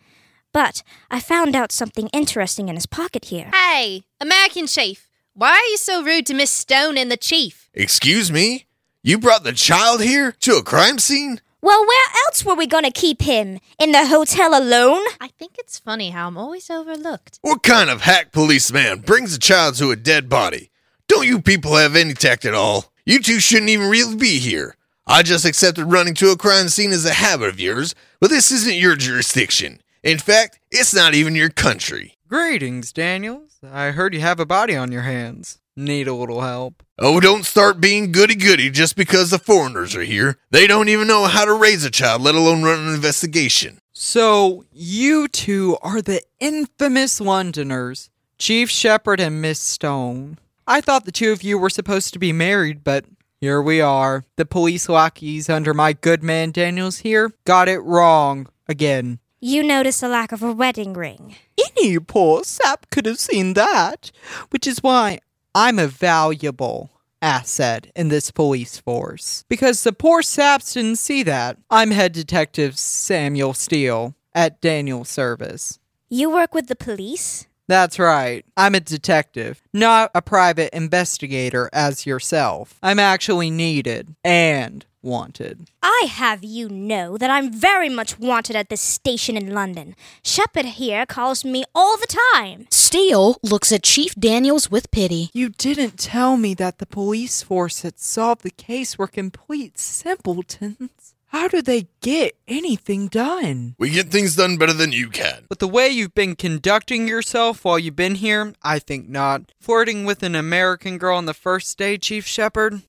But 0.54 0.82
I 1.10 1.20
found 1.20 1.54
out 1.54 1.70
something 1.70 2.08
interesting 2.14 2.70
in 2.70 2.76
his 2.76 2.86
pocket 2.86 3.26
here. 3.26 3.50
Hey, 3.52 4.04
American 4.22 4.66
Chief, 4.66 5.10
why 5.34 5.50
are 5.50 5.70
you 5.70 5.76
so 5.76 6.02
rude 6.02 6.24
to 6.26 6.34
Miss 6.34 6.50
Stone 6.50 6.96
and 6.96 7.12
the 7.12 7.18
Chief? 7.18 7.68
Excuse 7.74 8.32
me? 8.32 8.64
You 9.02 9.18
brought 9.18 9.44
the 9.44 9.52
child 9.52 10.00
here 10.00 10.32
to 10.40 10.54
a 10.56 10.62
crime 10.62 10.98
scene? 10.98 11.42
Well, 11.60 11.86
where 11.86 12.08
else 12.26 12.42
were 12.42 12.54
we 12.54 12.66
gonna 12.66 12.90
keep 12.90 13.20
him? 13.20 13.60
In 13.78 13.92
the 13.92 14.06
hotel 14.06 14.58
alone? 14.58 15.02
I 15.20 15.28
think 15.38 15.56
it's 15.58 15.78
funny 15.78 16.08
how 16.08 16.26
I'm 16.28 16.38
always 16.38 16.70
overlooked. 16.70 17.38
What 17.42 17.62
kind 17.62 17.90
of 17.90 18.00
hack 18.00 18.32
policeman 18.32 19.00
brings 19.00 19.34
a 19.34 19.38
child 19.38 19.74
to 19.74 19.90
a 19.90 19.96
dead 19.96 20.30
body? 20.30 20.70
Don't 21.06 21.28
you 21.28 21.42
people 21.42 21.76
have 21.76 21.96
any 21.96 22.14
tact 22.14 22.46
at 22.46 22.54
all? 22.54 22.90
You 23.04 23.20
two 23.20 23.40
shouldn't 23.40 23.68
even 23.68 23.90
really 23.90 24.16
be 24.16 24.38
here. 24.38 24.74
I 25.06 25.22
just 25.22 25.44
accepted 25.44 25.86
running 25.86 26.14
to 26.14 26.30
a 26.30 26.36
crime 26.36 26.68
scene 26.68 26.92
as 26.92 27.04
a 27.04 27.12
habit 27.12 27.48
of 27.48 27.58
yours, 27.58 27.94
but 28.20 28.30
this 28.30 28.52
isn't 28.52 28.76
your 28.76 28.94
jurisdiction. 28.94 29.80
In 30.02 30.18
fact, 30.18 30.60
it's 30.70 30.94
not 30.94 31.14
even 31.14 31.34
your 31.34 31.50
country. 31.50 32.14
Greetings, 32.28 32.92
Daniels. 32.92 33.58
I 33.68 33.90
heard 33.90 34.14
you 34.14 34.20
have 34.20 34.40
a 34.40 34.46
body 34.46 34.76
on 34.76 34.92
your 34.92 35.02
hands. 35.02 35.58
Need 35.76 36.06
a 36.06 36.14
little 36.14 36.42
help. 36.42 36.82
Oh, 36.98 37.18
don't 37.18 37.44
start 37.44 37.80
being 37.80 38.12
goody 38.12 38.34
goody 38.34 38.70
just 38.70 38.94
because 38.94 39.30
the 39.30 39.38
foreigners 39.38 39.96
are 39.96 40.02
here. 40.02 40.38
They 40.50 40.66
don't 40.66 40.88
even 40.88 41.08
know 41.08 41.24
how 41.24 41.46
to 41.46 41.52
raise 41.54 41.84
a 41.84 41.90
child, 41.90 42.22
let 42.22 42.34
alone 42.34 42.62
run 42.62 42.80
an 42.80 42.94
investigation. 42.94 43.78
So, 43.92 44.64
you 44.72 45.28
two 45.28 45.78
are 45.82 46.02
the 46.02 46.22
infamous 46.40 47.20
Londoners, 47.20 48.10
Chief 48.38 48.70
Shepard 48.70 49.18
and 49.18 49.40
Miss 49.42 49.60
Stone. 49.60 50.38
I 50.66 50.80
thought 50.80 51.04
the 51.04 51.12
two 51.12 51.32
of 51.32 51.42
you 51.42 51.58
were 51.58 51.70
supposed 51.70 52.12
to 52.12 52.18
be 52.18 52.32
married, 52.32 52.84
but 52.84 53.04
here 53.42 53.60
we 53.60 53.80
are. 53.80 54.22
The 54.36 54.46
police 54.46 54.88
lackeys 54.88 55.50
under 55.50 55.74
my 55.74 55.94
good 55.94 56.22
man 56.22 56.52
Daniels 56.52 56.98
here 56.98 57.32
got 57.44 57.68
it 57.68 57.80
wrong 57.80 58.46
again. 58.68 59.18
You 59.40 59.64
noticed 59.64 60.00
the 60.00 60.08
lack 60.08 60.30
of 60.30 60.44
a 60.44 60.52
wedding 60.52 60.92
ring. 60.92 61.34
Any 61.58 61.98
poor 61.98 62.44
sap 62.44 62.88
could 62.90 63.04
have 63.04 63.18
seen 63.18 63.54
that, 63.54 64.12
which 64.50 64.64
is 64.64 64.80
why 64.80 65.18
I'm 65.56 65.80
a 65.80 65.88
valuable 65.88 66.92
asset 67.20 67.90
in 67.96 68.10
this 68.10 68.30
police 68.30 68.78
force. 68.78 69.44
Because 69.48 69.82
the 69.82 69.92
poor 69.92 70.22
saps 70.22 70.74
didn't 70.74 71.00
see 71.00 71.24
that. 71.24 71.58
I'm 71.68 71.90
head 71.90 72.12
detective 72.12 72.78
Samuel 72.78 73.54
Steele 73.54 74.14
at 74.32 74.60
Daniel's 74.60 75.08
service. 75.08 75.80
You 76.08 76.30
work 76.30 76.54
with 76.54 76.68
the 76.68 76.76
police? 76.76 77.48
That's 77.72 77.98
right. 77.98 78.44
I'm 78.54 78.74
a 78.74 78.80
detective, 78.80 79.62
not 79.72 80.10
a 80.14 80.20
private 80.20 80.76
investigator 80.76 81.70
as 81.72 82.04
yourself. 82.04 82.78
I'm 82.82 82.98
actually 82.98 83.50
needed 83.50 84.14
and 84.22 84.84
wanted. 85.00 85.70
I 85.82 86.06
have 86.10 86.44
you 86.44 86.68
know 86.68 87.16
that 87.16 87.30
I'm 87.30 87.50
very 87.50 87.88
much 87.88 88.18
wanted 88.18 88.56
at 88.56 88.68
this 88.68 88.82
station 88.82 89.38
in 89.38 89.54
London. 89.54 89.96
Shepard 90.22 90.66
here 90.66 91.06
calls 91.06 91.46
me 91.46 91.64
all 91.74 91.96
the 91.96 92.14
time. 92.34 92.66
Steele 92.70 93.38
looks 93.42 93.72
at 93.72 93.82
Chief 93.82 94.14
Daniels 94.16 94.70
with 94.70 94.90
pity. 94.90 95.30
You 95.32 95.48
didn't 95.48 95.98
tell 95.98 96.36
me 96.36 96.52
that 96.52 96.76
the 96.76 96.84
police 96.84 97.42
force 97.42 97.80
that 97.80 97.98
solved 97.98 98.42
the 98.42 98.50
case 98.50 98.98
were 98.98 99.06
complete 99.06 99.78
simpletons. 99.78 100.90
How 101.32 101.48
do 101.48 101.62
they 101.62 101.86
get 102.02 102.36
anything 102.46 103.08
done? 103.08 103.74
We 103.78 103.88
get 103.88 104.10
things 104.10 104.36
done 104.36 104.58
better 104.58 104.74
than 104.74 104.92
you 104.92 105.08
can. 105.08 105.46
But 105.48 105.60
the 105.60 105.66
way 105.66 105.88
you've 105.88 106.14
been 106.14 106.36
conducting 106.36 107.08
yourself 107.08 107.64
while 107.64 107.78
you've 107.78 107.96
been 107.96 108.16
here, 108.16 108.52
I 108.62 108.78
think 108.78 109.08
not. 109.08 109.50
Flirting 109.58 110.04
with 110.04 110.22
an 110.22 110.34
American 110.34 110.98
girl 110.98 111.16
on 111.16 111.24
the 111.24 111.32
first 111.32 111.78
day, 111.78 111.96
Chief 111.96 112.26
Shepard? 112.26 112.82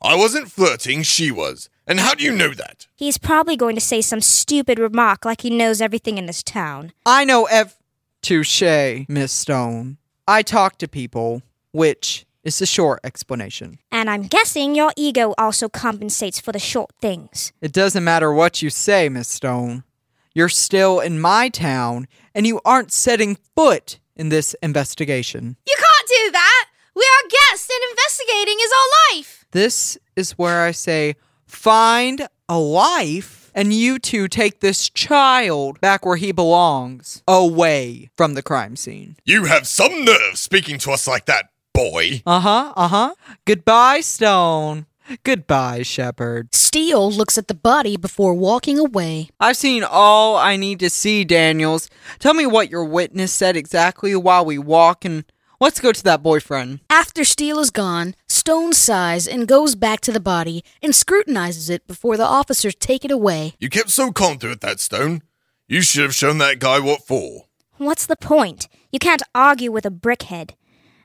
I 0.00 0.14
wasn't 0.14 0.52
flirting, 0.52 1.02
she 1.02 1.32
was. 1.32 1.68
And 1.88 1.98
how 1.98 2.14
do 2.14 2.22
you 2.22 2.30
know 2.30 2.54
that? 2.54 2.86
He's 2.94 3.18
probably 3.18 3.56
going 3.56 3.74
to 3.74 3.80
say 3.80 4.00
some 4.00 4.20
stupid 4.20 4.78
remark 4.78 5.24
like 5.24 5.40
he 5.40 5.50
knows 5.50 5.80
everything 5.80 6.18
in 6.18 6.26
this 6.26 6.44
town. 6.44 6.92
I 7.04 7.24
know 7.24 7.46
ev. 7.46 7.74
Touche, 8.22 9.08
Miss 9.08 9.32
Stone. 9.32 9.96
I 10.28 10.42
talk 10.42 10.78
to 10.78 10.86
people, 10.86 11.42
which 11.72 12.26
is 12.42 12.58
the 12.58 12.66
short 12.66 13.00
explanation. 13.04 13.78
And 13.92 14.08
I'm 14.08 14.22
guessing 14.22 14.74
your 14.74 14.92
ego 14.96 15.34
also 15.36 15.68
compensates 15.68 16.40
for 16.40 16.52
the 16.52 16.58
short 16.58 16.90
things. 17.00 17.52
It 17.60 17.72
doesn't 17.72 18.04
matter 18.04 18.32
what 18.32 18.62
you 18.62 18.70
say, 18.70 19.08
Miss 19.08 19.28
Stone. 19.28 19.84
You're 20.34 20.48
still 20.48 21.00
in 21.00 21.20
my 21.20 21.48
town, 21.48 22.06
and 22.34 22.46
you 22.46 22.60
aren't 22.64 22.92
setting 22.92 23.36
foot 23.56 23.98
in 24.16 24.28
this 24.28 24.54
investigation. 24.62 25.56
You 25.66 25.74
can't 25.76 26.08
do 26.08 26.32
that! 26.32 26.66
We 26.94 27.02
are 27.02 27.28
guests, 27.28 27.68
and 27.70 27.90
investigating 27.90 28.56
is 28.60 28.70
our 28.70 29.16
life! 29.16 29.44
This 29.50 29.98
is 30.16 30.32
where 30.32 30.62
I 30.62 30.70
say, 30.70 31.16
find 31.46 32.28
a 32.48 32.58
life, 32.58 33.50
and 33.54 33.72
you 33.72 33.98
two 33.98 34.28
take 34.28 34.60
this 34.60 34.88
child 34.88 35.80
back 35.80 36.04
where 36.06 36.16
he 36.16 36.30
belongs, 36.32 37.22
away 37.26 38.10
from 38.16 38.34
the 38.34 38.42
crime 38.42 38.76
scene. 38.76 39.16
You 39.24 39.44
have 39.44 39.66
some 39.66 40.04
nerve 40.04 40.36
speaking 40.36 40.78
to 40.78 40.92
us 40.92 41.08
like 41.08 41.26
that, 41.26 41.49
boy. 41.72 42.22
Uh 42.26 42.40
huh, 42.40 42.72
uh 42.76 42.88
huh. 42.88 43.14
Goodbye, 43.44 44.00
Stone. 44.00 44.86
Goodbye, 45.24 45.82
Shepard. 45.82 46.54
Steele 46.54 47.10
looks 47.10 47.36
at 47.36 47.48
the 47.48 47.54
body 47.54 47.96
before 47.96 48.32
walking 48.34 48.78
away. 48.78 49.28
I've 49.40 49.56
seen 49.56 49.82
all 49.82 50.36
I 50.36 50.56
need 50.56 50.78
to 50.80 50.90
see, 50.90 51.24
Daniels. 51.24 51.90
Tell 52.20 52.34
me 52.34 52.46
what 52.46 52.70
your 52.70 52.84
witness 52.84 53.32
said 53.32 53.56
exactly 53.56 54.14
while 54.14 54.44
we 54.44 54.56
walk, 54.56 55.04
and 55.04 55.24
let's 55.60 55.80
go 55.80 55.90
to 55.90 56.02
that 56.04 56.22
boyfriend. 56.22 56.80
After 56.88 57.24
Steele 57.24 57.58
is 57.58 57.70
gone, 57.70 58.14
Stone 58.28 58.72
sighs 58.72 59.26
and 59.26 59.46
goes 59.48 59.74
back 59.74 60.00
to 60.00 60.12
the 60.12 60.20
body 60.20 60.64
and 60.82 60.94
scrutinizes 60.94 61.68
it 61.68 61.86
before 61.86 62.16
the 62.16 62.24
officers 62.24 62.74
take 62.74 63.04
it 63.04 63.10
away. 63.10 63.54
You 63.58 63.68
kept 63.68 63.90
so 63.90 64.12
calm 64.12 64.38
through 64.38 64.52
it, 64.52 64.60
that 64.60 64.80
stone. 64.80 65.22
You 65.68 65.82
should 65.82 66.02
have 66.04 66.14
shown 66.14 66.38
that 66.38 66.58
guy 66.58 66.78
what 66.80 67.06
for. 67.06 67.46
What's 67.76 68.06
the 68.06 68.16
point? 68.16 68.68
You 68.92 68.98
can't 68.98 69.22
argue 69.34 69.70
with 69.70 69.84
a 69.84 69.90
brickhead. 69.90 70.52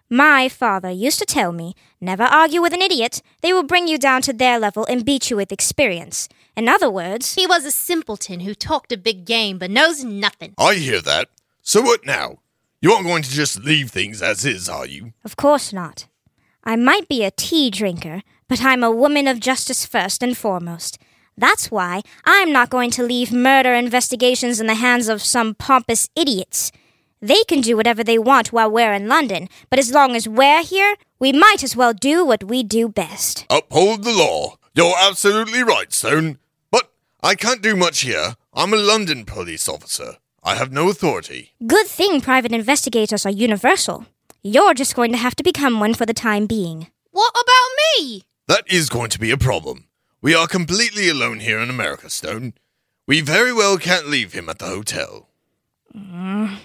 My 0.09 0.47
father 0.49 0.91
used 0.91 1.17
to 1.19 1.25
tell 1.25 1.51
me, 1.51 1.73
never 1.99 2.23
argue 2.23 2.61
with 2.61 2.73
an 2.73 2.81
idiot. 2.81 3.23
They 3.41 3.53
will 3.53 3.63
bring 3.63 3.87
you 3.87 3.97
down 3.97 4.21
to 4.23 4.33
their 4.33 4.59
level 4.59 4.85
and 4.85 5.03
beat 5.03 5.31
you 5.31 5.37
with 5.37 5.51
experience. 5.51 6.29
In 6.55 6.69
other 6.69 6.89
words, 6.89 7.33
he 7.33 7.47
was 7.47 7.65
a 7.65 7.71
simpleton 7.71 8.41
who 8.41 8.53
talked 8.53 8.91
a 8.91 8.97
big 8.97 9.25
game 9.25 9.57
but 9.57 9.71
knows 9.71 10.03
nothing. 10.03 10.53
I 10.57 10.75
hear 10.75 11.01
that. 11.01 11.29
So 11.61 11.81
what 11.81 12.05
now? 12.05 12.37
You 12.81 12.91
aren't 12.93 13.07
going 13.07 13.23
to 13.23 13.29
just 13.29 13.63
leave 13.63 13.89
things 13.89 14.21
as 14.21 14.45
is, 14.45 14.69
are 14.69 14.85
you? 14.85 15.13
Of 15.23 15.37
course 15.37 15.73
not. 15.73 16.05
I 16.63 16.75
might 16.75 17.07
be 17.07 17.23
a 17.23 17.31
tea 17.31 17.71
drinker, 17.71 18.21
but 18.47 18.63
I'm 18.63 18.83
a 18.83 18.91
woman 18.91 19.27
of 19.27 19.39
justice 19.39 19.85
first 19.87 20.21
and 20.21 20.37
foremost. 20.37 20.99
That's 21.35 21.71
why 21.71 22.03
I'm 22.25 22.51
not 22.51 22.69
going 22.69 22.91
to 22.91 23.03
leave 23.03 23.33
murder 23.33 23.73
investigations 23.73 24.61
in 24.61 24.67
the 24.67 24.75
hands 24.75 25.09
of 25.09 25.23
some 25.23 25.55
pompous 25.55 26.09
idiots. 26.15 26.71
They 27.25 27.43
can 27.47 27.61
do 27.61 27.75
whatever 27.75 28.03
they 28.03 28.19
want 28.19 28.53
while 28.53 28.69
we're 28.69 28.93
in 28.93 29.07
London, 29.07 29.49
but 29.71 29.79
as 29.79 29.91
long 29.91 30.15
as 30.15 30.27
we're 30.27 30.61
here, 30.61 30.95
we 31.17 31.33
might 31.33 31.63
as 31.63 31.75
well 31.75 31.91
do 31.91 32.23
what 32.23 32.43
we 32.43 32.61
do 32.61 32.87
best. 32.87 33.47
Uphold 33.49 34.03
the 34.03 34.13
law. 34.13 34.57
You're 34.75 34.93
absolutely 34.95 35.63
right, 35.63 35.91
Stone. 35.91 36.37
But 36.69 36.91
I 37.23 37.33
can't 37.33 37.63
do 37.63 37.75
much 37.75 38.01
here. 38.01 38.35
I'm 38.53 38.73
a 38.73 38.77
London 38.77 39.25
police 39.25 39.67
officer. 39.67 40.17
I 40.43 40.53
have 40.53 40.71
no 40.71 40.87
authority. 40.87 41.55
Good 41.65 41.87
thing 41.87 42.21
private 42.21 42.51
investigators 42.51 43.25
are 43.25 43.31
universal. 43.31 44.05
You're 44.43 44.75
just 44.75 44.95
going 44.95 45.11
to 45.13 45.17
have 45.17 45.35
to 45.37 45.43
become 45.43 45.79
one 45.79 45.95
for 45.95 46.05
the 46.05 46.13
time 46.13 46.45
being. 46.45 46.91
What 47.09 47.33
about 47.33 47.71
me? 47.81 48.21
That 48.47 48.65
is 48.71 48.87
going 48.87 49.09
to 49.09 49.19
be 49.19 49.31
a 49.31 49.37
problem. 49.37 49.87
We 50.21 50.35
are 50.35 50.45
completely 50.45 51.09
alone 51.09 51.39
here 51.39 51.57
in 51.57 51.71
America, 51.71 52.11
Stone. 52.11 52.53
We 53.07 53.21
very 53.21 53.51
well 53.51 53.79
can't 53.79 54.09
leave 54.09 54.33
him 54.33 54.47
at 54.47 54.59
the 54.59 54.67
hotel. 54.67 55.27
Mm. 55.91 56.59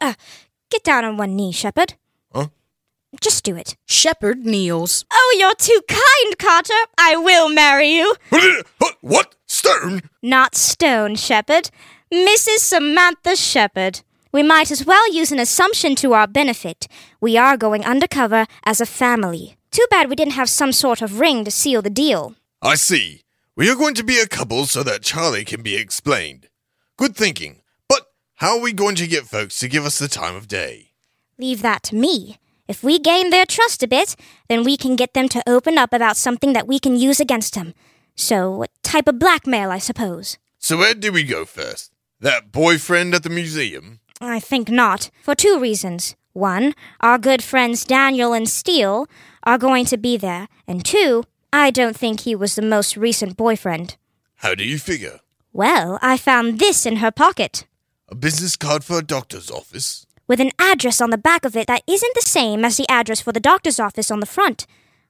Uh, 0.00 0.14
Get 0.70 0.84
down 0.84 1.04
on 1.04 1.16
one 1.16 1.34
knee, 1.34 1.50
Shepard. 1.52 1.94
Huh? 2.32 2.46
Just 3.20 3.42
do 3.44 3.56
it. 3.56 3.76
Shepard 3.86 4.46
kneels. 4.46 5.04
Oh, 5.12 5.36
you're 5.38 5.54
too 5.56 5.80
kind, 5.88 6.38
Carter. 6.38 6.72
I 6.96 7.16
will 7.16 7.48
marry 7.48 7.90
you. 7.90 8.14
What? 9.00 9.34
Stone? 9.46 10.02
Not 10.22 10.54
Stone, 10.54 11.16
Shepard. 11.16 11.70
Mrs. 12.12 12.58
Samantha 12.58 13.34
Shepard. 13.34 14.02
We 14.30 14.42
might 14.42 14.70
as 14.70 14.84
well 14.86 15.12
use 15.12 15.32
an 15.32 15.40
assumption 15.40 15.96
to 15.96 16.12
our 16.12 16.28
benefit. 16.28 16.86
We 17.20 17.36
are 17.36 17.56
going 17.56 17.84
undercover 17.84 18.46
as 18.64 18.80
a 18.80 18.86
family. 18.86 19.56
Too 19.72 19.86
bad 19.90 20.08
we 20.08 20.16
didn't 20.16 20.34
have 20.34 20.48
some 20.48 20.70
sort 20.72 21.02
of 21.02 21.18
ring 21.18 21.44
to 21.44 21.50
seal 21.50 21.82
the 21.82 21.90
deal. 21.90 22.34
I 22.62 22.74
see. 22.76 23.22
We 23.56 23.68
are 23.70 23.74
going 23.76 23.94
to 23.94 24.04
be 24.04 24.18
a 24.20 24.28
couple 24.28 24.66
so 24.66 24.82
that 24.84 25.02
Charlie 25.02 25.44
can 25.44 25.62
be 25.62 25.74
explained. 25.76 26.48
Good 26.96 27.16
thinking. 27.16 27.59
How 28.40 28.56
are 28.56 28.62
we 28.62 28.72
going 28.72 28.94
to 28.94 29.06
get 29.06 29.26
folks 29.26 29.58
to 29.58 29.68
give 29.68 29.84
us 29.84 29.98
the 29.98 30.08
time 30.08 30.34
of 30.34 30.48
day? 30.48 30.92
Leave 31.36 31.60
that 31.60 31.82
to 31.82 31.94
me. 31.94 32.38
If 32.66 32.82
we 32.82 32.98
gain 32.98 33.28
their 33.28 33.44
trust 33.44 33.82
a 33.82 33.86
bit, 33.86 34.16
then 34.48 34.64
we 34.64 34.78
can 34.78 34.96
get 34.96 35.12
them 35.12 35.28
to 35.28 35.42
open 35.46 35.76
up 35.76 35.92
about 35.92 36.16
something 36.16 36.54
that 36.54 36.66
we 36.66 36.78
can 36.78 36.96
use 36.96 37.20
against 37.20 37.52
them. 37.52 37.74
So, 38.16 38.62
a 38.62 38.66
type 38.82 39.08
of 39.08 39.18
blackmail, 39.18 39.70
I 39.70 39.76
suppose. 39.76 40.38
So 40.58 40.78
where 40.78 40.94
do 40.94 41.12
we 41.12 41.22
go 41.22 41.44
first? 41.44 41.92
That 42.18 42.50
boyfriend 42.50 43.14
at 43.14 43.24
the 43.24 43.28
museum? 43.28 44.00
I 44.22 44.40
think 44.40 44.70
not, 44.70 45.10
for 45.22 45.34
two 45.34 45.58
reasons. 45.60 46.16
One, 46.32 46.74
our 47.02 47.18
good 47.18 47.42
friends 47.42 47.84
Daniel 47.84 48.32
and 48.32 48.48
Steele 48.48 49.06
are 49.42 49.58
going 49.58 49.84
to 49.84 49.98
be 49.98 50.16
there, 50.16 50.48
and 50.66 50.82
two, 50.82 51.24
I 51.52 51.70
don't 51.70 51.94
think 51.94 52.20
he 52.20 52.34
was 52.34 52.54
the 52.54 52.62
most 52.62 52.96
recent 52.96 53.36
boyfriend. 53.36 53.98
How 54.36 54.54
do 54.54 54.64
you 54.64 54.78
figure? 54.78 55.20
Well, 55.52 55.98
I 56.00 56.16
found 56.16 56.58
this 56.58 56.86
in 56.86 56.96
her 56.96 57.10
pocket, 57.10 57.66
A 58.10 58.14
business 58.14 58.56
card 58.56 58.84
for 58.84 58.98
a 58.98 59.02
doctor's 59.02 59.50
office? 59.50 60.06
with 60.30 60.38
an 60.38 60.52
address 60.60 61.00
on 61.00 61.10
the 61.10 61.18
back 61.18 61.44
of 61.44 61.56
it 61.56 61.66
that 61.66 61.82
isn't 61.88 62.14
the 62.14 62.22
same 62.22 62.64
as 62.64 62.76
the 62.76 62.88
address 62.88 63.20
for 63.20 63.32
the 63.32 63.40
doctor's 63.40 63.80
office 63.80 64.12
on 64.12 64.20
the 64.20 64.26
front. 64.26 64.64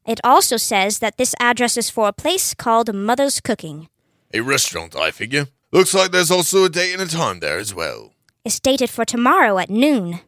It 0.07 0.19
also 0.25 0.57
says 0.57 1.01
that 1.01 1.19
this 1.19 1.35
address 1.39 1.77
is 1.77 1.91
for 1.91 2.09
a 2.09 2.13
place 2.15 2.55
called 2.55 2.95
Mother's 2.95 3.39
Cooking. 3.39 3.91
A 4.33 4.41
restaurant, 4.41 4.97
I 4.97 5.11
figure. 5.11 5.49
Looks 5.73 5.93
like 5.93 6.11
there's 6.11 6.31
also 6.31 6.65
a 6.65 6.71
date 6.71 6.95
and 6.95 7.03
a 7.03 7.07
time 7.07 7.41
there 7.41 7.59
as 7.59 7.75
well. 7.75 8.15
It's 8.47 8.59
dated 8.59 8.89
for 8.89 9.05
tomorrow 9.05 9.59
at 9.59 9.69
noon. 9.69 10.21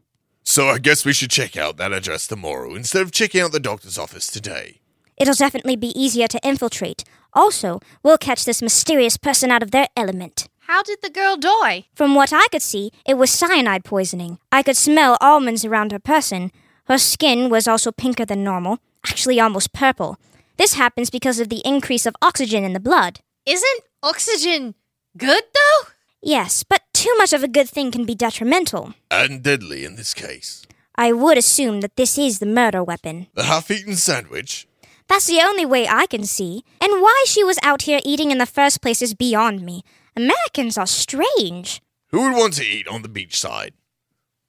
So 0.42 0.68
I 0.68 0.76
guess 0.76 1.06
we 1.06 1.14
should 1.14 1.30
check 1.30 1.56
out 1.56 1.78
that 1.78 1.94
address 1.94 2.26
tomorrow 2.26 2.74
instead 2.74 3.00
of 3.00 3.12
checking 3.12 3.40
out 3.40 3.52
the 3.52 3.60
doctor's 3.60 3.96
office 3.96 4.26
today. 4.26 4.82
It'll 5.16 5.32
definitely 5.32 5.76
be 5.76 5.98
easier 5.98 6.28
to 6.28 6.46
infiltrate. 6.46 7.02
Also, 7.32 7.80
we'll 8.02 8.18
catch 8.18 8.44
this 8.44 8.60
mysterious 8.60 9.16
person 9.16 9.50
out 9.50 9.62
of 9.62 9.70
their 9.70 9.88
element. 9.96 10.48
How 10.66 10.82
did 10.82 11.00
the 11.02 11.10
girl 11.10 11.36
die? 11.36 11.86
From 11.94 12.14
what 12.14 12.32
I 12.32 12.46
could 12.52 12.62
see, 12.62 12.92
it 13.04 13.14
was 13.14 13.30
cyanide 13.32 13.84
poisoning. 13.84 14.38
I 14.52 14.62
could 14.62 14.76
smell 14.76 15.18
almonds 15.20 15.64
around 15.64 15.90
her 15.90 15.98
person. 15.98 16.52
Her 16.84 16.98
skin 16.98 17.50
was 17.50 17.66
also 17.66 17.90
pinker 17.90 18.24
than 18.24 18.44
normal, 18.44 18.78
actually 19.04 19.40
almost 19.40 19.72
purple. 19.72 20.18
This 20.58 20.74
happens 20.74 21.10
because 21.10 21.40
of 21.40 21.48
the 21.48 21.62
increase 21.64 22.06
of 22.06 22.14
oxygen 22.22 22.62
in 22.62 22.74
the 22.74 22.80
blood. 22.80 23.20
Isn't 23.44 23.82
oxygen 24.04 24.76
good 25.16 25.42
though? 25.52 25.88
Yes, 26.22 26.62
but 26.62 26.82
too 26.92 27.12
much 27.18 27.32
of 27.32 27.42
a 27.42 27.48
good 27.48 27.68
thing 27.68 27.90
can 27.90 28.04
be 28.04 28.14
detrimental. 28.14 28.94
And 29.10 29.42
deadly 29.42 29.84
in 29.84 29.96
this 29.96 30.14
case. 30.14 30.64
I 30.94 31.12
would 31.12 31.38
assume 31.38 31.80
that 31.80 31.96
this 31.96 32.16
is 32.16 32.38
the 32.38 32.46
murder 32.46 32.84
weapon. 32.84 33.26
The 33.34 33.44
half 33.44 33.68
eaten 33.68 33.96
sandwich? 33.96 34.68
That's 35.08 35.26
the 35.26 35.40
only 35.40 35.66
way 35.66 35.88
I 35.88 36.06
can 36.06 36.24
see. 36.24 36.62
And 36.80 37.02
why 37.02 37.24
she 37.26 37.42
was 37.42 37.58
out 37.64 37.82
here 37.82 38.00
eating 38.04 38.30
in 38.30 38.38
the 38.38 38.46
first 38.46 38.80
place 38.80 39.02
is 39.02 39.14
beyond 39.14 39.62
me. 39.62 39.82
Americans 40.16 40.76
are 40.76 40.86
strange. 40.86 41.80
Who 42.08 42.22
would 42.22 42.36
want 42.36 42.54
to 42.54 42.64
eat 42.64 42.86
on 42.88 43.02
the 43.02 43.08
beachside? 43.08 43.72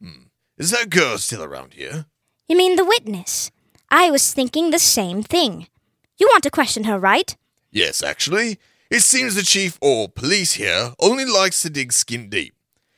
Hmm. 0.02 0.28
Is 0.58 0.72
that 0.72 0.90
girl 0.90 1.18
still 1.18 1.44
around 1.44 1.74
here? 1.74 2.06
You 2.48 2.58
mean 2.58 2.76
the 2.76 2.86
witness? 2.86 3.52
I 3.90 4.12
was 4.12 4.34
thinking 4.34 4.72
the 4.72 4.80
same 4.80 5.24
thing. 5.24 5.68
You 6.18 6.28
want 6.28 6.44
to 6.44 6.52
question 6.52 6.84
her, 6.86 7.00
right? 7.00 7.36
Yes, 7.72 8.04
actually. 8.04 8.60
It 8.90 9.02
seems 9.02 9.36
the 9.36 9.44
chief 9.44 9.78
or 9.82 10.10
police 10.10 10.54
here 10.54 10.94
only 11.00 11.26
likes 11.26 11.62
to 11.62 11.70
dig 11.70 11.94
skin 11.94 12.30
deep. 12.30 12.54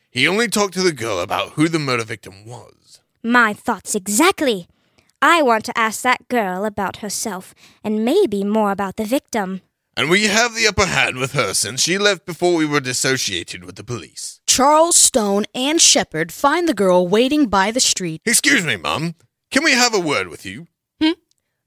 He 0.10 0.28
only 0.28 0.48
talked 0.48 0.74
to 0.74 0.84
the 0.84 0.92
girl 0.92 1.20
about 1.20 1.52
who 1.52 1.68
the 1.70 1.80
murder 1.80 2.04
victim 2.04 2.46
was. 2.46 3.00
My 3.24 3.54
thoughts 3.54 3.96
exactly. 3.96 4.68
I 5.22 5.42
want 5.42 5.66
to 5.66 5.78
ask 5.78 6.02
that 6.02 6.28
girl 6.28 6.66
about 6.66 6.98
herself, 6.98 7.54
and 7.84 8.06
maybe 8.06 8.44
more 8.44 8.72
about 8.72 8.98
the 8.98 9.06
victim. 9.06 9.62
And 9.98 10.10
we 10.10 10.26
have 10.26 10.56
the 10.56 10.68
upper 10.68 10.86
hand 10.86 11.18
with 11.18 11.32
her 11.32 11.54
since 11.54 11.82
she 11.82 11.98
left 11.98 12.26
before 12.26 12.56
we 12.56 12.66
were 12.66 12.82
dissociated 12.82 13.64
with 13.64 13.78
the 13.78 13.84
police. 13.84 14.42
Charles 14.46 14.98
Stone 14.98 15.46
and 15.56 15.80
Shepard 15.82 16.34
find 16.34 16.68
the 16.68 16.74
girl 16.74 17.08
waiting 17.08 17.48
by 17.48 17.72
the 17.72 17.80
street. 17.80 18.22
Excuse 18.26 18.66
me, 18.66 18.76
Mum. 18.76 19.16
Can 19.52 19.64
we 19.64 19.72
have 19.72 19.94
a 19.94 20.00
word 20.00 20.28
with 20.28 20.46
you? 20.46 20.68
Hmm? 21.02 21.12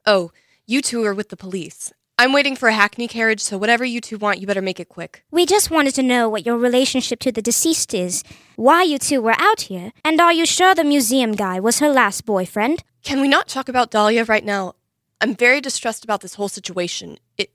Oh, 0.05 0.31
you 0.67 0.83
two 0.83 1.03
are 1.05 1.15
with 1.15 1.31
the 1.31 1.37
police. 1.39 1.91
I'm 2.19 2.33
waiting 2.33 2.57
for 2.57 2.69
a 2.69 2.75
hackney 2.75 3.09
carriage, 3.09 3.41
so 3.41 3.57
whatever 3.57 3.85
you 3.85 4.01
two 4.01 4.19
want, 4.19 4.41
you 4.41 4.47
better 4.47 4.61
make 4.61 4.81
it 4.81 4.89
quick. 4.89 5.25
We 5.31 5.47
just 5.47 5.71
wanted 5.71 5.95
to 5.95 6.03
know 6.03 6.29
what 6.29 6.45
your 6.45 6.59
relationship 6.59 7.21
to 7.21 7.33
the 7.33 7.41
deceased 7.41 7.95
is, 7.95 8.25
why 8.57 8.83
you 8.83 8.99
two 8.99 9.23
were 9.23 9.37
out 9.39 9.63
here, 9.63 9.93
and 10.05 10.21
are 10.21 10.33
you 10.33 10.45
sure 10.45 10.75
the 10.75 10.85
museum 10.85 11.33
guy 11.33 11.61
was 11.61 11.79
her 11.79 11.89
last 11.89 12.27
boyfriend? 12.27 12.83
Can 13.05 13.21
we 13.21 13.29
not 13.29 13.49
talk 13.49 13.69
about 13.69 13.91
Dahlia 13.91 14.25
right 14.25 14.45
now? 14.45 14.75
I'm 15.21 15.35
very 15.35 15.61
distressed 15.61 16.05
about 16.05 16.21
this 16.21 16.35
whole 16.35 16.49
situation. 16.49 17.19
It 17.37 17.53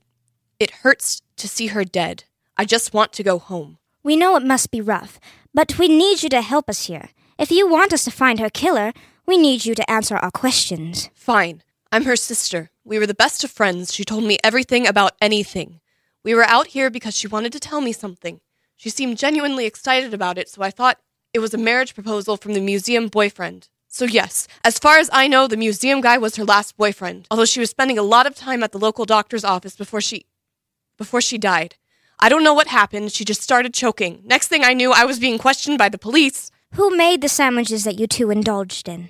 it 0.63 0.81
hurts 0.81 1.21
to 1.37 1.47
see 1.47 1.67
her 1.67 1.83
dead. 1.83 2.23
I 2.57 2.65
just 2.65 2.93
want 2.93 3.13
to 3.13 3.23
go 3.23 3.37
home. 3.37 3.77
We 4.01 4.15
know 4.15 4.35
it 4.35 4.43
must 4.43 4.71
be 4.71 4.81
rough, 4.81 5.19
but 5.53 5.77
we 5.77 5.87
need 5.87 6.23
you 6.23 6.29
to 6.29 6.41
help 6.41 6.69
us 6.69 6.87
here. 6.87 7.09
If 7.37 7.51
you 7.51 7.67
want 7.69 7.93
us 7.93 8.05
to 8.05 8.11
find 8.11 8.39
her 8.39 8.49
killer, 8.49 8.93
we 9.25 9.37
need 9.37 9.65
you 9.65 9.75
to 9.75 9.91
answer 9.91 10.17
our 10.17 10.31
questions. 10.31 11.09
Fine. 11.13 11.63
I'm 11.91 12.05
her 12.05 12.15
sister. 12.15 12.71
We 12.83 12.97
were 12.97 13.07
the 13.07 13.13
best 13.13 13.43
of 13.43 13.51
friends. 13.51 13.93
She 13.93 14.03
told 14.03 14.23
me 14.23 14.37
everything 14.43 14.87
about 14.87 15.13
anything. 15.21 15.79
We 16.23 16.33
were 16.33 16.43
out 16.45 16.67
here 16.67 16.89
because 16.89 17.15
she 17.15 17.27
wanted 17.27 17.51
to 17.53 17.59
tell 17.59 17.81
me 17.81 17.91
something. 17.91 18.39
She 18.75 18.89
seemed 18.89 19.17
genuinely 19.17 19.65
excited 19.65 20.13
about 20.13 20.37
it, 20.37 20.49
so 20.49 20.61
I 20.61 20.71
thought 20.71 20.99
it 21.33 21.39
was 21.39 21.53
a 21.53 21.57
marriage 21.57 21.93
proposal 21.93 22.37
from 22.37 22.53
the 22.53 22.61
museum 22.61 23.07
boyfriend. 23.07 23.67
So, 23.87 24.05
yes, 24.05 24.47
as 24.63 24.79
far 24.79 24.97
as 24.97 25.09
I 25.13 25.27
know, 25.27 25.47
the 25.47 25.55
museum 25.55 26.01
guy 26.01 26.17
was 26.17 26.35
her 26.35 26.43
last 26.43 26.75
boyfriend, 26.77 27.27
although 27.29 27.45
she 27.45 27.59
was 27.59 27.69
spending 27.69 27.99
a 27.99 28.03
lot 28.03 28.25
of 28.25 28.35
time 28.35 28.63
at 28.63 28.71
the 28.71 28.79
local 28.79 29.05
doctor's 29.05 29.43
office 29.43 29.75
before 29.75 30.01
she. 30.01 30.25
Before 30.97 31.21
she 31.21 31.37
died. 31.37 31.75
I 32.19 32.29
don't 32.29 32.43
know 32.43 32.53
what 32.53 32.67
happened. 32.67 33.11
She 33.11 33.25
just 33.25 33.41
started 33.41 33.73
choking. 33.73 34.21
Next 34.23 34.47
thing 34.47 34.63
I 34.63 34.73
knew, 34.73 34.91
I 34.91 35.05
was 35.05 35.19
being 35.19 35.37
questioned 35.37 35.77
by 35.77 35.89
the 35.89 35.97
police. 35.97 36.51
Who 36.75 36.95
made 36.95 37.21
the 37.21 37.29
sandwiches 37.29 37.83
that 37.83 37.99
you 37.99 38.07
two 38.07 38.31
indulged 38.31 38.87
in? 38.87 39.09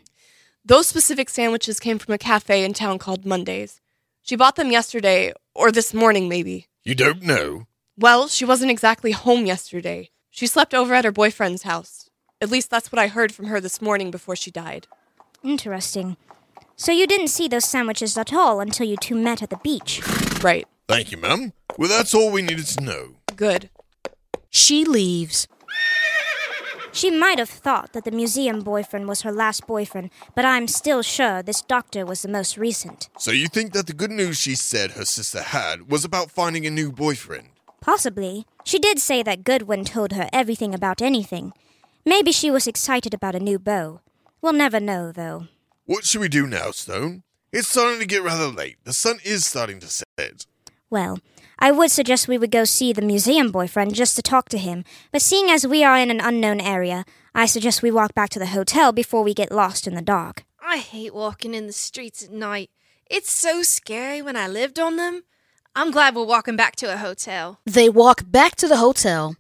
Those 0.66 0.88
specific 0.88 1.30
sandwiches 1.30 1.80
came 1.80 2.00
from 2.00 2.14
a 2.14 2.18
cafe 2.18 2.64
in 2.64 2.74
town 2.74 2.98
called 2.98 3.26
Mondays. 3.26 3.82
She 4.22 4.36
bought 4.36 4.56
them 4.56 4.72
yesterday, 4.72 5.34
or 5.54 5.72
this 5.72 5.94
morning, 5.94 6.30
maybe. 6.30 6.68
You 6.84 6.96
don't 6.96 7.22
know? 7.22 7.68
Well, 7.98 8.28
she 8.28 8.46
wasn't 8.46 8.72
exactly 8.72 9.12
home 9.12 9.46
yesterday. 9.46 10.10
She 10.32 10.48
slept 10.48 10.74
over 10.74 10.94
at 10.94 11.06
her 11.06 11.12
boyfriend's 11.12 11.64
house. 11.64 12.10
At 12.42 12.50
least 12.50 12.70
that's 12.70 12.92
what 12.92 13.00
I 13.00 13.08
heard 13.08 13.32
from 13.34 13.46
her 13.48 13.62
this 13.62 13.82
morning 13.82 14.10
before 14.12 14.36
she 14.36 14.50
died. 14.50 14.88
Interesting. 15.44 16.18
So 16.76 16.92
you 16.92 17.06
didn't 17.06 17.28
see 17.28 17.48
those 17.48 17.66
sandwiches 17.66 18.18
at 18.18 18.34
all 18.34 18.60
until 18.60 18.88
you 18.88 18.98
two 18.98 19.16
met 19.16 19.44
at 19.44 19.50
the 19.50 19.58
beach. 19.58 20.02
Right. 20.42 20.66
Thank 20.88 21.12
you, 21.12 21.18
Mum. 21.18 21.54
Well, 21.78 21.90
that's 21.90 22.14
all 22.14 22.32
we 22.32 22.42
needed 22.42 22.66
to 22.68 22.82
know. 22.84 23.16
Good. 23.36 23.70
She 24.50 24.86
leaves. 24.86 25.48
She 26.92 27.10
might 27.10 27.40
have 27.40 27.50
thought 27.50 27.94
that 27.94 28.06
the 28.06 28.12
museum 28.12 28.60
boyfriend 28.60 29.08
was 29.08 29.24
her 29.24 29.32
last 29.32 29.66
boyfriend, 29.66 30.12
but 30.36 30.46
I'm 30.46 30.68
still 30.68 31.02
sure 31.02 31.42
this 31.42 31.64
doctor 31.64 32.06
was 32.06 32.22
the 32.22 32.28
most 32.28 32.56
recent. 32.56 33.10
So 33.18 33.32
you 33.32 33.48
think 33.48 33.74
that 33.74 33.88
the 33.88 33.94
good 33.94 34.12
news 34.12 34.38
she 34.38 34.54
said 34.54 34.92
her 34.92 35.06
sister 35.06 35.42
had 35.42 35.90
was 35.90 36.06
about 36.06 36.30
finding 36.30 36.68
a 36.68 36.70
new 36.70 36.92
boyfriend? 36.92 37.50
Possibly. 37.82 38.46
She 38.64 38.78
did 38.78 39.00
say 39.00 39.24
that 39.24 39.44
Goodwin 39.44 39.86
told 39.86 40.14
her 40.14 40.30
everything 40.32 40.76
about 40.76 41.02
anything. 41.02 41.54
Maybe 42.06 42.32
she 42.32 42.52
was 42.52 42.68
excited 42.68 43.14
about 43.16 43.34
a 43.34 43.40
new 43.40 43.58
beau. 43.58 44.02
We'll 44.42 44.54
never 44.54 44.80
know, 44.80 45.12
though. 45.12 45.48
What 45.86 46.06
should 46.06 46.22
we 46.22 46.30
do 46.30 46.46
now, 46.46 46.70
Stone? 46.72 47.24
It's 47.52 47.68
starting 47.68 48.00
to 48.00 48.06
get 48.06 48.24
rather 48.24 48.48
late. 48.48 48.78
The 48.84 48.94
sun 48.94 49.18
is 49.24 49.46
starting 49.46 49.80
to 49.80 49.88
set. 49.88 50.46
Well, 50.90 51.20
I 51.60 51.72
would 51.72 51.92
suggest 51.92 52.28
we 52.28 52.38
would 52.38 52.52
go 52.52 52.64
see 52.64 52.94
the 52.94 53.02
museum 53.02 53.52
boyfriend 53.52 53.94
just 53.96 54.16
to 54.16 54.22
talk 54.22 54.50
to 54.50 54.58
him, 54.58 54.84
but 55.12 55.22
seeing 55.22 55.50
as 55.50 55.66
we 55.68 55.84
are 55.84 55.98
in 55.98 56.12
an 56.12 56.20
unknown 56.20 56.60
area, 56.60 57.06
I 57.36 57.46
suggest 57.46 57.82
we 57.82 57.92
walk 57.92 58.14
back 58.14 58.30
to 58.32 58.40
the 58.40 58.48
hotel 58.48 58.92
before 58.92 59.24
we 59.24 59.34
get 59.34 59.52
lost 59.52 59.88
in 59.88 59.96
the 59.96 60.02
dark. 60.02 60.44
I 60.62 60.78
hate 60.78 61.14
walking 61.14 61.54
in 61.54 61.68
the 61.68 61.74
streets 61.74 62.24
at 62.24 62.32
night. 62.32 62.70
It's 63.10 63.32
so 63.32 63.64
scary 63.64 64.22
when 64.22 64.36
I 64.36 64.48
lived 64.48 64.80
on 64.80 64.98
them. 64.98 65.24
I'm 65.76 65.92
glad 65.92 66.16
we're 66.16 66.26
walking 66.26 66.56
back 66.56 66.76
to 66.78 66.94
a 66.94 66.98
hotel. 66.98 67.60
They 67.66 67.90
walk 67.90 68.24
back 68.28 68.56
to 68.58 68.68
the 68.68 68.78
hotel. 68.78 69.36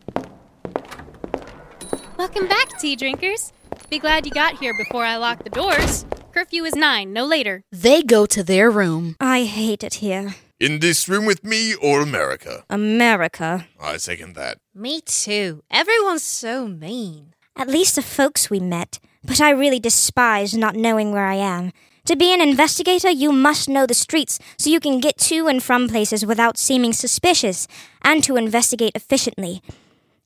Welcome 2.17 2.47
back, 2.47 2.79
tea 2.79 2.95
drinkers. 2.95 3.53
Be 3.89 3.99
glad 3.99 4.25
you 4.25 4.31
got 4.31 4.59
here 4.59 4.73
before 4.77 5.03
I 5.03 5.17
lock 5.17 5.43
the 5.43 5.49
doors. 5.49 6.05
Curfew 6.33 6.63
is 6.63 6.75
nine, 6.75 7.13
no 7.13 7.25
later. 7.25 7.63
They 7.71 8.01
go 8.01 8.25
to 8.25 8.43
their 8.43 8.71
room. 8.71 9.15
I 9.19 9.43
hate 9.43 9.83
it 9.83 9.95
here. 9.95 10.35
In 10.63 10.79
this 10.79 11.09
room 11.09 11.25
with 11.25 11.43
me 11.43 11.75
or 11.75 11.99
America? 11.99 12.63
America. 12.69 13.67
I 13.81 13.97
second 13.97 14.33
that. 14.35 14.59
Me 14.73 15.01
too. 15.01 15.61
Everyone's 15.69 16.23
so 16.23 16.69
mean. 16.69 17.33
At 17.57 17.67
least 17.67 17.97
the 17.97 18.01
folks 18.01 18.49
we 18.49 18.61
met, 18.61 19.01
but 19.25 19.41
I 19.41 19.49
really 19.49 19.81
despise 19.81 20.53
not 20.55 20.77
knowing 20.77 21.11
where 21.11 21.25
I 21.25 21.33
am. 21.33 21.73
To 22.05 22.15
be 22.15 22.33
an 22.33 22.39
investigator, 22.39 23.09
you 23.09 23.33
must 23.33 23.67
know 23.67 23.85
the 23.85 23.93
streets 23.93 24.39
so 24.57 24.69
you 24.69 24.79
can 24.79 25.01
get 25.01 25.17
to 25.27 25.49
and 25.49 25.61
from 25.61 25.89
places 25.89 26.25
without 26.25 26.57
seeming 26.57 26.93
suspicious, 26.93 27.67
and 28.01 28.23
to 28.23 28.37
investigate 28.37 28.95
efficiently. 28.95 29.61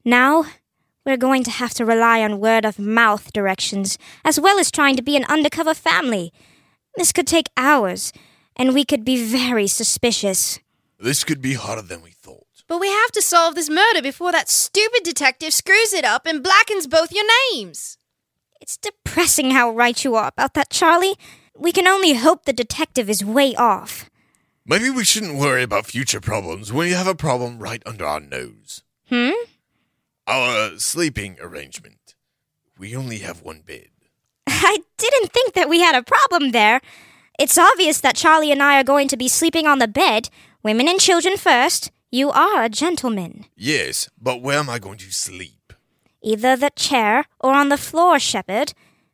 Now, 0.05 0.45
we're 1.03 1.17
going 1.17 1.45
to 1.45 1.57
have 1.57 1.73
to 1.73 1.83
rely 1.83 2.21
on 2.21 2.39
word 2.39 2.63
of 2.63 2.77
mouth 2.77 3.33
directions, 3.33 3.97
as 4.23 4.39
well 4.39 4.59
as 4.59 4.69
trying 4.69 4.97
to 4.97 5.01
be 5.01 5.17
an 5.17 5.25
undercover 5.29 5.73
family. 5.73 6.31
This 6.95 7.11
could 7.11 7.25
take 7.25 7.47
hours, 7.57 8.13
and 8.57 8.73
we 8.73 8.83
could 8.83 9.05
be 9.05 9.23
very 9.23 9.67
suspicious. 9.67 10.59
This 10.99 11.23
could 11.23 11.41
be 11.41 11.53
harder 11.53 11.83
than 11.83 12.01
we 12.01 12.11
thought. 12.11 12.43
But 12.67 12.79
we 12.81 12.89
have 12.89 13.11
to 13.13 13.21
solve 13.21 13.55
this 13.55 13.69
murder 13.69 14.01
before 14.01 14.33
that 14.33 14.49
stupid 14.49 15.03
detective 15.03 15.53
screws 15.53 15.93
it 15.93 16.03
up 16.03 16.25
and 16.25 16.43
blackens 16.43 16.85
both 16.85 17.13
your 17.13 17.23
names. 17.53 17.97
It's 18.59 18.75
depressing 18.75 19.51
how 19.51 19.71
right 19.71 20.03
you 20.03 20.15
are 20.15 20.27
about 20.27 20.53
that, 20.55 20.69
Charlie. 20.69 21.15
We 21.55 21.71
can 21.71 21.87
only 21.87 22.15
hope 22.15 22.43
the 22.43 22.53
detective 22.53 23.09
is 23.09 23.23
way 23.23 23.55
off. 23.55 24.09
Maybe 24.65 24.89
we 24.89 25.05
shouldn't 25.05 25.39
worry 25.39 25.63
about 25.63 25.85
future 25.85 26.19
problems 26.19 26.73
when 26.73 26.89
you 26.89 26.95
have 26.95 27.07
a 27.07 27.15
problem 27.15 27.59
right 27.59 27.81
under 27.85 28.05
our 28.05 28.19
nose. 28.19 28.83
Hmm? 29.07 29.31
Our 30.27 30.77
sleeping 30.77 31.37
arrangement. 31.39 32.15
We 32.77 32.95
only 32.95 33.19
have 33.19 33.41
one 33.41 33.61
bed. 33.61 33.87
I 34.47 34.79
didn't 34.97 35.31
think 35.31 35.53
that 35.53 35.69
we 35.69 35.79
had 35.79 35.95
a 35.95 36.03
problem 36.03 36.51
there. 36.51 36.81
It's 37.37 37.57
obvious 37.57 38.01
that 38.01 38.15
Charlie 38.15 38.51
and 38.51 38.63
I 38.63 38.79
are 38.79 38.83
going 38.83 39.07
to 39.09 39.17
be 39.17 39.27
sleeping 39.27 39.67
on 39.67 39.77
the 39.77 39.87
bed. 39.87 40.29
Women 40.63 40.87
and 40.87 40.99
children 40.99 41.37
first. 41.37 41.91
You 42.09 42.31
are 42.31 42.63
a 42.63 42.69
gentleman. 42.69 43.45
Yes, 43.55 44.09
but 44.19 44.41
where 44.41 44.57
am 44.57 44.69
I 44.71 44.79
going 44.79 44.97
to 44.99 45.11
sleep? 45.11 45.73
Either 46.23 46.55
the 46.55 46.71
chair 46.71 47.25
or 47.39 47.53
on 47.53 47.69
the 47.69 47.77
floor, 47.77 48.17
Shepard. 48.17 48.73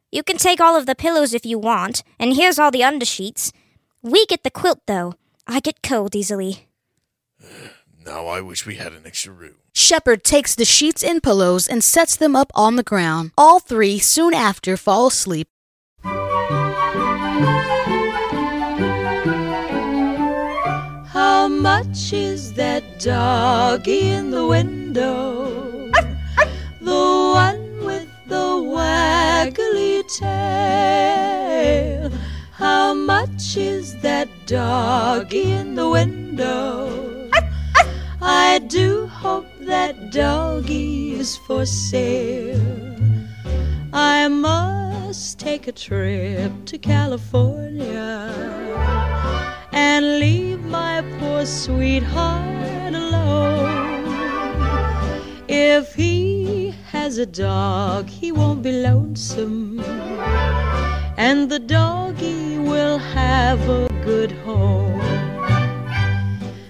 You 0.10 0.24
can 0.24 0.38
take 0.38 0.62
all 0.62 0.78
of 0.78 0.86
the 0.86 0.96
pillows 0.96 1.34
if 1.34 1.46
you 1.46 1.60
want, 1.60 2.04
and 2.18 2.34
here's 2.36 2.58
all 2.58 2.72
the 2.72 2.82
undersheets. 2.82 3.52
We 4.02 4.26
get 4.28 4.44
the 4.44 4.52
quilt, 4.52 4.80
though. 4.86 5.16
I 5.46 5.60
get 5.60 5.84
cold 5.84 6.16
easily. 6.16 6.68
Now 8.06 8.28
I 8.28 8.42
wish 8.42 8.66
we 8.66 8.76
had 8.76 8.92
an 8.92 9.04
extra 9.06 9.32
room. 9.32 9.56
Shepard 9.72 10.26
takes 10.26 10.56
the 10.56 10.66
sheets 10.66 11.06
and 11.06 11.24
pillows 11.24 11.70
and 11.70 11.82
sets 11.82 12.18
them 12.18 12.36
up 12.36 12.52
on 12.54 12.76
the 12.76 12.84
ground. 12.84 13.32
All 13.38 13.62
three 13.62 13.98
soon 13.98 14.34
after 14.34 14.76
fall 14.76 15.08
asleep. 15.08 15.48
Much 21.64 22.12
is 22.12 22.54
that 22.56 22.84
doggy 23.00 24.10
in 24.10 24.32
the 24.32 24.46
window? 24.46 25.90
the 26.82 27.32
one 27.34 27.86
with 27.86 28.10
the 28.28 28.48
waggly 28.76 30.04
tail. 30.20 32.12
How 32.52 32.94
much 32.94 33.56
is 33.56 33.96
that 34.02 34.28
doggy 34.46 35.54
in 35.54 35.76
the 35.76 35.88
window? 35.88 37.32
I 38.22 38.60
do 38.68 39.08
hope 39.08 39.48
that 39.62 40.12
doggy 40.12 41.14
is 41.14 41.38
for 41.38 41.66
sale. 41.66 42.60
I 43.94 44.28
must 44.28 45.40
take 45.40 45.70
a 45.70 45.72
trip 45.72 46.52
to 46.66 46.78
California 46.78 48.24
and 49.74 50.20
leave 50.20 50.64
my 50.66 51.04
poor 51.20 51.46
sweetheart 51.46 52.94
alone. 52.94 54.06
If 55.48 55.96
he 55.96 56.76
has 56.92 57.18
a 57.18 57.26
dog, 57.26 58.08
he 58.08 58.32
won't 58.32 58.62
be 58.62 58.72
lonesome, 58.72 59.80
and 61.18 61.50
the 61.50 61.60
doggy 61.60 62.60
will 62.60 63.00
have 63.00 63.68
a 63.68 63.90
good 64.06 64.32
home. 64.32 65.02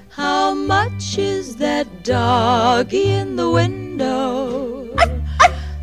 How 0.09 0.53
much 0.53 1.17
is 1.17 1.57
that 1.57 2.03
doggy 2.03 3.11
in 3.11 3.35
the 3.35 3.49
window? 3.49 4.87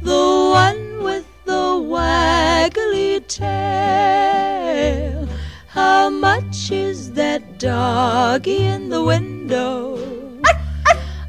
The 0.02 0.50
one 0.64 1.02
with 1.02 1.26
the 1.44 1.76
waggly 1.94 3.20
tail. 3.28 5.19
How 5.72 6.10
much 6.10 6.72
is 6.72 7.12
that 7.12 7.60
doggy 7.60 8.64
in 8.64 8.88
the 8.88 9.04
window? 9.04 9.96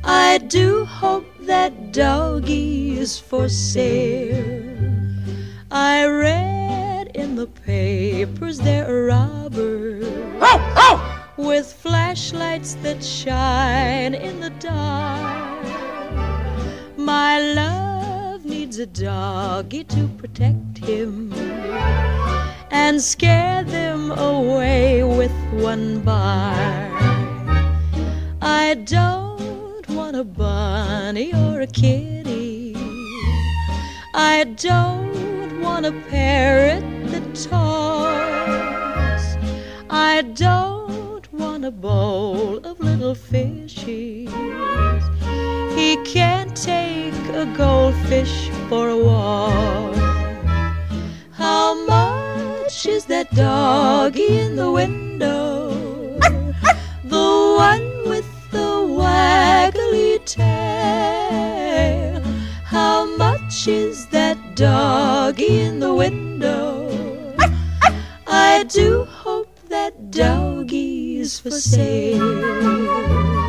I 0.04 0.40
do 0.40 0.84
hope 0.84 1.28
that 1.42 1.94
doggy 1.94 2.98
is 2.98 3.20
for 3.20 3.48
sale. 3.48 4.74
I 5.70 6.08
read 6.08 7.12
in 7.14 7.36
the 7.36 7.46
papers 7.46 8.58
there 8.58 8.90
are 8.90 9.06
robbers 9.06 10.08
with 11.38 11.72
flashlights 11.72 12.74
that 12.82 13.04
shine 13.04 14.16
in 14.16 14.40
the 14.40 14.50
dark. 14.60 15.68
My 16.98 17.40
love 17.40 18.44
needs 18.44 18.80
a 18.80 18.88
doggy 18.88 19.84
to 19.84 20.08
protect 20.18 20.80
him 20.80 21.30
and 22.72 23.02
scare 23.02 23.64
them 23.64 24.12
away 24.12 25.04
with 25.04 25.32
one 25.52 26.00
bark. 26.02 26.92
I 28.42 28.76
don't 28.86 29.88
want 29.90 30.16
a 30.16 30.24
bunny 30.24 31.34
or 31.34 31.62
a 31.62 31.68
kitty. 31.68 32.76
I 34.16 34.46
don't 34.56 35.62
want 35.62 35.86
a 35.86 35.92
parrot 36.10 36.84
that 37.12 37.36
talks. 37.36 39.26
I 39.90 40.22
don't 40.34 41.32
want 41.34 41.66
a 41.66 41.72
bowl 41.72 42.58
of 42.66 42.80
little 42.80 43.16
fishies. 43.16 44.32
He 45.76 45.98
can't 46.06 46.56
take 46.56 47.14
a 47.34 47.46
goldfish 47.58 48.50
for 48.70 48.90
a 48.90 48.98
walk. 48.98 49.96
How 51.32 51.74
much 51.86 52.31
is 52.86 53.06
that 53.06 53.30
doggy 53.32 54.40
in 54.40 54.56
the 54.56 54.72
window? 54.72 55.70
The 57.04 57.56
one 57.58 58.10
with 58.10 58.52
the 58.52 58.86
waggly 59.00 60.24
tail. 60.26 62.22
How 62.64 63.06
much 63.18 63.68
is 63.68 64.08
that 64.08 64.38
doggy 64.56 65.62
in 65.62 65.80
the 65.80 65.94
window? 65.94 67.36
I 68.28 68.64
do 68.64 69.06
hope 69.06 69.54
that 69.70 70.12
doggy's 70.12 71.40
for 71.40 71.52
sale. 71.52 73.41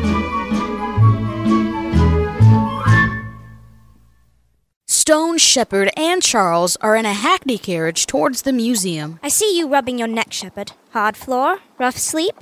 Stone, 5.03 5.37
Shepard, 5.37 5.91
and 5.97 6.23
Charles 6.23 6.77
are 6.77 6.95
in 6.95 7.05
a 7.05 7.11
hackney 7.11 7.57
carriage 7.57 8.07
towards 8.07 8.43
the 8.43 8.53
museum. 8.53 9.19
I 9.21 9.27
see 9.27 9.57
you 9.57 9.67
rubbing 9.67 9.99
your 9.99 10.07
neck, 10.07 10.31
Shepard. 10.31 10.71
Hard 10.91 11.17
floor? 11.17 11.59
Rough 11.77 11.97
sleep? 11.97 12.35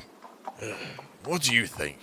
What 1.23 1.41
do 1.41 1.55
you 1.55 1.65
think? 1.65 1.97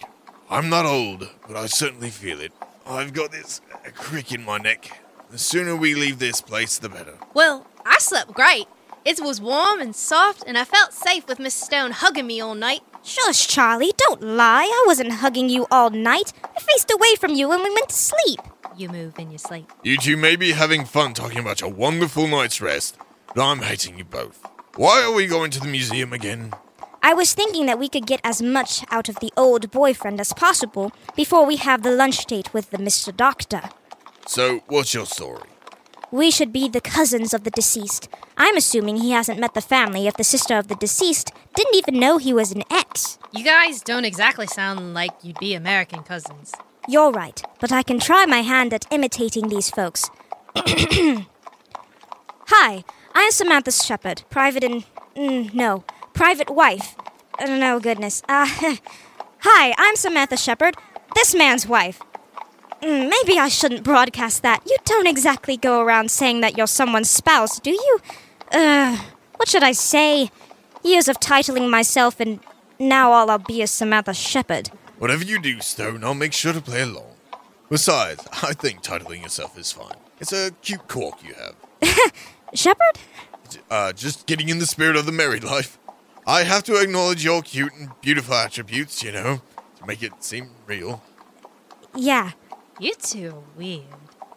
I'm 0.51 0.69
not 0.69 0.85
old, 0.85 1.29
but 1.47 1.57
I 1.57 1.67
certainly 1.67 2.11
feel 2.11 2.41
it. 2.41 2.51
I've 2.85 3.13
got 3.13 3.31
this 3.31 3.61
uh, 3.73 3.91
crick 3.95 4.33
in 4.33 4.45
my 4.45 4.59
neck. 4.59 5.01
The 5.31 5.39
sooner 5.39 5.77
we 5.77 5.95
leave 5.95 6.19
this 6.19 6.41
place, 6.41 6.77
the 6.77 6.89
better. 6.89 7.15
Well, 7.35 7.65
I 7.87 7.99
slept 8.01 8.35
great. 8.35 8.67
It 9.05 9.21
was 9.21 9.41
warm 9.41 9.81
and 9.81 9.95
soft, 9.95 10.43
and 10.45 10.59
I 10.59 10.65
felt 10.65 10.93
safe 10.93 11.29
with 11.29 11.39
Miss 11.39 11.55
Stone 11.55 11.93
hugging 11.93 12.27
me 12.27 12.41
all 12.41 12.57
night. 12.57 12.83
Shush, 13.09 13.47
Charlie, 13.47 13.95
don't 13.97 14.21
lie. 14.21 14.65
I 14.65 14.85
wasn't 14.87 15.13
hugging 15.13 15.49
you 15.49 15.67
all 15.71 15.89
night. 15.89 16.35
I 16.45 16.61
faced 16.61 16.91
away 16.91 17.15
from 17.15 17.33
you 17.33 17.49
when 17.49 17.63
we 17.63 17.71
went 17.71 17.89
to 17.89 17.95
sleep. 17.95 18.39
You 18.77 18.91
move 18.91 19.19
in 19.19 19.31
your 19.31 19.39
sleep. 19.39 19.73
You 19.83 19.97
two 19.97 20.19
may 20.19 20.37
be 20.37 20.53
having 20.53 20.85
fun 20.85 21.15
talking 21.15 21.39
about 21.39 21.63
your 21.63 21.71
wonderful 21.71 22.29
night's 22.29 22.61
rest, 22.61 22.99
but 23.35 23.43
I'm 23.43 23.61
hating 23.61 23.97
you 23.97 24.05
both. 24.05 24.45
Why 24.77 25.03
are 25.03 25.13
we 25.15 25.27
going 25.27 25.51
to 25.53 25.61
the 25.61 25.69
museum 25.69 26.13
again? 26.13 26.53
I 27.03 27.15
was 27.15 27.33
thinking 27.33 27.65
that 27.65 27.79
we 27.79 27.89
could 27.89 28.07
get 28.07 28.21
as 28.25 28.43
much 28.43 28.85
out 28.91 29.09
of 29.09 29.17
the 29.21 29.33
old 29.39 29.71
boyfriend 29.71 30.21
as 30.21 30.35
possible 30.35 30.93
before 31.17 31.47
we 31.47 31.57
have 31.57 31.83
the 31.85 31.91
lunch 31.91 32.27
date 32.27 32.53
with 32.53 32.71
the 32.73 32.77
Mr. 32.77 33.17
Doctor. 33.17 33.71
So, 34.27 34.61
what's 34.67 34.93
your 34.93 35.07
story? 35.07 35.49
We 36.11 36.31
should 36.31 36.53
be 36.53 36.69
the 36.69 36.81
cousins 36.81 37.35
of 37.35 37.45
the 37.45 37.51
deceased. 37.51 38.09
I'm 38.37 38.57
assuming 38.57 38.97
he 38.97 39.11
hasn't 39.11 39.39
met 39.39 39.53
the 39.53 39.61
family 39.61 40.07
if 40.07 40.17
the 40.17 40.25
sister 40.25 40.57
of 40.57 40.69
the 40.69 40.75
deceased 40.75 41.33
didn't 41.55 41.75
even 41.75 42.01
know 42.01 42.17
he 42.17 42.33
was 42.33 42.53
an 42.53 42.63
ex. 42.71 43.19
You 43.33 43.45
guys 43.45 43.83
don't 43.83 44.07
exactly 44.07 44.47
sound 44.47 44.95
like 44.95 45.11
you'd 45.23 45.39
be 45.39 45.55
American 45.55 46.03
cousins. 46.03 46.53
You're 46.89 47.11
right, 47.11 47.43
but 47.61 47.73
I 47.73 47.83
can 47.83 48.01
try 48.01 48.25
my 48.25 48.41
hand 48.41 48.73
at 48.73 48.87
imitating 48.91 49.49
these 49.49 49.71
folks. 49.71 50.09
Hi, 50.57 51.27
I'm 53.15 53.31
Samantha 53.31 53.71
Shepard, 53.71 54.23
private 54.31 54.65
in. 54.65 54.85
Mm, 55.15 55.53
no, 55.53 55.85
private 56.15 56.49
wife. 56.49 56.97
Oh, 57.39 57.59
no, 57.59 57.81
goodness. 57.81 58.23
Uh, 58.29 58.47
hi, 59.41 59.75
I'm 59.77 59.97
Samantha 59.97 60.37
Shepard, 60.37 60.77
this 61.15 61.35
man's 61.35 61.67
wife. 61.67 62.01
Mm, 62.83 63.11
maybe 63.11 63.39
I 63.39 63.49
shouldn't 63.49 63.83
broadcast 63.83 64.43
that. 64.43 64.63
You 64.67 64.77
don't 64.85 65.07
exactly 65.07 65.57
go 65.57 65.81
around 65.81 66.11
saying 66.11 66.41
that 66.43 66.57
you're 66.57 66.67
someone's 66.67 67.11
spouse, 67.11 67.59
do 67.59 67.71
you? 67.71 67.99
Uh, 68.53 68.97
what 69.37 69.49
should 69.49 69.65
I 69.65 69.73
say? 69.73 70.31
Years 70.85 71.09
of 71.09 71.19
titling 71.19 71.71
myself, 71.71 72.21
and 72.21 72.39
now 72.79 73.11
all 73.13 73.31
I'll 73.31 73.39
be 73.39 73.63
is 73.63 73.71
Samantha 73.71 74.15
Shepard. 74.15 74.69
Whatever 74.99 75.25
you 75.25 75.41
do, 75.41 75.61
Stone, 75.61 76.05
I'll 76.05 76.15
make 76.15 76.33
sure 76.33 76.53
to 76.53 76.61
play 76.61 76.83
along. 76.83 77.15
Besides, 77.69 78.27
I 78.43 78.53
think 78.53 78.83
titling 78.83 79.23
yourself 79.23 79.59
is 79.59 79.73
fine. 79.73 79.97
It's 80.21 80.33
a 80.33 80.53
cute 80.63 80.87
quirk 80.89 81.23
you 81.23 81.35
have. 81.35 81.55
Shepard? 82.55 82.99
Uh, 83.71 83.93
just 83.93 84.27
getting 84.27 84.49
in 84.49 84.59
the 84.59 84.67
spirit 84.67 84.97
of 84.97 85.07
the 85.07 85.13
married 85.13 85.45
life. 85.45 85.79
I 86.27 86.43
have 86.45 86.63
to 86.65 86.77
acknowledge 86.81 87.25
your 87.25 87.43
cute 87.43 87.73
and 87.75 87.91
beautiful 88.01 88.35
attributes, 88.35 89.03
you 89.03 89.13
know, 89.13 89.41
to 89.79 89.87
make 89.87 90.03
it 90.03 90.13
seem 90.23 90.51
real. 90.67 91.03
Yeah. 91.95 92.33
You 92.81 92.95
two 92.95 93.31
are 93.31 93.59
weird. 93.59 93.83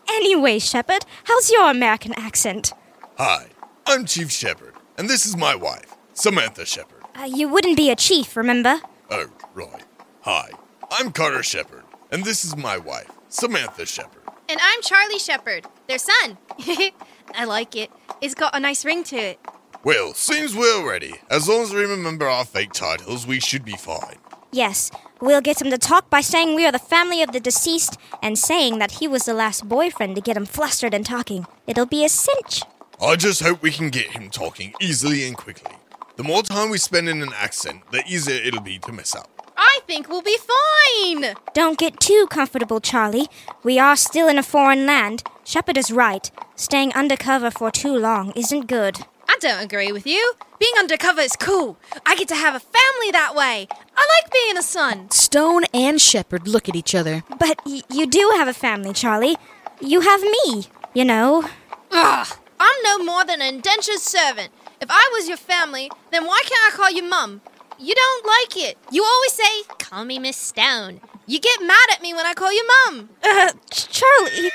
Anyway, 0.10 0.58
Shepard, 0.58 1.06
how's 1.26 1.52
your 1.52 1.70
American 1.70 2.14
accent? 2.16 2.74
Hi, 3.20 3.48
I'm 3.86 4.06
Chief 4.06 4.32
Shepard, 4.32 4.74
and 4.98 5.08
this 5.08 5.28
is 5.28 5.38
my 5.38 5.54
wife, 5.54 5.96
Samantha 6.14 6.66
Shepard. 6.66 7.04
Uh, 7.16 7.26
you 7.26 7.48
wouldn't 7.48 7.78
be 7.78 7.92
a 7.92 7.96
chief, 7.96 8.36
remember? 8.36 8.80
Oh, 9.12 9.28
right. 9.54 9.84
Hi, 10.22 10.50
I'm 10.89 11.12
Carter 11.12 11.44
Shepard, 11.44 11.84
and 12.12 12.26
this 12.26 12.44
is 12.44 12.58
my 12.58 12.80
wife, 12.80 13.12
Samantha 13.30 13.86
Shepard. 13.86 14.24
And 14.50 14.60
I'm 14.60 14.82
Charlie 14.82 15.20
Shepard, 15.20 15.68
their 15.88 16.00
son. 16.00 16.39
I 17.36 17.46
like 17.46 17.76
it. 17.76 17.92
It's 18.22 18.34
got 18.34 18.56
a 18.56 18.60
nice 18.60 18.84
ring 18.84 19.04
to 19.06 19.18
it. 19.18 19.39
Well, 19.84 20.16
seems 20.16 20.56
we're 20.56 20.88
ready. 20.88 21.14
As 21.30 21.48
long 21.48 21.62
as 21.62 21.74
we 21.74 21.84
remember 21.86 22.28
our 22.28 22.46
fake 22.46 22.74
titles, 22.74 23.28
we 23.28 23.39
should 23.39 23.64
be 23.64 23.78
fine. 23.78 24.18
Yes, 24.52 24.89
we'll 25.22 25.41
get 25.41 25.61
him 25.61 25.69
to 25.69 25.78
talk 25.78 26.09
by 26.09 26.22
saying 26.22 26.55
we 26.55 26.65
are 26.65 26.72
the 26.72 26.80
family 26.80 27.22
of 27.22 27.32
the 27.32 27.39
deceased 27.39 27.97
and 28.22 28.38
saying 28.38 28.80
that 28.80 28.93
he 28.93 29.07
was 29.07 29.24
the 29.24 29.34
last 29.34 29.69
boyfriend 29.69 30.15
to 30.15 30.22
get 30.22 30.36
him 30.38 30.45
flustered 30.45 30.93
and 30.93 31.05
talking. 31.05 31.45
It'll 31.67 31.86
be 31.86 32.03
a 32.03 32.09
cinch. 32.09 32.63
I 33.01 33.15
just 33.15 33.41
hope 33.41 33.61
we 33.61 33.72
can 33.72 33.89
get 33.89 34.07
him 34.07 34.30
talking 34.30 34.74
easily 34.82 35.26
and 35.28 35.38
quickly. 35.38 35.76
The 36.17 36.24
more 36.24 36.43
time 36.43 36.69
we 36.69 36.78
spend 36.78 37.09
in 37.09 37.22
an 37.22 37.34
accent, 37.36 37.82
the 37.91 38.03
easier 38.07 38.36
it'll 38.36 38.61
be 38.61 38.78
to 38.80 38.91
mess 38.91 39.15
up. 39.15 39.30
I 39.57 39.80
think 39.88 40.09
we'll 40.09 40.22
be 40.22 40.38
fine. 40.38 41.36
Don't 41.53 41.78
get 41.78 41.99
too 41.99 42.28
comfortable, 42.30 42.80
Charlie. 42.80 43.28
We 43.63 43.80
are 43.80 43.95
still 43.95 44.28
in 44.28 44.38
a 44.38 44.43
foreign 44.43 44.86
land. 44.86 45.24
Shepard 45.45 45.78
is 45.78 45.91
right. 45.91 46.30
Staying 46.55 46.93
undercover 46.93 47.49
for 47.49 47.72
too 47.72 47.95
long 47.97 48.32
isn't 48.36 48.67
good. 48.67 48.99
I 49.32 49.38
don't 49.39 49.63
agree 49.63 49.93
with 49.93 50.05
you. 50.05 50.34
Being 50.59 50.73
undercover 50.77 51.21
is 51.21 51.38
cool. 51.38 51.77
I 52.05 52.15
get 52.15 52.27
to 52.27 52.36
have 52.36 52.53
a 52.53 52.59
family 52.59 53.11
that 53.11 53.34
way. 53.34 53.65
I 53.95 54.21
like 54.21 54.32
being 54.34 54.57
a 54.57 54.61
son. 54.61 55.09
Stone 55.09 55.63
and 55.73 56.01
Shepard 56.01 56.49
look 56.49 56.67
at 56.67 56.75
each 56.75 56.93
other. 56.93 57.23
But 57.39 57.57
y- 57.65 57.82
you 57.89 58.07
do 58.07 58.34
have 58.36 58.49
a 58.49 58.53
family, 58.53 58.91
Charlie. 58.91 59.38
You 59.79 60.01
have 60.01 60.21
me, 60.21 60.65
you 60.93 61.05
know. 61.05 61.45
Ugh, 61.91 62.27
I'm 62.59 62.75
no 62.84 63.05
more 63.05 63.23
than 63.23 63.41
an 63.41 63.55
indentured 63.55 63.99
servant. 63.99 64.51
If 64.82 64.89
I 64.91 65.09
was 65.13 65.29
your 65.29 65.38
family, 65.38 65.89
then 66.11 66.25
why 66.25 66.41
can't 66.43 66.73
I 66.73 66.75
call 66.75 66.91
you 66.91 67.03
mum? 67.03 67.39
You 67.79 67.95
don't 67.95 68.25
like 68.25 68.57
it. 68.69 68.77
You 68.91 69.05
always 69.05 69.32
say, 69.32 69.63
call 69.79 70.03
me 70.03 70.19
Miss 70.19 70.36
Stone. 70.36 70.99
You 71.25 71.39
get 71.39 71.61
mad 71.61 71.88
at 71.93 72.01
me 72.01 72.13
when 72.13 72.25
I 72.25 72.34
call 72.34 72.51
you 72.51 72.67
mum. 72.86 73.09
Uh, 73.23 73.53
Charlie. 73.71 74.51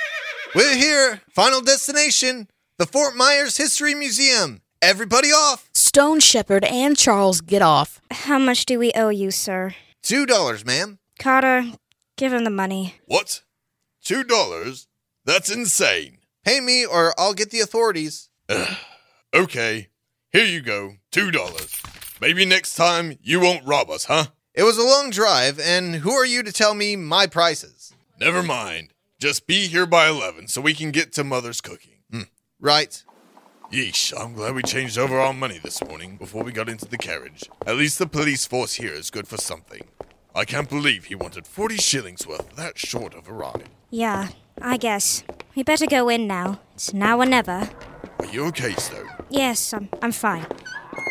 We're 0.54 0.76
here. 0.76 1.22
Final 1.34 1.62
destination 1.62 2.48
the 2.78 2.86
Fort 2.86 3.16
Myers 3.16 3.56
History 3.56 3.94
Museum. 3.94 4.60
Everybody 4.82 5.28
off. 5.28 5.68
Stone, 5.74 6.20
Shepard 6.20 6.64
and 6.64 6.96
Charles 6.96 7.40
get 7.40 7.62
off. 7.62 8.00
How 8.10 8.38
much 8.38 8.66
do 8.66 8.78
we 8.78 8.92
owe 8.94 9.08
you, 9.08 9.30
sir? 9.30 9.74
Two 10.02 10.26
dollars, 10.26 10.64
ma'am. 10.64 10.98
Carter, 11.18 11.64
give 12.16 12.32
him 12.32 12.44
the 12.44 12.50
money. 12.50 12.96
What? 13.06 13.42
Two 14.02 14.22
dollars? 14.22 14.86
That's 15.24 15.50
insane. 15.50 16.18
Pay 16.44 16.60
me 16.60 16.84
or 16.86 17.12
I'll 17.18 17.34
get 17.34 17.50
the 17.50 17.60
authorities. 17.60 18.28
Okay, 19.34 19.88
here 20.32 20.44
you 20.46 20.62
go. 20.62 20.94
Two 21.10 21.30
dollars. 21.30 21.82
Maybe 22.22 22.46
next 22.46 22.74
time 22.74 23.18
you 23.22 23.38
won't 23.38 23.66
rob 23.66 23.90
us, 23.90 24.06
huh? 24.06 24.26
It 24.54 24.62
was 24.62 24.78
a 24.78 24.82
long 24.86 25.10
drive, 25.10 25.60
and 25.60 25.96
who 25.96 26.12
are 26.12 26.24
you 26.24 26.42
to 26.42 26.52
tell 26.52 26.72
me 26.72 26.96
my 26.96 27.26
prices? 27.26 27.92
Never 28.18 28.42
mind. 28.42 28.94
Just 29.18 29.46
be 29.46 29.66
here 29.66 29.84
by 29.84 30.08
11 30.08 30.48
so 30.48 30.62
we 30.62 30.72
can 30.72 30.90
get 30.90 31.12
to 31.14 31.24
Mother's 31.24 31.60
cooking. 31.60 31.98
Hmm. 32.10 32.22
Right. 32.58 33.02
Yeesh, 33.72 34.12
I'm 34.16 34.34
glad 34.34 34.54
we 34.54 34.62
changed 34.62 34.96
over 34.96 35.18
our 35.18 35.32
money 35.32 35.58
this 35.58 35.82
morning 35.84 36.16
before 36.16 36.44
we 36.44 36.52
got 36.52 36.68
into 36.68 36.86
the 36.86 36.96
carriage. 36.96 37.50
At 37.66 37.76
least 37.76 37.98
the 37.98 38.06
police 38.06 38.46
force 38.46 38.74
here 38.74 38.92
is 38.92 39.10
good 39.10 39.26
for 39.26 39.38
something. 39.38 39.82
I 40.36 40.44
can't 40.44 40.68
believe 40.68 41.06
he 41.06 41.16
wanted 41.16 41.48
40 41.48 41.76
shillings 41.78 42.28
worth 42.28 42.54
that 42.54 42.78
short 42.78 43.12
of 43.14 43.26
a 43.26 43.32
ride. 43.32 43.68
Yeah, 43.90 44.28
I 44.62 44.76
guess. 44.76 45.24
We 45.56 45.64
better 45.64 45.86
go 45.86 46.08
in 46.08 46.28
now. 46.28 46.60
It's 46.74 46.94
now 46.94 47.20
or 47.20 47.26
never. 47.26 47.68
Are 48.20 48.26
you 48.26 48.44
okay, 48.46 48.72
Stone? 48.74 49.08
Yes, 49.30 49.72
I'm, 49.74 49.88
I'm 50.00 50.12
fine. 50.12 50.46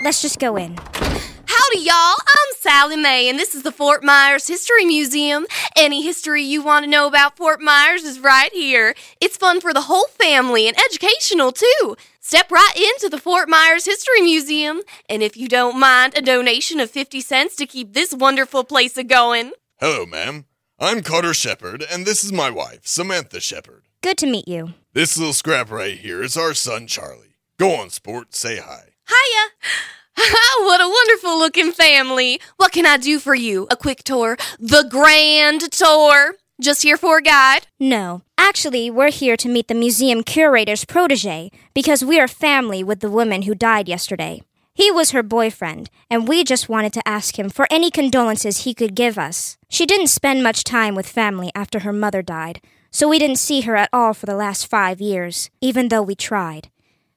Let's 0.06 0.22
just 0.22 0.40
go 0.40 0.56
in. 0.56 0.78
Howdy, 0.94 1.80
y'all. 1.80 2.16
I'm 2.18 2.56
Sally 2.60 2.96
May, 2.96 3.28
and 3.30 3.38
this 3.38 3.54
is 3.54 3.64
the 3.64 3.72
Fort 3.72 4.02
Myers 4.02 4.48
History 4.48 4.86
Museum. 4.86 5.46
Any 5.76 6.04
history 6.04 6.42
you 6.42 6.64
want 6.64 6.86
to 6.86 6.90
know 6.90 7.06
about 7.06 7.36
Fort 7.36 7.60
Myers 7.60 8.04
is 8.04 8.20
right 8.20 8.52
here. 8.54 8.96
It's 9.20 9.36
fun 9.36 9.60
for 9.60 9.74
the 9.74 9.82
whole 9.82 10.08
family 10.08 10.68
and 10.68 10.78
educational, 10.80 11.52
too. 11.52 11.98
Step 12.28 12.50
right 12.52 12.74
into 12.76 13.08
the 13.08 13.20
Fort 13.20 13.48
Myers 13.48 13.86
History 13.86 14.20
Museum, 14.20 14.82
and 15.08 15.22
if 15.22 15.38
you 15.38 15.48
don't 15.48 15.80
mind, 15.80 16.18
a 16.18 16.24
donation 16.24 16.80
of 16.80 16.90
50 16.90 17.22
cents 17.22 17.56
to 17.56 17.68
keep 17.68 17.94
this 17.94 18.16
wonderful 18.16 18.64
place 18.64 18.98
a 18.98 19.04
going. 19.04 19.52
Hello, 19.80 20.08
ma'am. 20.08 20.46
I'm 20.80 21.04
Carter 21.04 21.36
Shepard, 21.36 21.86
and 21.88 22.04
this 22.04 22.24
is 22.24 22.34
my 22.34 22.50
wife, 22.50 22.80
Samantha 22.82 23.40
Shepard. 23.40 23.84
Good 24.02 24.18
to 24.18 24.26
meet 24.26 24.48
you. 24.48 24.74
This 24.94 25.20
little 25.20 25.34
scrap 25.34 25.70
right 25.70 26.00
here 26.00 26.24
is 26.24 26.36
our 26.36 26.56
son, 26.56 26.88
Charlie. 26.88 27.36
Go 27.60 27.76
on, 27.76 27.92
sport, 27.92 28.34
say 28.34 28.58
hi. 28.58 28.86
Hiya! 29.08 29.72
Ah, 30.18 30.64
what 30.64 30.80
a 30.80 30.88
wonderful 30.88 31.38
looking 31.38 31.74
family. 31.74 32.40
What 32.56 32.72
can 32.72 32.86
I 32.86 32.96
do 32.96 33.20
for 33.20 33.36
you? 33.36 33.68
A 33.70 33.76
quick 33.76 34.02
tour? 34.06 34.38
The 34.60 34.88
grand 34.90 35.70
tour? 35.74 36.36
Just 36.62 36.84
here 36.84 36.96
for 36.96 37.18
a 37.18 37.22
guide? 37.22 37.68
No. 37.82 38.22
Actually, 38.38 38.90
we're 38.90 39.12
here 39.12 39.36
to 39.36 39.50
meet 39.50 39.68
the 39.68 39.74
museum 39.74 40.24
curator's 40.24 40.86
protege 40.86 41.52
because 41.74 42.06
we're 42.06 42.30
family 42.30 42.82
with 42.82 43.02
the 43.02 43.12
woman 43.12 43.42
who 43.42 43.54
died 43.54 43.90
yesterday. 43.90 44.42
He 44.74 44.90
was 44.90 45.12
her 45.12 45.22
boyfriend, 45.22 45.90
and 46.10 46.30
we 46.30 46.46
just 46.46 46.70
wanted 46.70 46.94
to 46.94 47.06
ask 47.06 47.38
him 47.38 47.50
for 47.50 47.68
any 47.70 47.92
condolences 47.92 48.60
he 48.60 48.74
could 48.74 48.96
give 48.96 49.18
us. 49.18 49.58
She 49.68 49.86
didn't 49.86 50.08
spend 50.08 50.44
much 50.44 50.64
time 50.64 50.96
with 50.96 51.10
family 51.10 51.52
after 51.54 51.80
her 51.80 51.92
mother 51.92 52.22
died, 52.22 52.62
so 52.90 53.10
we 53.10 53.20
didn't 53.20 53.36
see 53.36 53.62
her 53.62 53.76
at 53.76 53.90
all 53.92 54.14
for 54.14 54.26
the 54.26 54.36
last 54.36 54.66
five 54.66 55.02
years, 55.02 55.50
even 55.60 55.90
though 55.90 56.04
we 56.04 56.16
tried. 56.16 56.70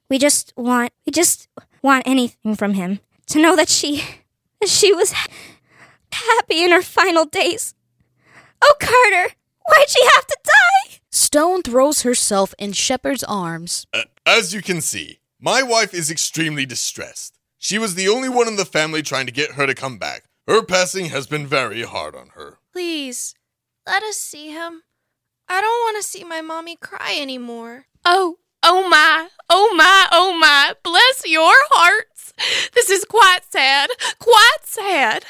We 0.09 0.17
just 0.17 0.51
want, 0.57 0.91
we 1.05 1.13
just 1.13 1.47
want 1.81 2.03
anything 2.05 2.55
from 2.55 2.73
him 2.73 2.99
to 3.27 3.41
know 3.41 3.55
that 3.55 3.69
she, 3.69 4.03
that 4.59 4.69
she 4.69 4.91
was 4.91 5.13
happy 6.11 6.61
in 6.61 6.71
her 6.71 6.81
final 6.81 7.23
days. 7.23 7.73
Oh, 8.61 8.75
Carter, 8.79 9.35
why'd 9.67 9.89
she 9.89 10.03
have 10.15 10.27
to 10.27 10.37
die? 10.43 10.97
Stone 11.11 11.63
throws 11.63 12.01
herself 12.01 12.53
in 12.57 12.73
Shepard's 12.73 13.23
arms. 13.23 13.87
Uh, 13.93 14.03
as 14.25 14.53
you 14.53 14.61
can 14.61 14.81
see, 14.81 15.19
my 15.39 15.63
wife 15.63 15.93
is 15.93 16.11
extremely 16.11 16.65
distressed. 16.65 17.37
She 17.57 17.77
was 17.77 17.95
the 17.95 18.07
only 18.07 18.29
one 18.29 18.47
in 18.47 18.55
the 18.55 18.65
family 18.65 19.01
trying 19.01 19.25
to 19.25 19.31
get 19.31 19.51
her 19.51 19.67
to 19.67 19.75
come 19.75 19.97
back. 19.97 20.23
Her 20.47 20.63
passing 20.63 21.05
has 21.05 21.27
been 21.27 21.45
very 21.45 21.83
hard 21.83 22.15
on 22.15 22.29
her. 22.35 22.59
Please, 22.73 23.35
let 23.85 24.01
us 24.03 24.17
see 24.17 24.49
him. 24.49 24.83
I 25.47 25.61
don't 25.61 25.81
want 25.81 25.97
to 25.97 26.03
see 26.09 26.23
my 26.23 26.41
mommy 26.41 26.75
cry 26.75 27.17
anymore. 27.19 27.85
Oh, 28.05 28.37
oh 28.63 28.87
my, 28.89 29.29
oh 29.49 29.73
my, 29.75 30.07
oh 30.11 30.37
my, 30.37 30.73
bless 30.83 31.23
your 31.25 31.53
hearts. 31.71 32.33
This 32.73 32.89
is 32.89 33.03
quite 33.05 33.41
sad, 33.49 33.89
quite 34.19 34.63
sad. 34.63 35.25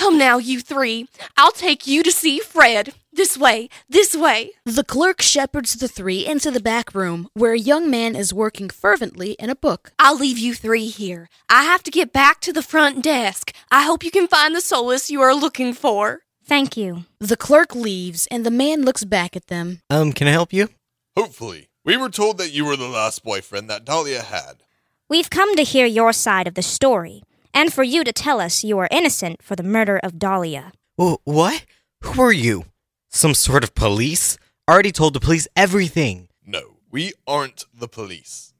Come 0.00 0.16
now, 0.16 0.38
you 0.38 0.60
three. 0.60 1.08
I'll 1.36 1.52
take 1.52 1.86
you 1.86 2.02
to 2.02 2.10
see 2.10 2.40
Fred. 2.40 2.94
This 3.12 3.36
way, 3.36 3.68
this 3.86 4.16
way. 4.16 4.52
The 4.64 4.82
clerk 4.82 5.20
shepherds 5.20 5.74
the 5.74 5.88
three 5.88 6.26
into 6.26 6.50
the 6.50 6.58
back 6.58 6.94
room, 6.94 7.28
where 7.34 7.52
a 7.52 7.58
young 7.58 7.90
man 7.90 8.16
is 8.16 8.32
working 8.32 8.70
fervently 8.70 9.32
in 9.32 9.50
a 9.50 9.54
book. 9.54 9.92
I'll 9.98 10.16
leave 10.16 10.38
you 10.38 10.54
three 10.54 10.86
here. 10.86 11.28
I 11.50 11.64
have 11.64 11.82
to 11.82 11.90
get 11.90 12.14
back 12.14 12.40
to 12.40 12.50
the 12.50 12.62
front 12.62 13.04
desk. 13.04 13.52
I 13.70 13.82
hope 13.82 14.02
you 14.02 14.10
can 14.10 14.26
find 14.26 14.56
the 14.56 14.62
solace 14.62 15.10
you 15.10 15.20
are 15.20 15.34
looking 15.34 15.74
for. 15.74 16.20
Thank 16.46 16.78
you. 16.78 17.04
The 17.18 17.36
clerk 17.36 17.74
leaves, 17.74 18.26
and 18.30 18.46
the 18.46 18.50
man 18.50 18.86
looks 18.86 19.04
back 19.04 19.36
at 19.36 19.48
them. 19.48 19.82
Um, 19.90 20.14
can 20.14 20.28
I 20.28 20.32
help 20.32 20.50
you? 20.50 20.70
Hopefully. 21.14 21.68
We 21.84 21.98
were 21.98 22.08
told 22.08 22.38
that 22.38 22.54
you 22.54 22.64
were 22.64 22.76
the 22.76 22.88
last 22.88 23.22
boyfriend 23.22 23.68
that 23.68 23.84
Dahlia 23.84 24.22
had. 24.22 24.62
We've 25.10 25.28
come 25.28 25.56
to 25.56 25.62
hear 25.62 25.86
your 25.86 26.12
side 26.12 26.46
of 26.46 26.54
the 26.54 26.62
story, 26.62 27.22
and 27.52 27.72
for 27.72 27.82
you 27.82 28.04
to 28.04 28.12
tell 28.12 28.40
us 28.40 28.64
you 28.64 28.78
are 28.78 28.88
innocent 28.90 29.42
for 29.42 29.56
the 29.56 29.62
murder 29.62 29.98
of 30.02 30.18
Dahlia. 30.18 30.72
What? 30.96 31.64
Who 32.02 32.22
are 32.22 32.32
you? 32.32 32.66
Some 33.08 33.34
sort 33.34 33.64
of 33.64 33.74
police? 33.74 34.38
Already 34.68 34.92
told 34.92 35.14
the 35.14 35.20
police 35.20 35.48
everything. 35.56 36.28
No, 36.46 36.76
we 36.90 37.12
aren't 37.26 37.64
the 37.74 37.88
police. 37.88 38.52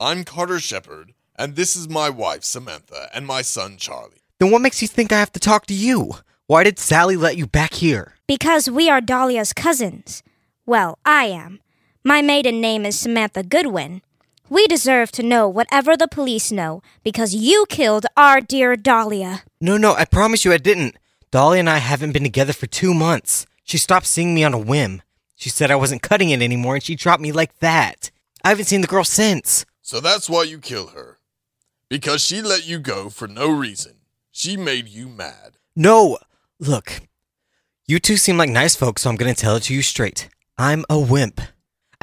I'm 0.00 0.24
Carter 0.24 0.58
Shepard, 0.60 1.14
and 1.36 1.56
this 1.56 1.76
is 1.76 1.88
my 1.88 2.10
wife, 2.10 2.44
Samantha, 2.44 3.08
and 3.14 3.26
my 3.26 3.42
son, 3.42 3.76
Charlie. 3.76 4.22
Then 4.40 4.50
what 4.50 4.60
makes 4.62 4.82
you 4.82 4.88
think 4.88 5.12
I 5.12 5.18
have 5.18 5.32
to 5.32 5.40
talk 5.40 5.66
to 5.66 5.74
you? 5.74 6.16
Why 6.46 6.64
did 6.64 6.78
Sally 6.78 7.16
let 7.16 7.36
you 7.36 7.46
back 7.46 7.74
here? 7.74 8.14
Because 8.26 8.68
we 8.68 8.90
are 8.90 9.00
Dahlia's 9.00 9.52
cousins. 9.52 10.22
Well, 10.66 10.98
I 11.04 11.26
am. 11.26 11.60
My 12.04 12.20
maiden 12.20 12.60
name 12.60 12.84
is 12.84 12.98
Samantha 12.98 13.42
Goodwin. 13.42 14.02
We 14.50 14.66
deserve 14.66 15.10
to 15.12 15.22
know 15.22 15.48
whatever 15.48 15.96
the 15.96 16.06
police 16.08 16.52
know 16.52 16.82
because 17.02 17.34
you 17.34 17.64
killed 17.70 18.04
our 18.16 18.40
dear 18.42 18.76
Dahlia. 18.76 19.42
No, 19.60 19.78
no, 19.78 19.94
I 19.94 20.04
promise 20.04 20.44
you 20.44 20.52
I 20.52 20.58
didn't. 20.58 20.96
Dolly 21.30 21.58
and 21.58 21.68
I 21.68 21.78
haven't 21.78 22.12
been 22.12 22.22
together 22.22 22.52
for 22.52 22.66
two 22.66 22.92
months. 22.92 23.46
She 23.64 23.78
stopped 23.78 24.06
seeing 24.06 24.34
me 24.34 24.44
on 24.44 24.52
a 24.52 24.58
whim. 24.58 25.00
She 25.34 25.48
said 25.48 25.70
I 25.70 25.76
wasn't 25.76 26.02
cutting 26.02 26.28
it 26.28 26.42
anymore 26.42 26.74
and 26.74 26.82
she 26.84 26.94
dropped 26.94 27.22
me 27.22 27.32
like 27.32 27.58
that. 27.60 28.10
I 28.44 28.50
haven't 28.50 28.66
seen 28.66 28.82
the 28.82 28.86
girl 28.86 29.04
since. 29.04 29.64
So 29.80 29.98
that's 30.00 30.28
why 30.28 30.42
you 30.42 30.58
kill 30.58 30.88
her. 30.88 31.18
Because 31.88 32.22
she 32.22 32.42
let 32.42 32.66
you 32.66 32.78
go 32.78 33.08
for 33.08 33.26
no 33.26 33.48
reason. 33.50 33.94
She 34.30 34.56
made 34.56 34.88
you 34.88 35.08
mad. 35.08 35.56
No, 35.74 36.18
look. 36.58 37.00
You 37.86 37.98
two 37.98 38.16
seem 38.16 38.36
like 38.36 38.50
nice 38.50 38.76
folks, 38.76 39.02
so 39.02 39.10
I'm 39.10 39.16
gonna 39.16 39.34
tell 39.34 39.56
it 39.56 39.64
to 39.64 39.74
you 39.74 39.80
straight. 39.82 40.28
I'm 40.58 40.84
a 40.90 40.98
wimp. 40.98 41.40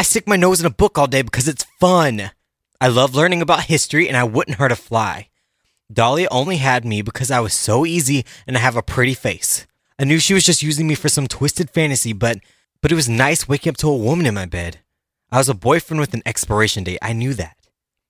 I 0.01 0.03
stick 0.03 0.27
my 0.27 0.35
nose 0.35 0.59
in 0.59 0.65
a 0.65 0.71
book 0.71 0.97
all 0.97 1.05
day 1.05 1.21
because 1.21 1.47
it's 1.47 1.67
fun. 1.79 2.31
I 2.81 2.87
love 2.87 3.13
learning 3.13 3.43
about 3.43 3.65
history 3.65 4.07
and 4.07 4.17
I 4.17 4.23
wouldn't 4.23 4.57
hurt 4.57 4.71
a 4.71 4.75
fly. 4.75 5.29
Dahlia 5.93 6.27
only 6.31 6.57
had 6.57 6.83
me 6.83 7.03
because 7.03 7.29
I 7.29 7.39
was 7.39 7.53
so 7.53 7.85
easy 7.85 8.25
and 8.47 8.57
I 8.57 8.61
have 8.61 8.75
a 8.75 8.81
pretty 8.81 9.13
face. 9.13 9.67
I 9.99 10.05
knew 10.05 10.17
she 10.17 10.33
was 10.33 10.43
just 10.43 10.63
using 10.63 10.87
me 10.87 10.95
for 10.95 11.07
some 11.07 11.27
twisted 11.27 11.69
fantasy, 11.69 12.13
but 12.13 12.39
but 12.81 12.91
it 12.91 12.95
was 12.95 13.07
nice 13.07 13.47
waking 13.47 13.69
up 13.69 13.77
to 13.77 13.89
a 13.89 13.95
woman 13.95 14.25
in 14.25 14.33
my 14.33 14.47
bed. 14.47 14.79
I 15.31 15.37
was 15.37 15.49
a 15.49 15.53
boyfriend 15.53 15.99
with 15.99 16.15
an 16.15 16.23
expiration 16.25 16.83
date. 16.83 16.97
I 16.99 17.13
knew 17.13 17.35
that. 17.35 17.55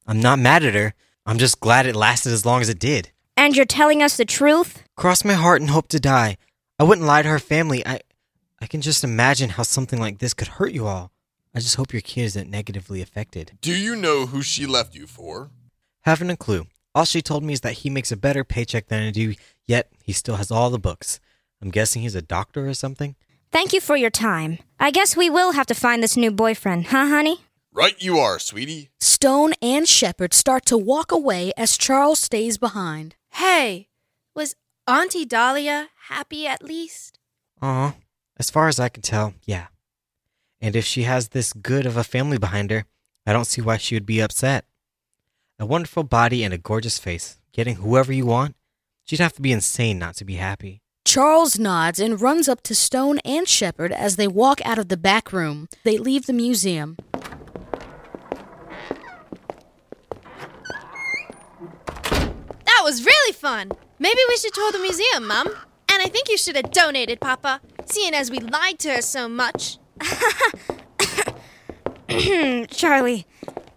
I'm 0.08 0.22
not 0.22 0.39
mad 0.39 0.64
at 0.64 0.76
her. 0.76 0.94
I'm 1.26 1.39
just 1.39 1.60
glad 1.60 1.86
it 1.86 1.94
lasted 1.94 2.32
as 2.32 2.46
long 2.46 2.62
as 2.62 2.70
it 2.70 2.80
did. 2.80 3.12
And 3.36 3.54
you're 3.54 3.66
telling 3.66 4.02
us 4.02 4.16
the 4.16 4.24
truth? 4.24 4.82
Cross 4.96 5.26
my 5.26 5.34
heart 5.34 5.60
and 5.60 5.70
hope 5.70 5.89
to 5.89 6.00
die. 6.00 6.38
I 6.80 6.84
wouldn't 6.84 7.06
lie 7.06 7.22
to 7.22 7.28
her 7.28 7.38
family. 7.38 7.86
I 7.86 8.00
I 8.62 8.68
can 8.68 8.80
just 8.80 9.04
imagine 9.04 9.50
how 9.50 9.64
something 9.64 10.00
like 10.00 10.20
this 10.20 10.34
could 10.34 10.48
hurt 10.48 10.72
you 10.72 10.88
all. 10.88 11.12
I 11.54 11.60
just 11.60 11.76
hope 11.76 11.91
your 11.91 12.02
kid 12.02 12.24
isn't 12.24 12.49
negatively 12.49 13.02
affected. 13.02 13.58
Do 13.62 13.76
you 13.76 13.95
know 13.95 14.26
who 14.26 14.41
she 14.41 14.66
left 14.66 14.95
you 14.95 15.06
for? 15.06 15.52
Haven't 16.02 16.30
a 16.30 16.38
clue. 16.38 16.68
All 16.95 17.06
she 17.06 17.22
told 17.22 17.43
me 17.43 17.54
is 17.54 17.62
that 17.62 17.80
he 17.80 17.89
makes 17.89 18.12
a 18.12 18.18
better 18.18 18.43
paycheck 18.43 18.88
than 18.88 19.04
I 19.04 19.12
do, 19.12 19.36
yet 19.66 19.91
he 20.04 20.14
still 20.14 20.36
has 20.38 20.52
all 20.52 20.70
the 20.70 20.80
books. 20.80 21.20
I'm 21.62 21.70
guessing 21.70 22.02
he's 22.02 22.16
a 22.16 22.22
doctor 22.22 22.68
or 22.68 22.74
something. 22.74 23.16
Thank 23.52 23.74
you 23.74 23.82
for 23.82 23.97
your 23.97 24.10
time. 24.10 24.60
I 24.80 24.91
guess 24.91 25.18
we 25.18 25.30
will 25.30 25.52
have 25.52 25.68
to 25.68 25.74
find 25.76 26.02
this 26.02 26.16
new 26.16 26.32
boyfriend, 26.32 26.88
huh, 26.88 27.08
honey? 27.08 27.41
Right 27.74 28.02
you 28.02 28.18
are, 28.18 28.39
sweetie. 28.39 28.89
Stone 28.99 29.54
and 29.62 29.88
Shepard 29.88 30.34
start 30.34 30.66
to 30.68 30.78
walk 30.78 31.12
away 31.12 31.52
as 31.58 31.78
Charles 31.78 32.20
stays 32.20 32.58
behind. 32.58 33.16
Hey, 33.32 33.88
was 34.36 34.56
Auntie 34.88 35.26
Dahlia 35.26 35.89
happy 36.08 36.47
at 36.47 36.64
least? 36.64 37.20
Aw, 37.62 37.93
as 38.38 38.49
far 38.49 38.68
as 38.68 38.80
I 38.80 38.89
can 38.89 39.02
tell, 39.02 39.34
yeah. 39.45 39.68
And 40.62 40.76
if 40.76 40.86
she 40.86 41.03
has 41.03 41.30
this 41.30 41.53
good 41.53 41.88
of 41.88 41.97
a 41.97 42.03
family 42.03 42.38
behind 42.38 42.70
her, 42.70 42.86
I 43.26 43.34
don't 43.34 43.45
see 43.47 43.62
why 43.62 43.78
she 43.78 43.95
would 43.95 44.05
be 44.05 44.22
upset. 44.22 44.66
A 45.57 45.66
wonderful 45.66 46.03
body 46.03 46.43
and 46.43 46.53
a 46.53 46.57
gorgeous 46.57 46.99
face, 46.99 47.39
getting 47.51 47.76
whoever 47.76 48.14
you 48.14 48.28
want, 48.28 48.55
she'd 49.03 49.20
have 49.20 49.34
to 49.34 49.41
be 49.41 49.51
insane 49.51 49.97
not 49.97 50.16
to 50.16 50.26
be 50.26 50.36
happy. 50.36 50.82
Charles 51.03 51.57
nods 51.57 51.99
and 51.99 52.22
runs 52.22 52.47
up 52.47 52.62
to 52.62 52.76
Stone 52.76 53.20
and 53.26 53.47
Shepard 53.47 53.91
as 53.91 54.16
they 54.16 54.28
walk 54.28 54.64
out 54.64 54.78
of 54.78 54.89
the 54.89 54.97
back 54.97 55.34
room. 55.34 55.68
They 55.84 55.97
leave 55.97 56.28
the 56.28 56.34
museum. 56.34 56.95
That 62.66 62.82
was 62.84 63.03
really 63.05 63.34
fun. 63.34 63.72
Maybe 63.99 64.20
we 64.30 64.38
should 64.38 64.53
tour 64.53 64.72
the 64.72 64.80
museum, 64.80 65.28
Mum. 65.28 65.47
And 65.89 66.01
I 66.01 66.07
think 66.07 66.30
you 66.30 66.38
should 66.38 66.55
have 66.55 66.72
donated, 66.72 67.20
Papa, 67.20 67.62
seeing 67.86 68.14
as 68.14 68.32
we 68.32 68.39
lied 68.39 68.80
to 68.80 68.93
her 68.93 69.01
so 69.01 69.28
much. 69.28 69.78
Charlie, 72.70 73.26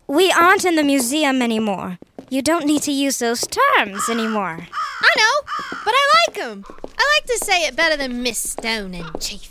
we 0.07 0.31
aren't 0.33 0.65
in 0.65 0.77
the 0.77 0.83
museum 0.83 1.43
anymore. 1.43 1.99
You 2.31 2.43
don't 2.43 2.67
need 2.67 2.83
to 2.83 2.93
use 2.93 3.19
those 3.19 3.47
terms 3.47 4.09
anymore. 4.09 4.67
I 5.03 5.11
know, 5.17 5.41
but 5.85 5.95
I 5.95 6.25
like 6.29 6.39
'em. 6.39 6.65
I 6.99 7.19
like 7.19 7.27
to 7.27 7.39
say 7.45 7.65
it 7.67 7.77
better 7.77 7.97
than 7.97 8.23
Miss 8.23 8.39
Stone 8.39 8.95
and 8.95 9.21
Chief. 9.21 9.51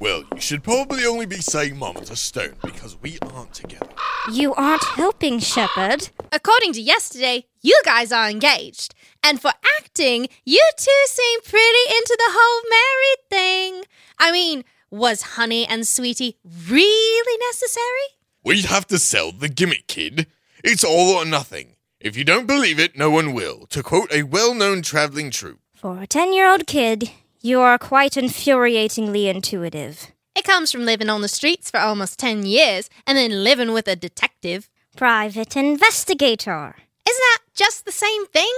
Well, 0.00 0.24
you 0.34 0.40
should 0.40 0.62
probably 0.64 1.04
only 1.06 1.26
be 1.26 1.36
saying 1.36 1.78
Mama 1.78 2.00
to 2.06 2.16
Stone 2.16 2.54
because 2.62 2.96
we 3.00 3.18
aren't 3.22 3.54
together. 3.54 3.86
You 4.32 4.52
aren't 4.54 4.82
helping, 4.84 5.38
Shepard. 5.38 6.08
According 6.32 6.72
to 6.74 6.80
yesterday, 6.80 7.46
you 7.62 7.80
guys 7.84 8.10
are 8.10 8.28
engaged. 8.28 8.94
And 9.22 9.40
for 9.40 9.52
acting, 9.78 10.28
you 10.44 10.60
two 10.76 11.04
seem 11.06 11.40
pretty 11.42 11.94
into 11.96 12.16
the 12.18 12.32
whole 12.32 12.62
married 12.70 13.30
thing. 13.30 13.84
I 14.18 14.32
mean, 14.32 14.64
was 14.94 15.34
Honey 15.36 15.66
and 15.66 15.86
Sweetie 15.86 16.38
really 16.44 17.38
necessary? 17.48 18.08
We'd 18.44 18.66
have 18.66 18.86
to 18.86 18.98
sell 18.98 19.32
the 19.32 19.48
gimmick, 19.48 19.86
kid. 19.88 20.26
It's 20.62 20.84
all 20.84 21.16
or 21.16 21.24
nothing. 21.24 21.76
If 22.00 22.16
you 22.16 22.24
don't 22.24 22.46
believe 22.46 22.78
it, 22.78 22.96
no 22.96 23.10
one 23.10 23.32
will, 23.32 23.66
to 23.70 23.82
quote 23.82 24.12
a 24.12 24.22
well 24.22 24.54
known 24.54 24.82
traveling 24.82 25.30
troupe. 25.30 25.60
For 25.74 26.02
a 26.02 26.06
10 26.06 26.32
year 26.32 26.48
old 26.48 26.66
kid, 26.66 27.10
you 27.40 27.60
are 27.60 27.78
quite 27.78 28.12
infuriatingly 28.12 29.26
intuitive. 29.26 30.12
It 30.36 30.44
comes 30.44 30.70
from 30.70 30.84
living 30.84 31.10
on 31.10 31.22
the 31.22 31.28
streets 31.28 31.70
for 31.70 31.80
almost 31.80 32.18
10 32.18 32.46
years 32.46 32.88
and 33.06 33.18
then 33.18 33.44
living 33.44 33.72
with 33.72 33.88
a 33.88 33.96
detective. 33.96 34.68
Private 34.96 35.56
investigator. 35.56 36.76
Isn't 37.08 37.20
that 37.32 37.38
just 37.54 37.84
the 37.84 37.92
same 37.92 38.26
thing? 38.26 38.52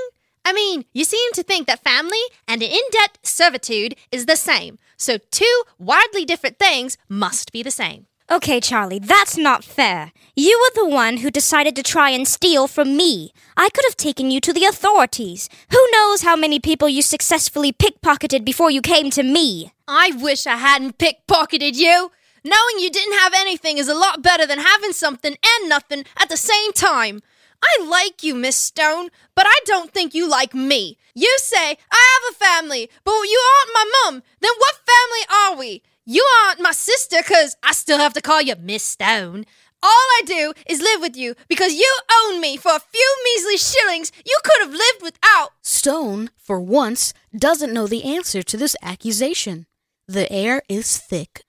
I 0.45 0.53
mean, 0.53 0.85
you 0.93 1.05
seem 1.05 1.33
to 1.33 1.43
think 1.43 1.67
that 1.67 1.83
family 1.83 2.23
and 2.47 2.63
in 2.63 2.81
debt 2.93 3.19
servitude 3.23 3.97
is 4.13 4.27
the 4.27 4.37
same, 4.37 4.79
so 4.97 5.19
two 5.31 5.63
widely 5.79 6.25
different 6.25 6.59
things 6.59 6.97
must 7.09 7.53
be 7.53 7.63
the 7.63 7.71
same. 7.71 8.07
Okay, 8.29 8.59
Charlie, 8.59 8.99
that's 8.99 9.37
not 9.37 9.63
fair. 9.63 10.11
You 10.35 10.59
were 10.61 10.83
the 10.83 10.89
one 10.89 11.19
who 11.19 11.31
decided 11.31 11.77
to 11.77 11.83
try 11.85 12.11
and 12.11 12.27
steal 12.27 12.67
from 12.67 12.97
me. 12.97 13.33
I 13.57 13.69
could 13.69 13.85
have 13.87 13.97
taken 13.97 14.33
you 14.33 14.41
to 14.41 14.53
the 14.53 14.65
authorities. 14.65 15.49
Who 15.71 15.89
knows 15.93 16.23
how 16.23 16.35
many 16.35 16.59
people 16.59 16.89
you 16.89 17.03
successfully 17.03 17.73
pickpocketed 17.73 18.45
before 18.45 18.69
you 18.69 18.83
came 18.83 19.11
to 19.11 19.23
me? 19.23 19.73
I 19.87 20.11
wish 20.11 20.45
I 20.45 20.57
hadn't 20.57 20.99
pickpocketed 20.99 21.77
you. 21.77 22.11
Knowing 22.43 22.79
you 22.79 22.91
didn't 22.91 23.19
have 23.19 23.33
anything 23.35 23.79
is 23.79 23.89
a 23.89 23.95
lot 23.95 24.23
better 24.23 24.45
than 24.45 24.59
having 24.59 24.93
something 24.93 25.37
and 25.45 25.69
nothing 25.69 26.05
at 26.21 26.29
the 26.29 26.37
same 26.37 26.73
time. 26.73 27.23
I 27.63 27.85
like 27.85 28.25
you, 28.25 28.35
Miss 28.35 28.57
Stone, 28.57 29.11
but 29.37 29.47
I 29.47 29.59
don't 29.67 29.93
think 29.93 30.15
you 30.15 30.29
like 30.29 30.53
me. 30.53 30.99
You 31.19 31.35
say, 31.39 31.79
I 31.91 32.21
have 32.21 32.31
a 32.31 32.35
family, 32.35 32.91
but 33.03 33.13
you 33.13 33.43
aren't 33.57 33.75
my 33.75 33.91
mum. 34.05 34.23
Then 34.41 34.53
what 34.59 34.75
family 34.87 35.55
are 35.55 35.59
we? 35.59 35.83
You 36.05 36.23
aren't 36.45 36.61
my 36.61 36.73
sister, 36.73 37.23
cause 37.23 37.57
I 37.63 37.73
still 37.73 37.97
have 37.97 38.13
to 38.13 38.21
call 38.21 38.43
you 38.43 38.55
Miss 38.55 38.83
Stone. 38.83 39.47
All 39.83 39.89
I 39.89 40.23
do 40.27 40.53
is 40.69 40.83
live 40.83 41.01
with 41.01 41.17
you 41.17 41.35
because 41.49 41.73
you 41.73 41.91
own 42.21 42.43
me 42.43 42.59
for 42.59 42.73
a 42.77 42.81
few 42.81 43.17
measly 43.25 43.57
shillings 43.57 44.13
you 44.27 44.39
could 44.45 44.67
have 44.67 44.73
lived 44.75 45.03
without. 45.03 45.53
Stone, 45.63 46.29
for 46.37 46.61
once, 46.61 47.15
doesn't 47.35 47.73
know 47.73 47.87
the 47.87 48.05
answer 48.05 48.43
to 48.43 48.57
this 48.59 48.77
accusation. 48.83 49.65
The 50.07 50.31
air 50.31 50.61
is 50.69 50.99
thick. 50.99 51.45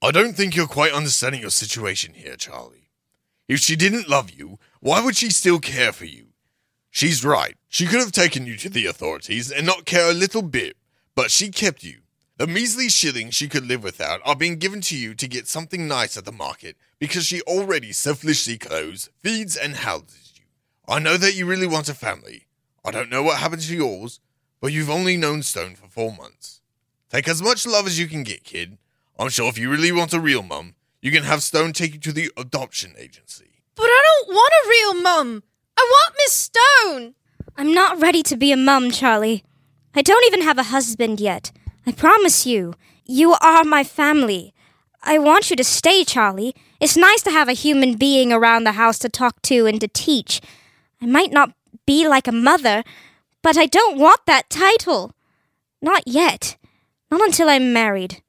I 0.00 0.12
don't 0.12 0.34
think 0.34 0.56
you're 0.56 0.66
quite 0.66 0.94
understanding 0.94 1.42
your 1.42 1.50
situation 1.50 2.14
here, 2.14 2.36
Charlie. 2.36 2.88
If 3.48 3.60
she 3.60 3.76
didn't 3.76 4.08
love 4.08 4.30
you, 4.30 4.58
why 4.80 5.04
would 5.04 5.16
she 5.16 5.28
still 5.28 5.58
care 5.58 5.92
for 5.92 6.06
you? 6.06 6.28
She's 6.94 7.24
right. 7.24 7.56
She 7.68 7.86
could 7.86 7.98
have 7.98 8.12
taken 8.12 8.46
you 8.46 8.56
to 8.56 8.70
the 8.70 8.86
authorities 8.86 9.50
and 9.50 9.66
not 9.66 9.84
care 9.84 10.08
a 10.08 10.14
little 10.14 10.42
bit, 10.42 10.76
but 11.16 11.32
she 11.32 11.48
kept 11.50 11.82
you. 11.82 12.02
The 12.36 12.46
measly 12.46 12.88
shillings 12.88 13.34
she 13.34 13.48
could 13.48 13.66
live 13.66 13.82
without 13.82 14.20
are 14.24 14.36
being 14.36 14.58
given 14.58 14.80
to 14.82 14.96
you 14.96 15.12
to 15.16 15.26
get 15.26 15.48
something 15.48 15.88
nice 15.88 16.16
at 16.16 16.24
the 16.24 16.30
market 16.30 16.76
because 17.00 17.26
she 17.26 17.42
already 17.42 17.90
selfishly 17.90 18.58
clothes, 18.58 19.10
feeds, 19.18 19.56
and 19.56 19.74
houses 19.74 20.34
you. 20.36 20.44
I 20.86 21.00
know 21.00 21.16
that 21.16 21.34
you 21.34 21.46
really 21.46 21.66
want 21.66 21.88
a 21.88 21.94
family. 21.94 22.46
I 22.84 22.92
don't 22.92 23.10
know 23.10 23.24
what 23.24 23.38
happened 23.38 23.62
to 23.62 23.74
yours, 23.74 24.20
but 24.60 24.72
you've 24.72 24.88
only 24.88 25.16
known 25.16 25.42
Stone 25.42 25.74
for 25.74 25.88
four 25.88 26.12
months. 26.12 26.60
Take 27.10 27.26
as 27.26 27.42
much 27.42 27.66
love 27.66 27.88
as 27.88 27.98
you 27.98 28.06
can 28.06 28.22
get, 28.22 28.44
kid. 28.44 28.78
I'm 29.18 29.30
sure 29.30 29.48
if 29.48 29.58
you 29.58 29.68
really 29.68 29.90
want 29.90 30.14
a 30.14 30.20
real 30.20 30.44
mum, 30.44 30.76
you 31.02 31.10
can 31.10 31.24
have 31.24 31.42
Stone 31.42 31.72
take 31.72 31.94
you 31.94 31.98
to 31.98 32.12
the 32.12 32.30
adoption 32.36 32.94
agency. 32.96 33.62
But 33.74 33.86
I 33.86 34.02
don't 34.06 34.32
want 34.32 34.52
a 34.52 34.68
real 34.68 35.02
mum. 35.02 35.42
I 35.76 35.82
want 35.82 36.14
Miss 36.18 36.32
Stone. 36.32 37.14
I'm 37.56 37.72
not 37.74 38.00
ready 38.00 38.22
to 38.24 38.36
be 38.36 38.52
a 38.52 38.56
mum, 38.56 38.90
Charlie. 38.90 39.44
I 39.94 40.02
don't 40.02 40.24
even 40.26 40.42
have 40.42 40.58
a 40.58 40.64
husband 40.64 41.20
yet. 41.20 41.52
I 41.86 41.92
promise 41.92 42.46
you. 42.46 42.74
You 43.06 43.34
are 43.34 43.64
my 43.64 43.84
family. 43.84 44.54
I 45.02 45.18
want 45.18 45.50
you 45.50 45.56
to 45.56 45.64
stay, 45.64 46.04
Charlie. 46.04 46.54
It's 46.80 46.96
nice 46.96 47.22
to 47.22 47.30
have 47.30 47.48
a 47.48 47.52
human 47.52 47.96
being 47.96 48.32
around 48.32 48.64
the 48.64 48.72
house 48.72 48.98
to 49.00 49.08
talk 49.08 49.42
to 49.42 49.66
and 49.66 49.80
to 49.80 49.88
teach. 49.88 50.40
I 51.02 51.06
might 51.06 51.32
not 51.32 51.52
be 51.86 52.08
like 52.08 52.26
a 52.26 52.32
mother, 52.32 52.82
but 53.42 53.58
I 53.58 53.66
don't 53.66 53.98
want 53.98 54.20
that 54.26 54.48
title. 54.48 55.12
Not 55.82 56.04
yet. 56.06 56.56
Not 57.10 57.20
until 57.20 57.50
I'm 57.50 57.72
married. 57.72 58.22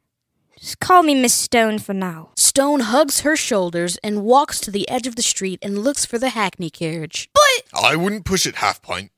Just 0.60 0.80
call 0.80 1.04
me 1.04 1.16
Miss 1.16 1.34
Stone 1.34 1.80
for 1.80 1.94
now. 1.94 2.32
Stone 2.56 2.80
hugs 2.80 3.20
her 3.20 3.36
shoulders 3.36 3.98
and 3.98 4.24
walks 4.24 4.62
to 4.62 4.72
the 4.72 4.88
edge 4.88 5.08
of 5.08 5.18
the 5.18 5.22
street 5.22 5.60
and 5.62 5.80
looks 5.80 6.06
for 6.06 6.18
the 6.18 6.30
hackney 6.30 6.70
carriage. 6.70 7.30
But 7.34 7.84
I 7.84 7.98
wouldn't 7.98 8.24
push 8.24 8.46
it 8.46 8.56
half 8.56 8.82
pint. 8.82 9.12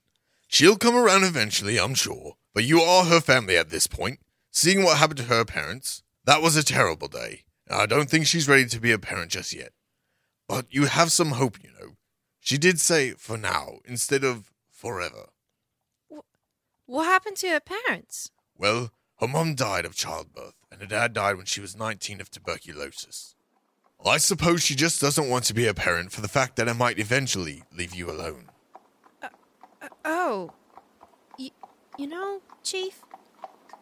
She'll 0.47 0.75
come 0.75 0.95
around 0.95 1.23
eventually, 1.23 1.79
I'm 1.79 1.93
sure. 1.93 2.37
But 2.55 2.63
you 2.63 2.81
are 2.81 3.05
her 3.05 3.21
family 3.21 3.55
at 3.55 3.69
this 3.69 3.85
point. 3.85 4.21
Seeing 4.49 4.83
what 4.83 4.97
happened 4.97 5.19
to 5.19 5.25
her 5.25 5.45
parents, 5.45 6.01
that 6.25 6.41
was 6.41 6.55
a 6.55 6.63
terrible 6.63 7.07
day. 7.07 7.43
I 7.69 7.85
don't 7.85 8.09
think 8.09 8.25
she's 8.25 8.47
ready 8.47 8.65
to 8.65 8.79
be 8.79 8.91
a 8.91 8.97
parent 8.97 9.29
just 9.29 9.53
yet. 9.53 9.69
But 10.47 10.65
you 10.71 10.85
have 10.85 11.11
some 11.11 11.33
hope, 11.33 11.59
you 11.63 11.69
know. 11.79 11.91
She 12.39 12.57
did 12.57 12.79
say 12.79 13.11
for 13.11 13.37
now 13.37 13.81
instead 13.85 14.23
of 14.23 14.51
forever. 14.71 15.27
What 16.87 17.03
happened 17.03 17.37
to 17.37 17.49
her 17.49 17.59
parents? 17.59 18.31
Well, 18.57 18.89
her 19.19 19.27
mom 19.27 19.53
died 19.53 19.85
of 19.85 19.93
childbirth, 19.93 20.55
and 20.71 20.81
her 20.81 20.87
dad 20.87 21.13
died 21.13 21.37
when 21.37 21.45
she 21.45 21.61
was 21.61 21.75
19 21.75 22.21
of 22.21 22.29
tuberculosis. 22.29 23.35
I 24.05 24.17
suppose 24.17 24.61
she 24.61 24.75
just 24.75 25.01
doesn't 25.01 25.29
want 25.29 25.45
to 25.45 25.53
be 25.53 25.65
a 25.67 25.73
parent 25.73 26.11
for 26.11 26.21
the 26.21 26.27
fact 26.27 26.55
that 26.57 26.67
it 26.67 26.75
might 26.75 26.99
eventually 26.99 27.63
leave 27.75 27.95
you 27.95 28.11
alone. 28.11 28.49
Uh, 29.23 29.29
uh, 29.81 29.87
oh. 30.05 30.51
Y- 31.39 31.51
you 31.97 32.07
know, 32.07 32.41
Chief, 32.63 33.01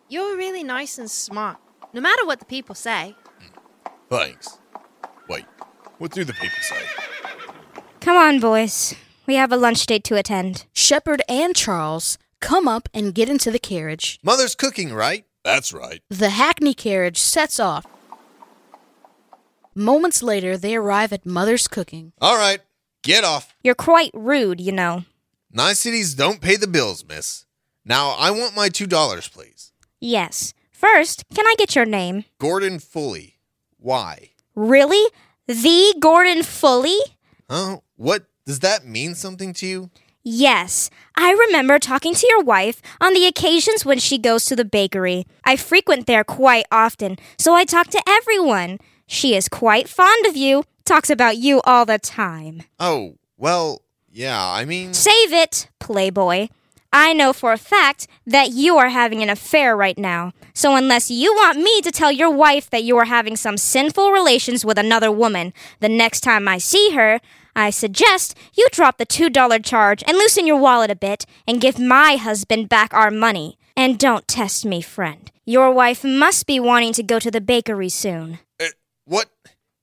you're 0.08 0.38
really 0.38 0.64
nice 0.64 0.98
and 0.98 1.12
smart, 1.12 1.58
no 1.94 2.00
matter 2.00 2.26
what 2.26 2.40
the 2.40 2.46
people 2.46 2.76
say. 2.76 3.16
Hmm. 3.40 3.90
Thanks. 4.10 4.60
Wait, 5.28 5.46
what 5.98 6.12
do 6.12 6.24
the 6.24 6.34
people 6.34 6.58
say? 6.62 6.82
Come 8.00 8.16
on, 8.18 8.40
boys. 8.40 8.96
We 9.26 9.36
have 9.36 9.52
a 9.52 9.58
lunch 9.58 9.86
date 9.86 10.04
to 10.06 10.16
attend. 10.16 10.66
Shepard 10.74 11.24
and 11.28 11.56
Charles 11.56 12.18
come 12.40 12.68
up 12.68 12.88
and 12.94 13.14
get 13.14 13.28
into 13.28 13.50
the 13.50 13.60
carriage. 13.60 14.20
Mother's 14.24 14.54
cooking, 14.56 14.94
right? 14.94 15.26
That's 15.46 15.72
right. 15.72 16.02
The 16.10 16.32
Hackney 16.32 16.74
carriage 16.74 17.20
sets 17.20 17.60
off. 17.60 17.86
Moments 19.76 20.24
later, 20.24 20.58
they 20.58 20.76
arrive 20.76 21.14
at 21.14 21.24
Mother's 21.24 21.68
cooking. 21.68 22.14
All 22.20 22.36
right, 22.36 22.62
get 23.04 23.24
off. 23.24 23.56
You're 23.64 23.76
quite 23.76 24.10
rude, 24.16 24.60
you 24.60 24.72
know. 24.72 25.06
Niceties 25.52 26.16
don't 26.16 26.41
pay 26.41 26.56
the 26.56 26.66
bills, 26.66 27.06
miss. 27.08 27.46
Now, 27.86 28.16
I 28.18 28.32
want 28.32 28.56
my 28.56 28.70
$2, 28.70 29.32
please. 29.32 29.72
Yes. 30.02 30.56
First, 30.72 31.24
can 31.36 31.46
I 31.46 31.54
get 31.60 31.76
your 31.76 31.86
name? 31.86 32.26
Gordon 32.39 32.80
Fully. 32.80 33.36
Why? 33.78 34.32
Really? 34.56 35.12
The 35.46 35.93
Gordon 36.00 36.41
Fully? 36.41 36.98
Huh? 37.48 37.82
What? 37.98 38.26
Does 38.48 38.62
that 38.62 38.84
mean 38.88 39.14
something 39.14 39.54
to 39.54 39.68
you? 39.68 39.91
Yes, 40.28 40.89
I 41.15 41.34
remember 41.34 41.78
talking 41.78 42.15
to 42.15 42.28
your 42.28 42.41
wife 42.41 42.82
on 42.99 43.13
the 43.13 43.28
occasions 43.28 43.86
when 43.86 43.99
she 43.99 44.17
goes 44.17 44.45
to 44.45 44.55
the 44.55 44.65
bakery. 44.65 45.28
I 45.43 45.55
frequent 45.55 46.07
there 46.07 46.23
quite 46.23 46.65
often, 46.71 47.19
so 47.38 47.53
I 47.53 47.63
talk 47.63 47.89
to 47.89 48.01
everyone. 48.07 48.80
She 49.05 49.36
is 49.36 49.47
quite 49.47 49.88
fond 49.88 50.26
of 50.26 50.36
you, 50.36 50.63
talks 50.84 51.11
about 51.11 51.38
you 51.38 51.61
all 51.61 51.86
the 51.86 51.99
time. 51.99 52.63
Oh, 52.80 53.19
well, 53.38 53.84
yeah, 54.11 54.43
I 54.43 54.65
mean. 54.65 54.95
Save 54.95 55.32
it, 55.32 55.69
Playboy. 55.80 56.47
I 56.91 57.13
know 57.13 57.32
for 57.32 57.53
a 57.53 57.57
fact 57.57 58.07
that 58.26 58.49
you 58.49 58.78
are 58.78 58.89
having 58.89 59.21
an 59.21 59.30
affair 59.30 59.78
right 59.78 59.97
now. 59.97 60.32
So, 60.55 60.76
unless 60.76 61.11
you 61.11 61.36
want 61.36 61.59
me 61.59 61.82
to 61.82 61.91
tell 61.91 62.11
your 62.11 62.32
wife 62.32 62.71
that 62.71 62.84
you 62.84 62.97
are 62.97 63.05
having 63.05 63.36
some 63.36 63.57
sinful 63.57 64.11
relations 64.11 64.65
with 64.65 64.80
another 64.80 65.11
woman 65.11 65.53
the 65.82 65.89
next 65.89 66.21
time 66.21 66.47
I 66.47 66.57
see 66.57 66.93
her, 66.95 67.19
I 67.56 67.70
suggest 67.70 68.38
you 68.53 68.68
drop 68.72 68.97
the 68.97 69.06
$2 69.06 69.64
charge 69.64 70.03
and 70.06 70.18
loosen 70.18 70.45
your 70.45 70.58
wallet 70.60 70.91
a 70.91 70.95
bit 70.95 71.26
and 71.47 71.62
give 71.62 71.80
my 71.80 72.16
husband 72.16 72.70
back 72.70 72.93
our 72.93 73.12
money. 73.12 73.58
And 73.78 73.97
don't 73.97 74.28
test 74.28 74.66
me, 74.66 74.82
friend. 74.82 75.32
Your 75.45 75.72
wife 75.72 76.03
must 76.03 76.47
be 76.47 76.60
wanting 76.60 76.93
to 76.93 77.03
go 77.03 77.20
to 77.20 77.30
the 77.32 77.41
bakery 77.41 77.89
soon. 77.89 78.39
Uh, 78.60 78.68
what? 79.06 79.30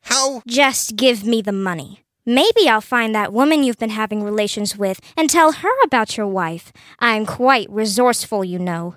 How? 0.02 0.42
Just 0.46 0.96
give 0.96 1.24
me 1.24 1.40
the 1.42 1.52
money. 1.52 2.02
Maybe 2.24 2.68
I'll 2.68 2.80
find 2.80 3.14
that 3.14 3.32
woman 3.32 3.64
you've 3.64 3.78
been 3.78 3.90
having 3.90 4.22
relations 4.22 4.76
with 4.76 5.00
and 5.16 5.28
tell 5.28 5.52
her 5.52 5.82
about 5.84 6.16
your 6.16 6.26
wife. 6.28 6.72
I'm 7.00 7.26
quite 7.26 7.68
resourceful, 7.70 8.44
you 8.44 8.58
know. 8.58 8.96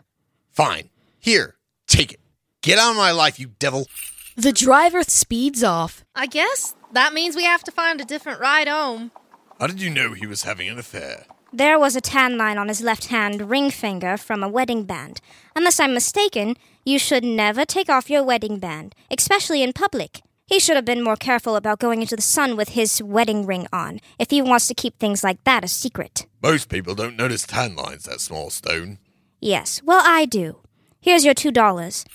Fine. 0.52 0.90
Here, 1.20 1.56
take 1.88 2.14
it. 2.14 2.20
Get 2.62 2.78
out 2.78 2.92
of 2.92 2.98
my 2.98 3.12
life, 3.12 3.40
you 3.40 3.48
devil. 3.60 3.88
The 4.36 4.52
driver 4.52 5.02
speeds 5.04 5.64
off. 5.64 6.04
I 6.14 6.28
guess 6.28 6.75
that 6.94 7.14
means 7.14 7.36
we 7.36 7.46
have 7.46 7.64
to 7.64 7.72
find 7.72 8.00
a 8.02 8.06
different 8.06 8.40
ride 8.40 8.68
home. 8.68 9.12
How 9.60 9.68
did 9.68 9.82
you 9.82 9.90
know 9.90 10.14
he 10.14 10.28
was 10.28 10.44
having 10.44 10.68
an 10.70 10.78
affair? 10.80 11.26
There 11.54 11.80
was 11.80 11.96
a 11.96 12.02
tan 12.02 12.38
line 12.38 12.58
on 12.58 12.68
his 12.68 12.82
left 12.82 13.06
hand 13.06 13.50
ring 13.50 13.72
finger 13.72 14.18
from 14.18 14.44
a 14.44 14.50
wedding 14.50 14.84
band. 14.84 15.22
Unless 15.56 15.80
I'm 15.80 15.94
mistaken, 15.94 16.56
you 16.84 17.00
should 17.00 17.24
never 17.24 17.64
take 17.64 17.90
off 17.90 18.10
your 18.10 18.24
wedding 18.24 18.60
band, 18.60 18.94
especially 19.10 19.64
in 19.64 19.72
public. 19.72 20.22
He 20.48 20.60
should 20.60 20.76
have 20.76 20.86
been 20.86 21.04
more 21.04 21.16
careful 21.16 21.56
about 21.56 21.80
going 21.80 22.02
into 22.02 22.16
the 22.16 22.22
sun 22.22 22.56
with 22.56 22.70
his 22.70 23.02
wedding 23.02 23.46
ring 23.46 23.68
on, 23.74 24.00
if 24.20 24.30
he 24.30 24.42
wants 24.42 24.68
to 24.68 24.76
keep 24.76 25.00
things 25.00 25.24
like 25.24 25.44
that 25.46 25.64
a 25.64 25.68
secret. 25.68 26.28
Most 26.44 26.70
people 26.70 26.94
don't 26.94 27.18
notice 27.18 27.48
tan 27.48 27.76
lines 27.76 28.04
that 28.04 28.22
small 28.22 28.50
stone. 28.50 29.00
Yes, 29.40 29.82
well, 29.84 30.04
I 30.06 30.26
do. 30.26 30.58
Here's 31.00 31.26
your 31.26 31.34
two 31.34 31.52
dollars. 31.52 32.06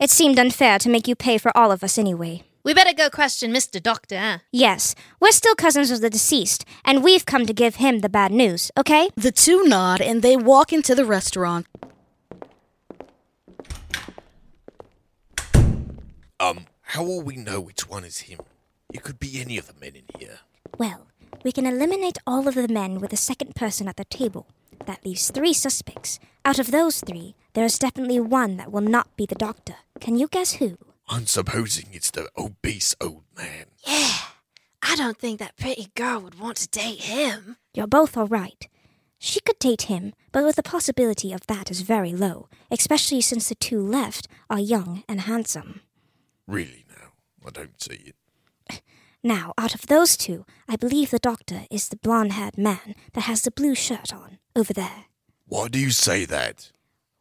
It 0.00 0.10
seemed 0.10 0.38
unfair 0.38 0.78
to 0.78 0.88
make 0.88 1.06
you 1.06 1.14
pay 1.14 1.38
for 1.38 1.56
all 1.56 1.70
of 1.70 1.84
us 1.84 1.98
anyway. 1.98 2.42
We 2.64 2.74
better 2.74 2.94
go 2.94 3.10
question 3.10 3.52
Mr. 3.52 3.82
Doctor, 3.82 4.16
huh? 4.18 4.38
Yes, 4.52 4.94
we're 5.18 5.32
still 5.32 5.56
cousins 5.56 5.90
of 5.90 6.00
the 6.00 6.08
deceased, 6.08 6.64
and 6.84 7.02
we've 7.02 7.26
come 7.26 7.44
to 7.46 7.52
give 7.52 7.76
him 7.76 8.00
the 8.00 8.08
bad 8.08 8.30
news, 8.30 8.70
okay? 8.78 9.10
The 9.16 9.32
two 9.32 9.64
nod 9.64 10.00
and 10.00 10.22
they 10.22 10.36
walk 10.36 10.72
into 10.72 10.94
the 10.94 11.04
restaurant. 11.04 11.66
Um, 16.38 16.66
how 16.82 17.02
will 17.02 17.20
we 17.22 17.34
know 17.34 17.60
which 17.60 17.88
one 17.88 18.04
is 18.04 18.20
him? 18.20 18.38
It 18.92 19.02
could 19.02 19.18
be 19.18 19.40
any 19.40 19.58
of 19.58 19.66
the 19.66 19.74
men 19.80 19.96
in 19.96 20.04
here. 20.20 20.38
Well, 20.78 21.08
we 21.42 21.50
can 21.50 21.66
eliminate 21.66 22.18
all 22.28 22.46
of 22.46 22.54
the 22.54 22.68
men 22.68 23.00
with 23.00 23.12
a 23.12 23.16
second 23.16 23.56
person 23.56 23.88
at 23.88 23.96
the 23.96 24.04
table. 24.04 24.46
That 24.86 25.04
leaves 25.04 25.30
three 25.30 25.52
suspects. 25.52 26.20
Out 26.44 26.60
of 26.60 26.70
those 26.70 27.00
three, 27.00 27.34
there 27.54 27.64
is 27.64 27.78
definitely 27.78 28.20
one 28.20 28.56
that 28.58 28.70
will 28.70 28.82
not 28.82 29.16
be 29.16 29.26
the 29.26 29.34
doctor. 29.34 29.74
Can 30.00 30.16
you 30.16 30.28
guess 30.28 30.54
who? 30.54 30.78
I'm 31.08 31.26
supposing 31.26 31.86
it's 31.92 32.10
the 32.10 32.28
obese 32.36 32.94
old 33.00 33.24
man. 33.36 33.66
Yeah. 33.86 34.12
I 34.82 34.96
don't 34.96 35.18
think 35.18 35.38
that 35.38 35.56
pretty 35.56 35.88
girl 35.94 36.20
would 36.20 36.38
want 36.38 36.56
to 36.58 36.68
date 36.68 37.02
him. 37.02 37.56
You're 37.74 37.86
both 37.86 38.16
all 38.16 38.26
right. 38.26 38.68
She 39.18 39.40
could 39.40 39.58
date 39.60 39.82
him, 39.82 40.14
but 40.32 40.44
with 40.44 40.56
the 40.56 40.62
possibility 40.62 41.32
of 41.32 41.46
that 41.46 41.70
is 41.70 41.82
very 41.82 42.12
low, 42.12 42.48
especially 42.70 43.20
since 43.20 43.48
the 43.48 43.54
two 43.54 43.80
left 43.80 44.26
are 44.50 44.58
young 44.58 45.04
and 45.08 45.20
handsome. 45.22 45.80
Really 46.48 46.84
now, 46.88 47.12
I 47.46 47.50
don't 47.50 47.80
see 47.80 48.12
it. 48.68 48.82
Now, 49.22 49.54
out 49.56 49.74
of 49.76 49.86
those 49.86 50.16
two, 50.16 50.44
I 50.68 50.74
believe 50.74 51.10
the 51.10 51.20
doctor 51.20 51.66
is 51.70 51.88
the 51.88 51.96
blonde 51.96 52.32
haired 52.32 52.58
man 52.58 52.96
that 53.12 53.22
has 53.22 53.42
the 53.42 53.52
blue 53.52 53.76
shirt 53.76 54.12
on, 54.12 54.38
over 54.56 54.72
there. 54.72 55.04
Why 55.46 55.68
do 55.68 55.78
you 55.78 55.92
say 55.92 56.24
that? 56.24 56.72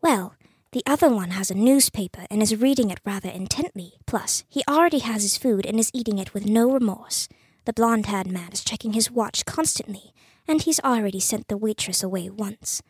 Well, 0.02 0.34
the 0.72 0.84
other 0.86 1.10
one 1.10 1.32
has 1.32 1.52
a 1.52 1.56
newspaper 1.56 2.26
and 2.30 2.42
is 2.42 2.56
reading 2.56 2.90
it 2.90 3.00
rather 3.06 3.30
intently. 3.30 3.94
Plus, 4.06 4.44
he 4.48 4.64
already 4.70 5.00
has 5.00 5.22
his 5.22 5.38
food 5.38 5.66
and 5.66 5.80
is 5.80 5.92
eating 5.94 6.18
it 6.18 6.34
with 6.34 6.46
no 6.46 6.72
remorse. 6.72 7.28
The 7.66 7.74
blonde 7.74 8.06
haired 8.06 8.32
man 8.32 8.52
is 8.54 8.64
checking 8.64 8.94
his 8.94 9.12
watch 9.12 9.46
constantly, 9.46 10.14
and 10.48 10.62
he's 10.62 10.80
already 10.80 11.20
sent 11.20 11.48
the 11.48 11.58
waitress 11.58 12.02
away 12.02 12.30
once. 12.30 12.82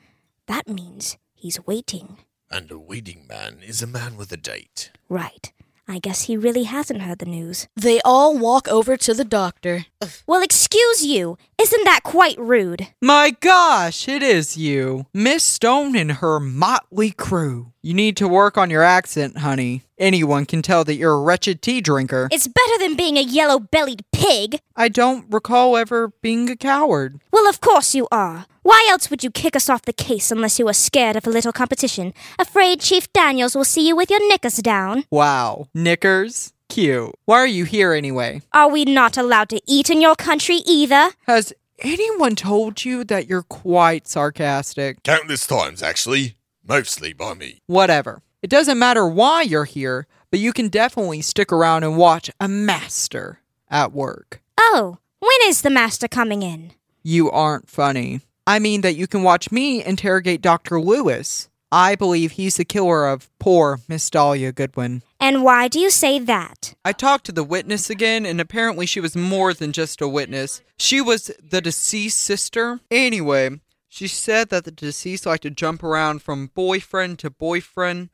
That 0.47 0.67
means 0.67 1.17
he's 1.33 1.65
waiting. 1.65 2.17
And 2.49 2.69
a 2.71 2.77
waiting 2.77 3.25
man 3.27 3.59
is 3.65 3.81
a 3.81 3.87
man 3.87 4.15
with 4.15 4.31
a 4.31 4.37
date. 4.37 4.91
Right. 5.09 5.51
I 5.91 5.99
guess 5.99 6.21
he 6.21 6.37
really 6.37 6.63
hasn't 6.63 7.01
heard 7.01 7.19
the 7.19 7.25
news. 7.25 7.67
They 7.75 7.99
all 8.05 8.37
walk 8.37 8.69
over 8.69 8.95
to 8.95 9.13
the 9.13 9.25
doctor. 9.25 9.87
Well, 10.25 10.41
excuse 10.41 11.05
you. 11.05 11.37
Isn't 11.59 11.83
that 11.83 11.99
quite 12.03 12.39
rude? 12.39 12.87
My 13.01 13.31
gosh, 13.31 14.07
it 14.07 14.23
is 14.23 14.55
you. 14.55 15.07
Miss 15.13 15.43
Stone 15.43 15.97
and 15.97 16.13
her 16.13 16.39
motley 16.39 17.11
crew. 17.11 17.73
You 17.81 17.93
need 17.93 18.15
to 18.17 18.27
work 18.29 18.57
on 18.57 18.69
your 18.69 18.83
accent, 18.83 19.39
honey. 19.39 19.83
Anyone 20.01 20.47
can 20.47 20.63
tell 20.63 20.83
that 20.85 20.95
you're 20.95 21.13
a 21.13 21.21
wretched 21.21 21.61
tea 21.61 21.79
drinker. 21.79 22.27
It's 22.31 22.47
better 22.47 22.77
than 22.79 22.95
being 22.95 23.17
a 23.17 23.21
yellow 23.21 23.59
bellied 23.59 24.03
pig. 24.11 24.59
I 24.75 24.89
don't 24.89 25.31
recall 25.31 25.77
ever 25.77 26.11
being 26.23 26.49
a 26.49 26.55
coward. 26.55 27.21
Well, 27.31 27.47
of 27.47 27.61
course 27.61 27.93
you 27.93 28.07
are. 28.11 28.47
Why 28.63 28.87
else 28.89 29.11
would 29.11 29.23
you 29.23 29.29
kick 29.29 29.55
us 29.55 29.69
off 29.69 29.83
the 29.83 29.93
case 29.93 30.31
unless 30.31 30.57
you 30.57 30.65
were 30.65 30.73
scared 30.73 31.17
of 31.17 31.27
a 31.27 31.29
little 31.29 31.51
competition? 31.51 32.15
Afraid 32.39 32.79
Chief 32.81 33.13
Daniels 33.13 33.55
will 33.55 33.63
see 33.63 33.87
you 33.87 33.95
with 33.95 34.09
your 34.09 34.27
knickers 34.27 34.55
down? 34.55 35.03
Wow. 35.11 35.67
Knickers? 35.75 36.51
Cute. 36.67 37.13
Why 37.25 37.37
are 37.37 37.45
you 37.45 37.65
here 37.65 37.93
anyway? 37.93 38.41
Are 38.53 38.69
we 38.71 38.85
not 38.85 39.17
allowed 39.17 39.49
to 39.49 39.61
eat 39.67 39.91
in 39.91 40.01
your 40.01 40.15
country 40.15 40.61
either? 40.65 41.11
Has 41.27 41.53
anyone 41.77 42.35
told 42.35 42.83
you 42.83 43.03
that 43.03 43.27
you're 43.29 43.43
quite 43.43 44.07
sarcastic? 44.07 45.03
Countless 45.03 45.45
times, 45.45 45.83
actually. 45.83 46.37
Mostly 46.67 47.13
by 47.13 47.35
me. 47.35 47.59
Whatever. 47.67 48.23
It 48.41 48.49
doesn't 48.49 48.79
matter 48.79 49.07
why 49.07 49.43
you're 49.43 49.65
here, 49.65 50.07
but 50.31 50.39
you 50.39 50.51
can 50.51 50.67
definitely 50.67 51.21
stick 51.21 51.51
around 51.51 51.83
and 51.83 51.95
watch 51.95 52.31
a 52.39 52.47
master 52.47 53.39
at 53.69 53.93
work. 53.93 54.41
Oh, 54.57 54.97
when 55.19 55.37
is 55.43 55.61
the 55.61 55.69
master 55.69 56.07
coming 56.07 56.41
in? 56.41 56.71
You 57.03 57.29
aren't 57.29 57.69
funny. 57.69 58.21
I 58.47 58.57
mean 58.57 58.81
that 58.81 58.95
you 58.95 59.05
can 59.05 59.21
watch 59.21 59.51
me 59.51 59.85
interrogate 59.85 60.41
Dr. 60.41 60.81
Lewis. 60.81 61.49
I 61.71 61.93
believe 61.95 62.31
he's 62.31 62.57
the 62.57 62.65
killer 62.65 63.07
of 63.07 63.29
poor 63.37 63.79
Miss 63.87 64.09
Dahlia 64.09 64.51
Goodwin. 64.51 65.03
And 65.19 65.43
why 65.43 65.67
do 65.67 65.79
you 65.79 65.91
say 65.91 66.17
that? 66.17 66.73
I 66.83 66.93
talked 66.93 67.27
to 67.27 67.31
the 67.31 67.43
witness 67.43 67.91
again, 67.91 68.25
and 68.25 68.41
apparently 68.41 68.87
she 68.87 68.99
was 68.99 69.15
more 69.15 69.53
than 69.53 69.71
just 69.71 70.01
a 70.01 70.07
witness. 70.07 70.61
She 70.79 70.99
was 70.99 71.31
the 71.41 71.61
deceased 71.61 72.17
sister. 72.17 72.79
Anyway, 72.89 73.61
she 73.87 74.07
said 74.07 74.49
that 74.49 74.65
the 74.65 74.71
deceased 74.71 75.27
liked 75.27 75.43
to 75.43 75.51
jump 75.51 75.83
around 75.83 76.23
from 76.23 76.51
boyfriend 76.55 77.19
to 77.19 77.29
boyfriend. 77.29 78.09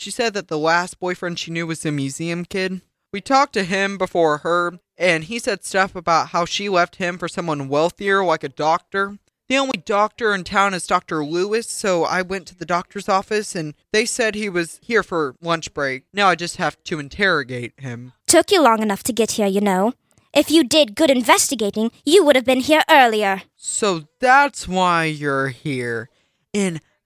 She 0.00 0.10
said 0.10 0.32
that 0.32 0.48
the 0.48 0.56
last 0.56 0.98
boyfriend 0.98 1.38
she 1.38 1.50
knew 1.50 1.66
was 1.66 1.84
a 1.84 1.92
museum 1.92 2.46
kid. 2.46 2.80
We 3.12 3.20
talked 3.20 3.52
to 3.52 3.64
him 3.64 3.98
before 3.98 4.38
her, 4.38 4.78
and 4.96 5.24
he 5.24 5.38
said 5.38 5.62
stuff 5.62 5.94
about 5.94 6.28
how 6.28 6.46
she 6.46 6.70
left 6.70 6.96
him 6.96 7.18
for 7.18 7.28
someone 7.28 7.68
wealthier, 7.68 8.24
like 8.24 8.42
a 8.42 8.48
doctor. 8.48 9.18
The 9.50 9.58
only 9.58 9.76
doctor 9.84 10.34
in 10.34 10.44
town 10.44 10.72
is 10.72 10.86
Dr. 10.86 11.22
Lewis, 11.22 11.68
so 11.68 12.04
I 12.04 12.22
went 12.22 12.46
to 12.46 12.56
the 12.56 12.64
doctor's 12.64 13.10
office 13.10 13.54
and 13.54 13.74
they 13.92 14.06
said 14.06 14.34
he 14.34 14.48
was 14.48 14.80
here 14.82 15.02
for 15.02 15.34
lunch 15.42 15.74
break. 15.74 16.04
Now 16.14 16.28
I 16.28 16.34
just 16.34 16.56
have 16.56 16.82
to 16.84 16.98
interrogate 16.98 17.74
him. 17.76 18.14
Took 18.26 18.50
you 18.50 18.62
long 18.62 18.80
enough 18.80 19.02
to 19.02 19.12
get 19.12 19.32
here, 19.32 19.48
you 19.48 19.60
know. 19.60 19.92
If 20.32 20.50
you 20.50 20.64
did 20.64 20.94
good 20.94 21.10
investigating, 21.10 21.90
you 22.06 22.24
would 22.24 22.36
have 22.36 22.46
been 22.46 22.60
here 22.60 22.84
earlier. 22.88 23.42
So 23.54 24.04
that's 24.18 24.66
why 24.66 25.04
you're 25.04 25.48
here. 25.48 26.08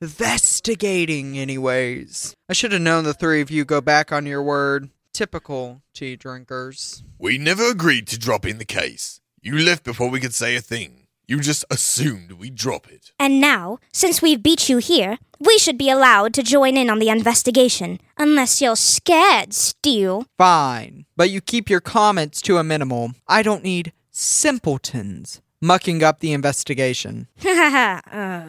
Investigating, 0.04 1.38
anyways. 1.38 2.36
I 2.46 2.52
should 2.52 2.72
have 2.72 2.82
known 2.82 3.04
the 3.04 3.14
three 3.14 3.40
of 3.40 3.50
you 3.50 3.64
go 3.64 3.80
back 3.80 4.12
on 4.12 4.26
your 4.26 4.42
word. 4.42 4.90
Typical 5.14 5.80
tea 5.94 6.14
drinkers. 6.14 7.02
We 7.18 7.38
never 7.38 7.70
agreed 7.70 8.06
to 8.08 8.18
drop 8.18 8.44
in 8.44 8.58
the 8.58 8.66
case. 8.66 9.22
You 9.40 9.58
left 9.58 9.82
before 9.82 10.10
we 10.10 10.20
could 10.20 10.34
say 10.34 10.56
a 10.56 10.60
thing. 10.60 11.06
You 11.26 11.40
just 11.40 11.64
assumed 11.70 12.32
we'd 12.32 12.54
drop 12.54 12.86
it. 12.92 13.12
And 13.18 13.40
now, 13.40 13.78
since 13.94 14.20
we've 14.20 14.42
beat 14.42 14.68
you 14.68 14.76
here, 14.76 15.16
we 15.40 15.56
should 15.56 15.78
be 15.78 15.88
allowed 15.88 16.34
to 16.34 16.42
join 16.42 16.76
in 16.76 16.90
on 16.90 16.98
the 16.98 17.08
investigation. 17.08 17.98
Unless 18.18 18.60
you're 18.60 18.76
scared, 18.76 19.54
Steel. 19.54 20.26
Fine. 20.36 21.06
But 21.16 21.30
you 21.30 21.40
keep 21.40 21.70
your 21.70 21.80
comments 21.80 22.42
to 22.42 22.58
a 22.58 22.62
minimal. 22.62 23.12
I 23.26 23.40
don't 23.40 23.64
need 23.64 23.94
simpletons 24.10 25.40
mucking 25.62 26.02
up 26.02 26.20
the 26.20 26.34
investigation. 26.34 27.26
uh. 27.46 28.44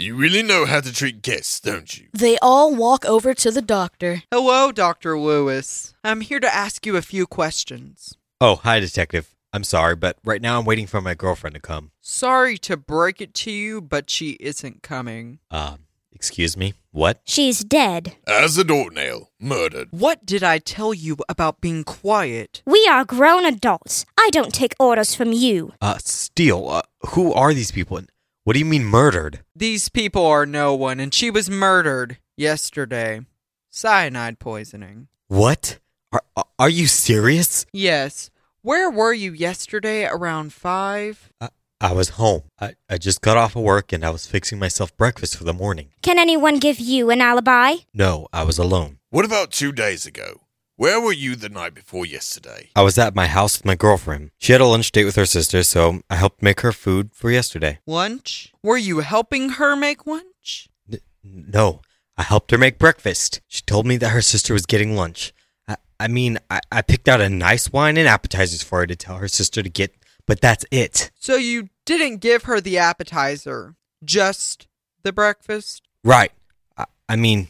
You 0.00 0.14
really 0.14 0.44
know 0.44 0.64
how 0.64 0.80
to 0.80 0.92
treat 0.92 1.22
guests, 1.22 1.58
don't 1.58 1.98
you? 1.98 2.06
They 2.12 2.38
all 2.40 2.72
walk 2.72 3.04
over 3.04 3.34
to 3.34 3.50
the 3.50 3.60
doctor. 3.60 4.22
Hello, 4.30 4.70
Dr. 4.70 5.18
Lewis. 5.18 5.92
I'm 6.04 6.20
here 6.20 6.38
to 6.38 6.54
ask 6.54 6.86
you 6.86 6.96
a 6.96 7.02
few 7.02 7.26
questions. 7.26 8.14
Oh, 8.40 8.54
hi, 8.54 8.78
Detective. 8.78 9.34
I'm 9.52 9.64
sorry, 9.64 9.96
but 9.96 10.16
right 10.24 10.40
now 10.40 10.60
I'm 10.60 10.64
waiting 10.64 10.86
for 10.86 11.00
my 11.00 11.14
girlfriend 11.14 11.54
to 11.54 11.60
come. 11.60 11.90
Sorry 12.00 12.56
to 12.58 12.76
break 12.76 13.20
it 13.20 13.34
to 13.42 13.50
you, 13.50 13.80
but 13.80 14.08
she 14.08 14.36
isn't 14.38 14.84
coming. 14.84 15.40
Um, 15.50 15.78
excuse 16.12 16.56
me? 16.56 16.74
What? 16.92 17.20
She's 17.24 17.64
dead. 17.64 18.14
As 18.24 18.56
a 18.56 18.62
doornail, 18.62 19.32
murdered. 19.40 19.88
What 19.90 20.24
did 20.24 20.44
I 20.44 20.58
tell 20.58 20.94
you 20.94 21.16
about 21.28 21.60
being 21.60 21.82
quiet? 21.82 22.62
We 22.64 22.86
are 22.88 23.04
grown 23.04 23.44
adults. 23.44 24.06
I 24.16 24.30
don't 24.30 24.54
take 24.54 24.76
orders 24.78 25.16
from 25.16 25.32
you. 25.32 25.72
Uh, 25.80 25.98
Steele, 25.98 26.68
uh, 26.68 26.82
who 27.08 27.32
are 27.32 27.52
these 27.52 27.72
people? 27.72 27.96
And 27.96 28.08
what 28.48 28.54
do 28.54 28.60
you 28.60 28.64
mean 28.64 28.86
murdered? 28.86 29.40
These 29.54 29.90
people 29.90 30.24
are 30.24 30.46
no 30.46 30.74
one, 30.74 31.00
and 31.00 31.12
she 31.12 31.30
was 31.30 31.50
murdered 31.50 32.16
yesterday. 32.34 33.20
Cyanide 33.68 34.38
poisoning. 34.38 35.08
What? 35.26 35.78
Are, 36.10 36.22
are 36.58 36.70
you 36.70 36.86
serious? 36.86 37.66
Yes. 37.74 38.30
Where 38.62 38.90
were 38.90 39.12
you 39.12 39.34
yesterday 39.34 40.06
around 40.06 40.54
five? 40.54 41.30
I, 41.42 41.50
I 41.78 41.92
was 41.92 42.16
home. 42.16 42.44
I, 42.58 42.72
I 42.88 42.96
just 42.96 43.20
got 43.20 43.36
off 43.36 43.54
of 43.54 43.64
work 43.64 43.92
and 43.92 44.02
I 44.02 44.08
was 44.08 44.26
fixing 44.26 44.58
myself 44.58 44.96
breakfast 44.96 45.36
for 45.36 45.44
the 45.44 45.52
morning. 45.52 45.90
Can 46.00 46.18
anyone 46.18 46.58
give 46.58 46.80
you 46.80 47.10
an 47.10 47.20
alibi? 47.20 47.74
No, 47.92 48.28
I 48.32 48.44
was 48.44 48.56
alone. 48.56 48.96
What 49.10 49.26
about 49.26 49.50
two 49.50 49.72
days 49.72 50.06
ago? 50.06 50.40
Where 50.78 51.00
were 51.00 51.12
you 51.12 51.34
the 51.34 51.48
night 51.48 51.74
before 51.74 52.06
yesterday? 52.06 52.70
I 52.76 52.82
was 52.82 52.96
at 52.98 53.12
my 53.12 53.26
house 53.26 53.58
with 53.58 53.64
my 53.64 53.74
girlfriend. 53.74 54.30
She 54.38 54.52
had 54.52 54.60
a 54.60 54.64
lunch 54.64 54.92
date 54.92 55.06
with 55.06 55.16
her 55.16 55.26
sister, 55.26 55.64
so 55.64 56.02
I 56.08 56.14
helped 56.14 56.40
make 56.40 56.60
her 56.60 56.70
food 56.70 57.10
for 57.12 57.32
yesterday. 57.32 57.80
Lunch? 57.84 58.52
Were 58.62 58.76
you 58.76 59.00
helping 59.00 59.48
her 59.48 59.74
make 59.74 60.06
lunch? 60.06 60.68
N- 60.88 61.00
no, 61.24 61.80
I 62.16 62.22
helped 62.22 62.52
her 62.52 62.58
make 62.58 62.78
breakfast. 62.78 63.40
She 63.48 63.62
told 63.62 63.88
me 63.88 63.96
that 63.96 64.10
her 64.10 64.22
sister 64.22 64.52
was 64.52 64.66
getting 64.66 64.94
lunch. 64.94 65.32
I, 65.66 65.78
I 65.98 66.06
mean, 66.06 66.38
I, 66.48 66.60
I 66.70 66.82
picked 66.82 67.08
out 67.08 67.20
a 67.20 67.28
nice 67.28 67.72
wine 67.72 67.96
and 67.96 68.06
appetizers 68.06 68.62
for 68.62 68.78
her 68.78 68.86
to 68.86 68.94
tell 68.94 69.16
her 69.16 69.26
sister 69.26 69.64
to 69.64 69.68
get, 69.68 69.96
but 70.28 70.40
that's 70.40 70.64
it. 70.70 71.10
So 71.18 71.34
you 71.34 71.70
didn't 71.86 72.18
give 72.18 72.44
her 72.44 72.60
the 72.60 72.78
appetizer, 72.78 73.74
just 74.04 74.68
the 75.02 75.12
breakfast? 75.12 75.82
Right. 76.04 76.30
I, 76.76 76.84
I 77.08 77.16
mean, 77.16 77.48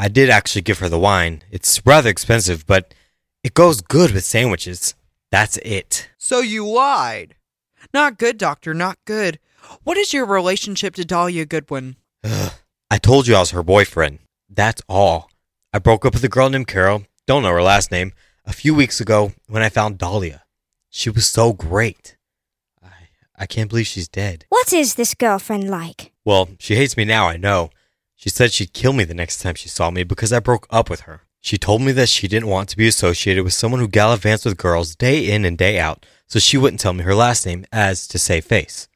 I 0.00 0.08
did 0.08 0.30
actually 0.30 0.62
give 0.62 0.78
her 0.78 0.88
the 0.88 0.98
wine. 0.98 1.42
It's 1.50 1.84
rather 1.84 2.08
expensive, 2.08 2.66
but 2.66 2.94
it 3.44 3.52
goes 3.52 3.82
good 3.82 4.12
with 4.12 4.24
sandwiches. 4.24 4.94
That's 5.30 5.58
it. 5.58 6.08
So 6.16 6.38
you 6.40 6.66
lied. 6.66 7.34
Not 7.92 8.16
good, 8.16 8.38
Doctor, 8.38 8.72
not 8.72 8.96
good. 9.04 9.38
What 9.84 9.98
is 9.98 10.14
your 10.14 10.24
relationship 10.24 10.94
to 10.94 11.04
Dahlia 11.04 11.44
Goodwin? 11.44 11.96
I 12.24 12.96
told 12.96 13.26
you 13.26 13.34
I 13.34 13.40
was 13.40 13.50
her 13.50 13.62
boyfriend. 13.62 14.20
That's 14.48 14.80
all. 14.88 15.30
I 15.70 15.78
broke 15.78 16.06
up 16.06 16.14
with 16.14 16.24
a 16.24 16.28
girl 16.28 16.48
named 16.48 16.66
Carol, 16.66 17.04
don't 17.26 17.42
know 17.42 17.50
her 17.52 17.62
last 17.62 17.90
name, 17.90 18.14
a 18.46 18.54
few 18.54 18.74
weeks 18.74 19.02
ago 19.02 19.32
when 19.48 19.62
I 19.62 19.68
found 19.68 19.98
Dahlia. 19.98 20.44
She 20.88 21.10
was 21.10 21.26
so 21.26 21.52
great. 21.52 22.16
I 22.82 23.10
I 23.36 23.44
can't 23.44 23.68
believe 23.68 23.86
she's 23.86 24.08
dead. 24.08 24.46
What 24.48 24.72
is 24.72 24.94
this 24.94 25.12
girlfriend 25.14 25.68
like? 25.68 26.12
Well, 26.24 26.48
she 26.58 26.76
hates 26.76 26.96
me 26.96 27.04
now, 27.04 27.28
I 27.28 27.36
know. 27.36 27.68
She 28.20 28.28
said 28.28 28.52
she'd 28.52 28.74
kill 28.74 28.92
me 28.92 29.04
the 29.04 29.14
next 29.14 29.38
time 29.38 29.54
she 29.54 29.70
saw 29.70 29.90
me 29.90 30.04
because 30.04 30.30
I 30.30 30.40
broke 30.40 30.66
up 30.68 30.90
with 30.90 31.00
her. 31.00 31.22
She 31.40 31.56
told 31.56 31.80
me 31.80 31.90
that 31.92 32.10
she 32.10 32.28
didn't 32.28 32.50
want 32.50 32.68
to 32.68 32.76
be 32.76 32.86
associated 32.86 33.44
with 33.44 33.54
someone 33.54 33.80
who 33.80 33.88
gallivants 33.88 34.44
with 34.44 34.58
girls 34.58 34.94
day 34.94 35.32
in 35.32 35.46
and 35.46 35.56
day 35.56 35.78
out, 35.78 36.04
so 36.26 36.38
she 36.38 36.58
wouldn't 36.58 36.80
tell 36.80 36.92
me 36.92 37.02
her 37.04 37.14
last 37.14 37.46
name 37.46 37.64
as 37.72 38.06
to 38.08 38.18
save 38.18 38.44
face. 38.44 38.88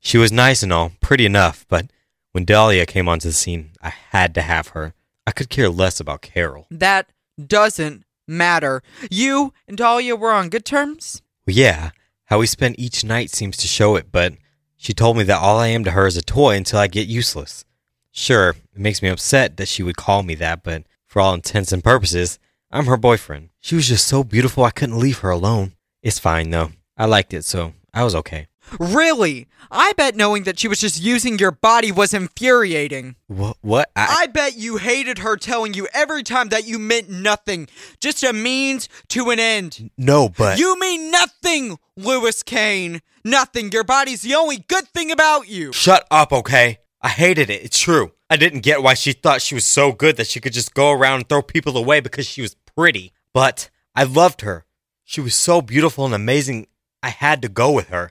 She 0.00 0.18
was 0.18 0.32
nice 0.32 0.64
and 0.64 0.72
all, 0.72 0.90
pretty 1.00 1.24
enough, 1.24 1.64
but 1.68 1.92
when 2.32 2.44
Dahlia 2.44 2.84
came 2.84 3.08
onto 3.08 3.28
the 3.28 3.32
scene, 3.32 3.70
I 3.80 3.90
had 3.90 4.34
to 4.34 4.42
have 4.42 4.68
her. 4.68 4.94
I 5.28 5.30
could 5.30 5.48
care 5.48 5.68
less 5.68 6.00
about 6.00 6.22
Carol. 6.22 6.66
That 6.68 7.06
doesn't 7.38 8.02
matter. 8.26 8.82
You 9.12 9.54
and 9.68 9.76
Dahlia 9.76 10.16
were 10.16 10.32
on 10.32 10.48
good 10.48 10.64
terms? 10.64 11.22
Well, 11.46 11.54
yeah, 11.54 11.90
how 12.24 12.40
we 12.40 12.48
spend 12.48 12.80
each 12.80 13.04
night 13.04 13.30
seems 13.30 13.56
to 13.58 13.68
show 13.68 13.94
it, 13.94 14.10
but 14.10 14.34
she 14.76 14.92
told 14.92 15.16
me 15.18 15.22
that 15.22 15.38
all 15.38 15.60
I 15.60 15.68
am 15.68 15.84
to 15.84 15.92
her 15.92 16.08
is 16.08 16.16
a 16.16 16.22
toy 16.22 16.56
until 16.56 16.80
I 16.80 16.88
get 16.88 17.06
useless. 17.06 17.64
Sure, 18.12 18.50
it 18.50 18.78
makes 18.78 19.02
me 19.02 19.08
upset 19.08 19.56
that 19.56 19.68
she 19.68 19.82
would 19.82 19.96
call 19.96 20.22
me 20.22 20.34
that, 20.36 20.62
but 20.62 20.84
for 21.06 21.20
all 21.20 21.34
intents 21.34 21.72
and 21.72 21.82
purposes, 21.82 22.38
I'm 22.70 22.86
her 22.86 22.96
boyfriend. 22.96 23.48
She 23.60 23.74
was 23.74 23.88
just 23.88 24.06
so 24.06 24.22
beautiful 24.22 24.64
I 24.64 24.70
couldn't 24.70 24.98
leave 24.98 25.18
her 25.18 25.30
alone. 25.30 25.72
It's 26.02 26.18
fine 26.18 26.50
though. 26.50 26.72
I 26.96 27.06
liked 27.06 27.32
it, 27.34 27.44
so 27.44 27.72
I 27.94 28.04
was 28.04 28.14
okay. 28.14 28.48
Really? 28.78 29.48
I 29.70 29.92
bet 29.96 30.14
knowing 30.16 30.44
that 30.44 30.58
she 30.58 30.68
was 30.68 30.80
just 30.80 31.02
using 31.02 31.38
your 31.38 31.50
body 31.50 31.90
was 31.92 32.14
infuriating. 32.14 33.16
What? 33.26 33.56
What? 33.60 33.90
I, 33.96 34.20
I 34.22 34.26
bet 34.28 34.56
you 34.56 34.76
hated 34.76 35.18
her 35.18 35.36
telling 35.36 35.74
you 35.74 35.88
every 35.92 36.22
time 36.22 36.48
that 36.50 36.66
you 36.66 36.78
meant 36.78 37.10
nothing, 37.10 37.68
just 38.00 38.22
a 38.22 38.32
means 38.32 38.88
to 39.08 39.30
an 39.30 39.38
end. 39.40 39.90
no, 39.98 40.28
but 40.28 40.58
You 40.58 40.78
mean 40.78 41.10
nothing, 41.10 41.78
Lewis 41.96 42.42
Kane. 42.42 43.02
Nothing. 43.24 43.70
Your 43.72 43.84
body's 43.84 44.22
the 44.22 44.34
only 44.34 44.58
good 44.58 44.88
thing 44.88 45.10
about 45.10 45.48
you. 45.48 45.72
shut 45.72 46.06
up, 46.10 46.32
okay? 46.32 46.78
I 47.02 47.08
hated 47.08 47.50
it. 47.50 47.64
It's 47.64 47.78
true. 47.78 48.12
I 48.30 48.36
didn't 48.36 48.60
get 48.60 48.82
why 48.82 48.94
she 48.94 49.12
thought 49.12 49.42
she 49.42 49.54
was 49.54 49.64
so 49.64 49.92
good 49.92 50.16
that 50.16 50.28
she 50.28 50.40
could 50.40 50.52
just 50.52 50.72
go 50.72 50.92
around 50.92 51.16
and 51.16 51.28
throw 51.28 51.42
people 51.42 51.76
away 51.76 52.00
because 52.00 52.26
she 52.26 52.42
was 52.42 52.54
pretty. 52.54 53.12
But 53.32 53.70
I 53.94 54.04
loved 54.04 54.42
her. 54.42 54.64
She 55.04 55.20
was 55.20 55.34
so 55.34 55.60
beautiful 55.60 56.06
and 56.06 56.14
amazing. 56.14 56.68
I 57.02 57.08
had 57.08 57.42
to 57.42 57.48
go 57.48 57.72
with 57.72 57.88
her. 57.88 58.10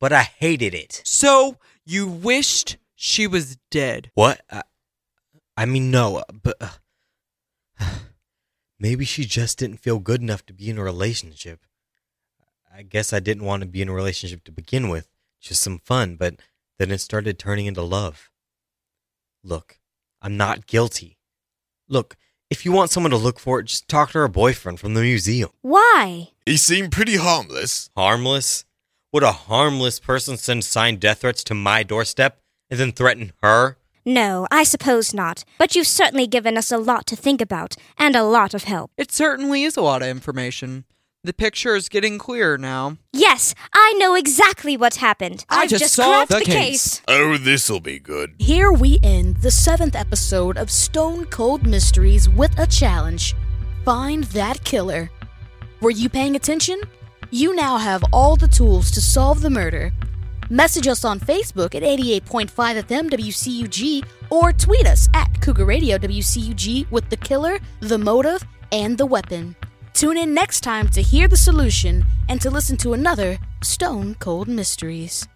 But 0.00 0.12
I 0.12 0.22
hated 0.22 0.74
it. 0.74 1.02
So 1.04 1.58
you 1.84 2.06
wished 2.06 2.78
she 2.94 3.26
was 3.26 3.58
dead. 3.70 4.10
What? 4.14 4.40
I, 4.50 4.62
I 5.56 5.66
mean, 5.66 5.90
no, 5.90 6.16
uh, 6.18 6.24
but 6.42 6.56
uh, 6.60 6.70
maybe 8.78 9.04
she 9.04 9.24
just 9.24 9.58
didn't 9.58 9.80
feel 9.80 9.98
good 9.98 10.20
enough 10.20 10.44
to 10.46 10.52
be 10.52 10.68
in 10.68 10.78
a 10.78 10.82
relationship. 10.82 11.60
I 12.74 12.82
guess 12.82 13.12
I 13.12 13.20
didn't 13.20 13.44
want 13.44 13.62
to 13.62 13.68
be 13.68 13.80
in 13.80 13.88
a 13.88 13.94
relationship 13.94 14.44
to 14.44 14.52
begin 14.52 14.88
with, 14.88 15.08
just 15.40 15.62
some 15.62 15.78
fun, 15.78 16.16
but 16.16 16.36
then 16.78 16.90
it 16.90 16.98
started 16.98 17.38
turning 17.38 17.66
into 17.66 17.82
love. 17.82 18.30
Look, 19.42 19.78
I'm 20.20 20.36
not 20.36 20.66
guilty. 20.66 21.18
Look, 21.88 22.16
if 22.50 22.64
you 22.64 22.72
want 22.72 22.90
someone 22.90 23.10
to 23.10 23.16
look 23.16 23.38
for, 23.38 23.60
it, 23.60 23.66
just 23.66 23.88
talk 23.88 24.10
to 24.10 24.18
her 24.18 24.28
boyfriend 24.28 24.78
from 24.80 24.94
the 24.94 25.00
museum. 25.00 25.50
Why? 25.62 26.30
He 26.44 26.56
seemed 26.56 26.92
pretty 26.92 27.16
harmless. 27.16 27.90
Harmless? 27.96 28.64
Would 29.12 29.22
a 29.22 29.32
harmless 29.32 29.98
person 29.98 30.36
send 30.36 30.64
signed 30.64 31.00
death 31.00 31.20
threats 31.20 31.42
to 31.44 31.54
my 31.54 31.82
doorstep 31.82 32.40
and 32.70 32.78
then 32.78 32.92
threaten 32.92 33.32
her? 33.42 33.78
No, 34.04 34.46
I 34.50 34.62
suppose 34.62 35.12
not. 35.12 35.44
But 35.58 35.74
you've 35.74 35.86
certainly 35.86 36.28
given 36.28 36.56
us 36.56 36.70
a 36.70 36.78
lot 36.78 37.06
to 37.06 37.16
think 37.16 37.40
about, 37.40 37.74
and 37.98 38.14
a 38.14 38.22
lot 38.22 38.54
of 38.54 38.64
help. 38.64 38.92
It 38.96 39.10
certainly 39.10 39.64
is 39.64 39.76
a 39.76 39.82
lot 39.82 40.02
of 40.02 40.08
information. 40.08 40.84
The 41.26 41.32
picture 41.32 41.74
is 41.74 41.88
getting 41.88 42.18
clearer 42.18 42.56
now. 42.56 42.98
Yes, 43.12 43.52
I 43.72 43.94
know 43.98 44.14
exactly 44.14 44.76
what 44.76 44.94
happened. 44.94 45.44
I 45.48 45.62
I've 45.62 45.68
just 45.68 45.82
just 45.82 45.94
solved 45.94 46.28
cracked 46.28 46.44
the 46.44 46.48
the 46.52 46.56
case. 46.56 47.00
case. 47.00 47.02
Oh, 47.08 47.36
this'll 47.36 47.80
be 47.80 47.98
good. 47.98 48.36
Here 48.38 48.70
we 48.70 49.00
end 49.02 49.38
the 49.38 49.50
seventh 49.50 49.96
episode 49.96 50.56
of 50.56 50.70
Stone 50.70 51.24
Cold 51.24 51.66
Mysteries 51.66 52.28
with 52.28 52.56
a 52.60 52.66
challenge 52.68 53.34
Find 53.84 54.22
that 54.38 54.62
killer. 54.62 55.10
Were 55.80 55.90
you 55.90 56.08
paying 56.08 56.36
attention? 56.36 56.80
You 57.32 57.56
now 57.56 57.76
have 57.78 58.04
all 58.12 58.36
the 58.36 58.46
tools 58.46 58.92
to 58.92 59.00
solve 59.00 59.40
the 59.40 59.50
murder. 59.50 59.92
Message 60.48 60.86
us 60.86 61.04
on 61.04 61.18
Facebook 61.18 61.74
at 61.74 61.82
88.5 61.82 62.50
FM 62.84 63.10
WCUG 63.10 64.06
or 64.30 64.52
tweet 64.52 64.86
us 64.86 65.08
at 65.12 65.40
Cougar 65.40 65.64
Radio 65.64 65.98
WCUG 65.98 66.88
with 66.92 67.10
the 67.10 67.16
killer, 67.16 67.58
the 67.80 67.98
motive, 67.98 68.44
and 68.70 68.96
the 68.96 69.06
weapon. 69.06 69.56
Tune 69.96 70.18
in 70.18 70.34
next 70.34 70.60
time 70.60 70.90
to 70.90 71.00
hear 71.00 71.26
the 71.26 71.38
solution 71.38 72.04
and 72.28 72.38
to 72.42 72.50
listen 72.50 72.76
to 72.76 72.92
another 72.92 73.38
Stone 73.62 74.16
Cold 74.16 74.46
Mysteries. 74.46 75.26